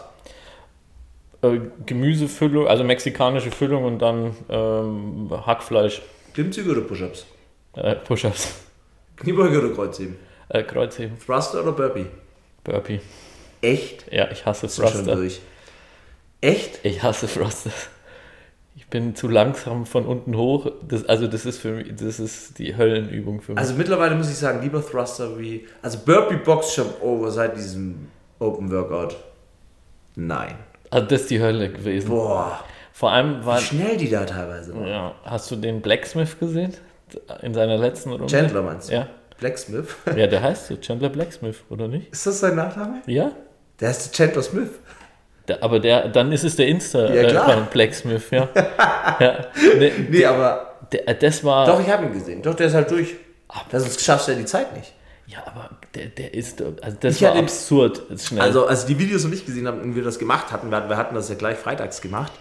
Äh, 1.42 1.60
Gemüsefüllung, 1.86 2.68
also 2.68 2.84
mexikanische 2.84 3.52
Füllung 3.52 3.84
und 3.84 4.00
dann 4.00 4.36
ähm, 4.50 5.30
Hackfleisch. 5.46 6.02
Klimmzüge 6.34 6.72
oder 6.72 6.82
Push-Ups? 6.82 7.26
Äh, 7.74 7.96
Push-Ups. 7.96 8.54
Kniebeuge 9.18 9.60
oder 9.60 9.74
Kreuzheben? 9.74 10.18
Äh, 10.50 10.64
Kreuzheben. 10.64 11.18
Thruster 11.20 11.64
oder 11.64 11.72
Burpee? 11.72 12.06
Burpee. 12.64 13.02
Echt? 13.62 14.12
Ja, 14.12 14.30
ich 14.32 14.46
hasse 14.46 14.68
Thruster. 14.68 15.18
Echt? 16.42 16.80
Ich 16.84 17.02
hasse 17.04 17.28
Thruster. 17.28 17.72
Ich 18.76 18.88
bin 18.88 19.16
zu 19.16 19.28
langsam 19.28 19.86
von 19.86 20.06
unten 20.06 20.36
hoch. 20.36 20.72
Das, 20.88 21.06
also 21.06 21.28
das 21.28 21.46
ist 21.46 21.60
für 21.60 21.74
mich, 21.74 21.96
das 21.96 22.20
ist 22.20 22.58
die 22.58 22.76
Höllenübung 22.76 23.42
für 23.42 23.54
mich. 23.54 23.60
Also 23.60 23.76
mittlerweile 23.76 24.16
muss 24.16 24.30
ich 24.30 24.38
sagen, 24.38 24.62
lieber 24.62 24.86
Thruster 24.86 25.40
wie. 25.40 25.68
Also 25.82 26.00
Burpee 26.00 26.38
Box 26.38 26.76
Jump 26.76 27.02
Over 27.02 27.32
seit 27.32 27.56
diesem 27.56 28.08
Open 28.40 28.72
Workout. 28.72 29.16
Nein. 30.16 30.56
Also 30.92 31.08
das 31.08 31.22
ist 31.22 31.32
die 31.32 31.42
Hölle 31.42 31.70
gewesen. 31.70 32.10
Boah. 32.10 32.60
Vor 32.94 33.12
allem 33.12 33.44
war. 33.46 33.58
Wie 33.58 33.64
schnell 33.64 33.98
die 33.98 34.10
da 34.10 34.26
teilweise 34.26 34.76
waren. 34.76 34.88
Ja. 34.88 35.16
Hast 35.24 35.50
du 35.50 35.56
den 35.56 35.82
Blacksmith 35.82 36.38
gesehen? 36.40 36.74
In 37.42 37.54
seiner 37.54 37.78
letzten 37.78 38.12
Runde? 38.12 38.28
Chandler 38.28 38.62
meinst 38.62 38.90
du? 38.90 38.94
Ja. 38.94 39.08
Blacksmith? 39.40 39.88
Ja, 40.16 40.28
der 40.28 40.44
heißt 40.44 40.68
so. 40.68 40.78
Chandler 40.78 41.10
Blacksmith, 41.10 41.58
oder 41.70 41.88
nicht? 41.88 42.12
Ist 42.12 42.28
das 42.28 42.42
sein 42.42 42.56
Nachname? 42.56 43.02
Ja. 43.08 43.32
Der 43.80 43.90
heißt 43.90 44.14
Chandler 44.14 44.44
Smith. 44.44 44.70
Der, 45.48 45.64
aber 45.64 45.80
der, 45.80 46.10
dann 46.10 46.32
ist 46.32 46.44
es 46.44 46.56
der 46.56 46.68
Insta 46.68 47.12
ja, 47.12 47.28
klar. 47.28 47.58
Äh, 47.58 47.62
Blacksmith, 47.72 48.30
ja. 48.30 48.48
ja. 49.20 49.46
Nee, 49.80 49.92
nee 50.10 50.26
aber. 50.26 50.76
Der, 50.92 51.14
das 51.16 51.44
war. 51.44 51.66
Doch, 51.66 51.80
ich 51.80 51.90
habe 51.90 52.06
ihn 52.06 52.14
gesehen. 52.14 52.42
Doch, 52.42 52.54
der 52.54 52.68
ist 52.68 52.76
halt 52.76 52.92
durch. 52.92 53.16
Das 53.70 54.04
schaffst 54.04 54.28
du 54.28 54.34
ja 54.34 54.38
die 54.38 54.46
Zeit 54.46 54.76
nicht. 54.76 54.94
Ja, 55.26 55.40
aber 55.46 55.70
der, 55.96 56.08
der 56.08 56.34
ist, 56.34 56.62
also 56.62 56.98
das 57.00 57.16
ich 57.16 57.22
war 57.24 57.36
absurd 57.36 58.04
schnell. 58.18 58.42
Also, 58.42 58.66
als 58.66 58.86
die 58.86 58.98
Videos 58.98 59.24
noch 59.24 59.32
nicht 59.32 59.46
gesehen 59.46 59.68
haben 59.68 59.82
und 59.82 59.96
wir 59.96 60.04
das 60.04 60.20
gemacht 60.20 60.52
hatten, 60.52 60.72
wir 60.72 60.98
hatten 60.98 61.16
das 61.16 61.30
ja 61.30 61.36
gleich 61.36 61.58
freitags 61.58 62.02
gemacht, 62.02 62.32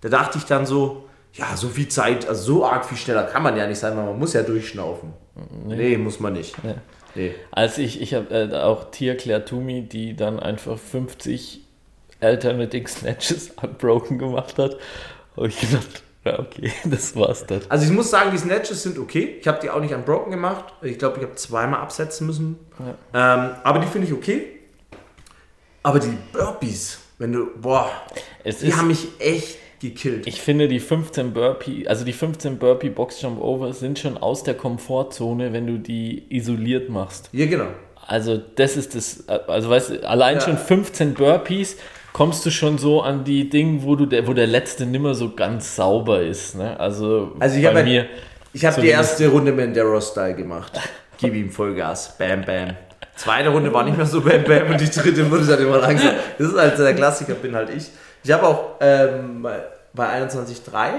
da 0.00 0.08
dachte 0.08 0.38
ich 0.38 0.44
dann 0.44 0.66
so, 0.66 1.04
ja, 1.32 1.56
so 1.56 1.68
viel 1.68 1.88
Zeit, 1.88 2.26
also 2.26 2.42
so 2.42 2.66
arg 2.66 2.86
viel 2.86 2.96
schneller 2.96 3.24
kann 3.24 3.42
man 3.42 3.56
ja 3.56 3.66
nicht 3.66 3.78
sein, 3.78 3.96
weil 3.96 4.04
man 4.04 4.18
muss 4.18 4.32
ja 4.32 4.42
durchschnaufen. 4.42 5.12
Nee, 5.66 5.76
nee 5.76 5.98
muss 5.98 6.20
man 6.20 6.32
nicht. 6.32 6.62
Nee. 6.64 6.74
nee. 7.14 7.34
Als 7.50 7.76
ich, 7.78 8.00
ich 8.00 8.14
habe 8.14 8.34
äh, 8.34 8.54
auch 8.56 8.90
Tia 8.90 9.14
Claire 9.14 9.44
Toomey, 9.44 9.82
die 9.82 10.16
dann 10.16 10.40
einfach 10.40 10.78
50 10.78 11.60
Alternating 12.20 12.86
Snatches 12.86 13.50
unbroken 13.62 14.18
gemacht 14.18 14.58
hat, 14.58 14.76
habe 15.36 15.48
ich 15.48 15.60
gedacht, 15.60 16.02
ja, 16.26 16.38
okay, 16.38 16.72
das 16.84 17.14
war's 17.16 17.46
dann. 17.46 17.60
Also 17.68 17.86
ich 17.86 17.92
muss 17.92 18.10
sagen, 18.10 18.30
die 18.32 18.38
Snatches 18.38 18.82
sind 18.82 18.98
okay. 18.98 19.36
Ich 19.40 19.46
habe 19.46 19.58
die 19.62 19.70
auch 19.70 19.80
nicht 19.80 19.94
unbroken 19.94 20.30
gemacht. 20.30 20.64
Ich 20.82 20.98
glaube, 20.98 21.18
ich 21.18 21.22
habe 21.24 21.34
zweimal 21.36 21.80
absetzen 21.80 22.26
müssen. 22.26 22.58
Ja. 23.12 23.34
Ähm, 23.34 23.50
aber 23.62 23.78
die 23.78 23.86
finde 23.86 24.08
ich 24.08 24.12
okay. 24.12 24.58
Aber 25.82 26.00
die 26.00 26.18
Burpees, 26.32 26.98
wenn 27.18 27.32
du, 27.32 27.48
boah, 27.60 27.88
es 28.42 28.58
die 28.58 28.74
haben 28.74 28.88
mich 28.88 29.06
echt 29.20 29.58
gekillt. 29.80 30.26
Ich 30.26 30.40
finde 30.40 30.68
die 30.68 30.80
15 30.80 31.32
Burpee, 31.32 31.86
also 31.86 32.04
die 32.04 32.12
15 32.12 32.58
Burpee 32.58 32.90
Box 32.90 33.22
Jump 33.22 33.40
Over 33.40 33.72
sind 33.72 33.98
schon 33.98 34.18
aus 34.18 34.42
der 34.42 34.54
Komfortzone, 34.54 35.52
wenn 35.52 35.66
du 35.66 35.78
die 35.78 36.24
isoliert 36.28 36.88
machst. 36.88 37.28
Ja, 37.32 37.46
genau. 37.46 37.68
Also 38.06 38.36
das 38.36 38.76
ist 38.76 38.94
das, 38.94 39.28
also 39.28 39.68
weißt 39.70 39.90
du, 39.90 40.08
allein 40.08 40.36
ja. 40.36 40.40
schon 40.40 40.58
15 40.58 41.14
Burpees 41.14 41.76
kommst 42.16 42.46
du 42.46 42.50
schon 42.50 42.78
so 42.78 43.02
an 43.02 43.24
die 43.24 43.50
Dinge, 43.50 43.82
wo 43.82 43.94
du 43.94 44.06
der, 44.06 44.26
wo 44.26 44.32
der 44.32 44.46
letzte 44.46 44.86
nimmer 44.86 45.14
so 45.14 45.34
ganz 45.34 45.76
sauber 45.76 46.22
ist. 46.22 46.54
Ne? 46.54 46.80
Also, 46.80 47.32
also 47.38 47.58
ich 47.58 47.66
habe 47.66 47.84
mir. 47.84 48.06
Ich 48.54 48.64
habe 48.64 48.80
die 48.80 48.88
erste 48.88 49.28
Runde 49.28 49.52
Mandero-Style 49.52 50.34
gemacht. 50.34 50.72
Gib 51.18 51.34
ihm 51.34 51.50
Vollgas. 51.50 52.16
Bam, 52.16 52.42
bam. 52.42 52.74
Zweite 53.16 53.50
Runde 53.50 53.70
war 53.70 53.84
nicht 53.84 53.98
mehr 53.98 54.06
so 54.06 54.22
bam, 54.22 54.44
bam. 54.44 54.70
Und 54.70 54.80
die 54.80 54.88
dritte 54.88 55.30
wurde 55.30 55.44
dann 55.44 55.60
immer 55.60 55.76
langsam. 55.76 56.14
Das 56.38 56.48
ist 56.48 56.56
halt 56.58 56.78
der 56.78 56.94
Klassiker, 56.94 57.34
bin 57.34 57.54
halt 57.54 57.68
ich. 57.68 57.90
Ich 58.24 58.32
habe 58.32 58.46
auch 58.46 58.76
ähm, 58.80 59.46
bei 59.92 60.18
21.3 60.24 60.92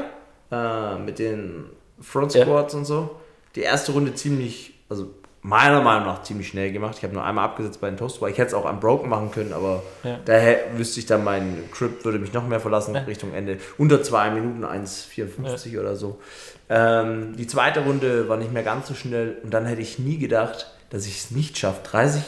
äh, 0.52 1.00
mit 1.00 1.18
den 1.18 1.66
Front 2.00 2.34
Squats 2.34 2.74
ja. 2.74 2.80
und 2.80 2.86
so 2.86 3.10
die 3.56 3.62
erste 3.62 3.92
Runde 3.92 4.14
ziemlich, 4.14 4.76
also 4.88 5.16
meiner 5.48 5.82
Meinung 5.82 6.08
nach 6.08 6.24
ziemlich 6.24 6.50
schnell 6.50 6.74
gemacht. 6.74 6.96
Ich 6.98 7.04
habe 7.04 7.14
nur 7.14 7.24
einmal 7.24 7.46
abgesetzt 7.46 7.80
bei 7.80 7.90
den 7.90 7.96
Toastbar. 7.96 8.30
Ich 8.30 8.38
hätte 8.38 8.50
es 8.50 8.54
auch 8.54 8.70
unbroken 8.70 9.08
machen 9.08 9.32
können, 9.32 9.54
aber 9.54 9.82
ja. 10.04 10.20
daher 10.26 10.60
wüsste 10.76 11.00
ich 11.00 11.06
dann, 11.06 11.24
mein 11.24 11.64
Crip 11.72 12.04
würde 12.04 12.20
mich 12.20 12.34
noch 12.34 12.46
mehr 12.46 12.60
verlassen 12.60 12.94
ja. 12.94 13.02
Richtung 13.02 13.34
Ende. 13.34 13.58
Unter 13.78 14.04
zwei 14.04 14.30
Minuten, 14.30 14.66
1,54 14.66 15.70
ja. 15.70 15.80
oder 15.80 15.96
so. 15.96 16.20
Ähm, 16.68 17.38
die 17.38 17.48
zweite 17.48 17.80
Runde 17.80 18.28
war 18.28 18.36
nicht 18.36 18.52
mehr 18.52 18.64
ganz 18.64 18.90
so 18.90 18.94
schnell 18.94 19.38
und 19.42 19.54
dann 19.54 19.66
hätte 19.66 19.82
ich 19.82 20.00
nie 20.00 20.18
gedacht, 20.18 20.70
dass 20.90 21.06
ich 21.06 21.18
es 21.18 21.32
nicht 21.32 21.58
schaffe. 21.58 21.80
30 21.84 22.24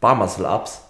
Bar 0.00 0.16
Muscle 0.16 0.46
Ups. 0.46 0.82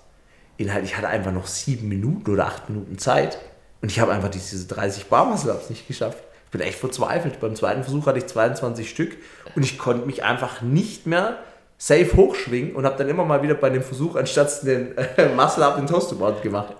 Inhalt, 0.56 0.86
ich 0.86 0.96
hatte 0.96 1.08
einfach 1.08 1.32
noch 1.32 1.46
sieben 1.46 1.88
Minuten 1.88 2.32
oder 2.32 2.46
acht 2.46 2.70
Minuten 2.70 2.96
Zeit 2.96 3.38
und 3.82 3.92
ich 3.92 4.00
habe 4.00 4.12
einfach 4.12 4.30
diese 4.30 4.66
30 4.66 5.04
Bar 5.06 5.26
Muscle 5.26 5.52
Ups 5.52 5.68
nicht 5.68 5.86
geschafft. 5.86 6.18
Ich 6.48 6.52
bin 6.52 6.62
echt 6.62 6.78
verzweifelt. 6.78 7.40
Beim 7.40 7.54
zweiten 7.54 7.82
Versuch 7.82 8.06
hatte 8.06 8.16
ich 8.16 8.26
22 8.26 8.88
Stück 8.88 9.18
und 9.54 9.64
ich 9.64 9.76
konnte 9.76 10.06
mich 10.06 10.24
einfach 10.24 10.62
nicht 10.62 11.06
mehr 11.06 11.36
safe 11.76 12.16
hochschwingen 12.16 12.74
und 12.74 12.86
habe 12.86 12.96
dann 12.96 13.10
immer 13.10 13.26
mal 13.26 13.42
wieder 13.42 13.52
bei 13.52 13.68
dem 13.68 13.82
Versuch 13.82 14.16
anstatt 14.16 14.66
den 14.66 14.96
äh, 14.96 15.28
Muscle 15.36 15.62
Up 15.62 15.76
den 15.76 15.86
Toastboard 15.86 16.40
gemacht. 16.40 16.74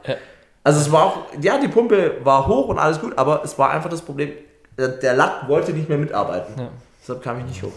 Also 0.65 0.81
es 0.81 0.91
war 0.91 1.05
auch, 1.05 1.19
ja, 1.39 1.59
die 1.59 1.69
Pumpe 1.69 2.17
war 2.25 2.47
hoch 2.47 2.69
und 2.69 2.79
alles 2.79 2.99
gut, 2.99 3.17
aber 3.19 3.43
es 3.45 3.59
war 3.59 3.71
einfach 3.71 3.91
das 3.91 4.01
Problem, 4.01 4.33
der 4.79 5.13
Lack 5.15 5.47
wollte 5.49 5.73
nicht 5.73 5.91
mehr 5.91 5.99
mitarbeiten. 5.99 6.55
Ja. 6.59 6.71
Deshalb 7.03 7.23
kam 7.23 7.39
ich 7.41 7.45
nicht 7.45 7.63
hoch. 7.63 7.73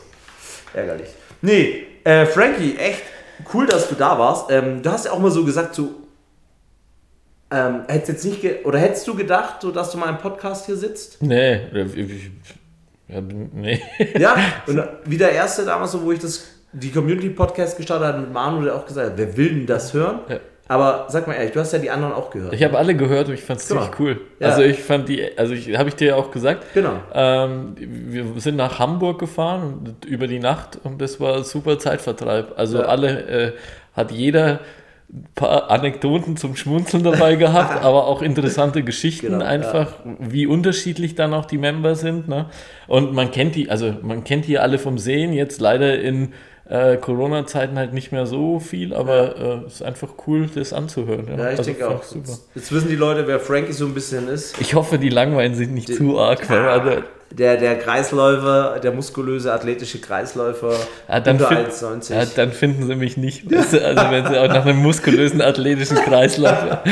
Ärgerlich. 0.74 1.10
Nee, 1.42 1.88
äh, 2.06 2.26
Frankie, 2.26 2.78
echt 2.78 3.04
cool, 3.54 3.66
dass 3.66 3.90
du 3.90 3.96
da 3.96 4.18
warst. 4.18 4.50
Ähm, 4.50 4.82
du 4.82 4.90
hast 4.90 5.06
ja 5.06 5.12
auch 5.12 5.20
mal 5.20 5.32
so 5.32 5.44
gesagt, 5.44 5.76
so, 5.76 5.90
ähm, 7.52 7.82
hättest 7.88 8.10
jetzt 8.10 8.26
nicht 8.26 8.66
oder 8.66 8.80
hättest 8.80 9.08
du 9.08 9.16
gedacht, 9.16 9.62
so, 9.62 9.72
dass 9.72 9.92
du 9.92 9.98
mal 9.98 10.10
im 10.10 10.18
Podcast 10.18 10.66
hier 10.66 10.76
sitzt? 10.78 11.22
Nee, 11.22 11.60
ich, 11.96 12.32
ja, 13.08 13.22
nee. 13.22 13.82
ja, 14.18 14.36
und 14.68 14.82
wie 15.06 15.18
der 15.18 15.32
erste 15.34 15.66
damals, 15.66 15.92
so, 15.92 16.02
wo 16.04 16.12
ich 16.12 16.20
das, 16.20 16.46
die 16.72 16.92
Community-Podcast 16.92 17.78
gestartet 17.78 18.08
habe 18.08 18.20
mit 18.20 18.32
Manu, 18.34 18.64
der 18.64 18.76
auch 18.76 18.86
gesagt 18.86 19.12
hat, 19.12 19.18
wer 19.18 19.36
will 19.38 19.50
denn 19.50 19.66
das 19.66 19.94
hören? 19.94 20.20
Ja. 20.30 20.38
Aber 20.68 21.08
sag 21.10 21.28
mal 21.28 21.34
ehrlich, 21.34 21.52
du 21.52 21.60
hast 21.60 21.74
ja 21.74 21.80
die 21.80 21.90
anderen 21.92 22.14
auch 22.14 22.30
gehört. 22.30 22.54
Ich 22.54 22.64
habe 22.64 22.78
alle 22.78 22.96
gehört 22.96 23.28
und 23.28 23.34
ich 23.34 23.44
fand 23.44 23.60
es 23.60 23.68
Genau. 23.68 23.82
ziemlich 23.82 24.00
cool. 24.00 24.22
Ja. 24.40 24.48
Also 24.48 24.62
ich 24.62 24.82
fand 24.82 25.10
die, 25.10 25.38
also 25.38 25.54
ich 25.54 25.78
habe 25.78 25.90
ich 25.90 25.96
dir 25.96 26.10
ja 26.10 26.16
auch 26.16 26.32
gesagt. 26.32 26.64
Genau. 26.74 26.94
Ähm, 27.14 27.76
wir 27.78 28.26
sind 28.40 28.56
nach 28.56 28.80
Hamburg 28.80 29.20
gefahren 29.20 29.98
über 30.08 30.28
die 30.28 30.40
Nacht 30.40 30.80
und 30.86 31.02
das 31.02 31.20
war 31.20 31.44
super 31.44 31.78
Zeitvertreib. 31.78 32.54
Also 32.58 32.78
Ja. 32.78 32.86
alle 32.86 33.20
äh, 33.28 33.52
hat 33.98 34.12
jeder 34.12 34.62
paar 35.36 35.70
Anekdoten 35.70 36.38
zum 36.38 36.56
Schmunzeln 36.56 37.04
dabei 37.04 37.36
gehabt, 37.36 37.82
aber 37.84 38.08
auch 38.08 38.22
interessante 38.22 38.84
Geschichten 38.84 39.28
Genau, 39.28 39.46
einfach, 39.46 39.96
wie 40.20 40.46
unterschiedlich 40.48 41.16
dann 41.16 41.34
auch 41.34 41.46
die 41.46 41.58
Member 41.58 41.96
sind. 41.96 42.28
Ne? 42.28 42.48
Und 42.88 43.14
man 43.14 43.32
kennt 43.32 43.56
die, 43.56 43.70
also 43.70 43.94
man 44.02 44.24
kennt 44.24 44.48
die 44.48 44.60
alle 44.60 44.80
vom 44.80 44.98
Sehen, 44.98 45.34
jetzt 45.34 45.60
leider 45.60 46.00
in 46.00 46.34
äh, 46.72 46.96
Corona-Zeiten 46.96 47.78
halt 47.78 47.94
nicht 47.94 48.14
mehr 48.14 48.26
so 48.26 48.62
viel, 48.62 48.94
aber 48.94 49.36
äh, 49.36 49.66
es 49.68 49.76
ist 49.76 49.84
einfach 49.84 50.10
cool, 50.26 50.48
das 50.56 50.72
anzuhören. 50.72 51.28
Ja, 51.28 51.52
ich 51.52 51.60
Also 51.60 51.64
denke 51.64 51.90
auch. 51.90 52.02
Super. 52.02 52.32
Jetzt, 52.56 52.72
wissen 52.72 52.88
die 52.88 52.96
Leute, 52.96 53.28
wer 53.28 53.42
Frankie 53.42 53.74
so 53.74 53.86
ein 53.86 53.94
bisschen 53.94 54.30
ist. 54.30 54.60
Ich 54.62 54.74
hoffe, 54.74 54.98
die 54.98 55.10
langweilen 55.10 55.54
sich 55.54 55.68
nicht 55.68 55.94
zu 55.94 56.18
arg. 56.18 56.50
Also, 56.50 57.04
Der, 57.32 57.58
der 57.58 57.78
Kreisläufer, 57.78 58.80
der 58.80 58.94
muskulöse 58.94 59.52
athletische 59.52 60.00
Kreisläufer 60.00 60.74
ja, 61.10 61.20
dann, 61.20 61.36
unter 61.36 61.48
find, 61.48 61.68
1,90. 61.70 62.14
ja, 62.14 62.26
dann 62.26 62.52
finden 62.54 62.88
sie 62.88 62.96
mich 62.96 63.18
nicht. 63.18 63.52
Du, 63.52 63.58
Also 63.58 63.82
wenn 63.82 64.28
sie 64.28 64.38
auch 64.40 64.48
nach 64.48 64.66
einem 64.66 64.78
muskulösen 64.80 65.42
athletischen 65.42 65.98
Kreislauf. 65.98 66.78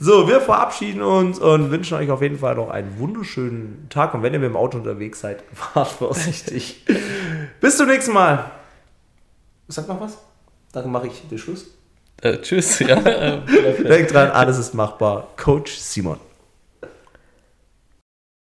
So, 0.00 0.28
wir 0.28 0.40
verabschieden 0.40 1.02
uns 1.02 1.40
und 1.40 1.72
wünschen 1.72 1.98
euch 1.98 2.08
auf 2.10 2.22
jeden 2.22 2.38
Fall 2.38 2.54
noch 2.54 2.70
einen 2.70 3.00
wunderschönen 3.00 3.88
Tag. 3.90 4.14
Und 4.14 4.22
wenn 4.22 4.32
ihr 4.32 4.38
mit 4.38 4.48
dem 4.48 4.56
Auto 4.56 4.78
unterwegs 4.78 5.20
seid, 5.20 5.42
fahrt 5.52 5.88
vorsichtig. 5.88 6.84
Bis 7.60 7.76
zum 7.76 7.88
nächsten 7.88 8.12
Mal. 8.12 8.50
Sag 9.68 9.88
noch 9.88 10.00
was? 10.00 10.18
Dann 10.72 10.90
mache 10.90 11.08
ich 11.08 11.28
den 11.28 11.38
Schluss. 11.38 11.66
Äh, 12.22 12.38
tschüss. 12.38 12.78
Ja, 12.80 12.96
Denkt 12.98 14.12
dran, 14.12 14.30
alles 14.30 14.58
ist 14.58 14.74
machbar. 14.74 15.28
Coach 15.36 15.76
Simon. 15.76 16.18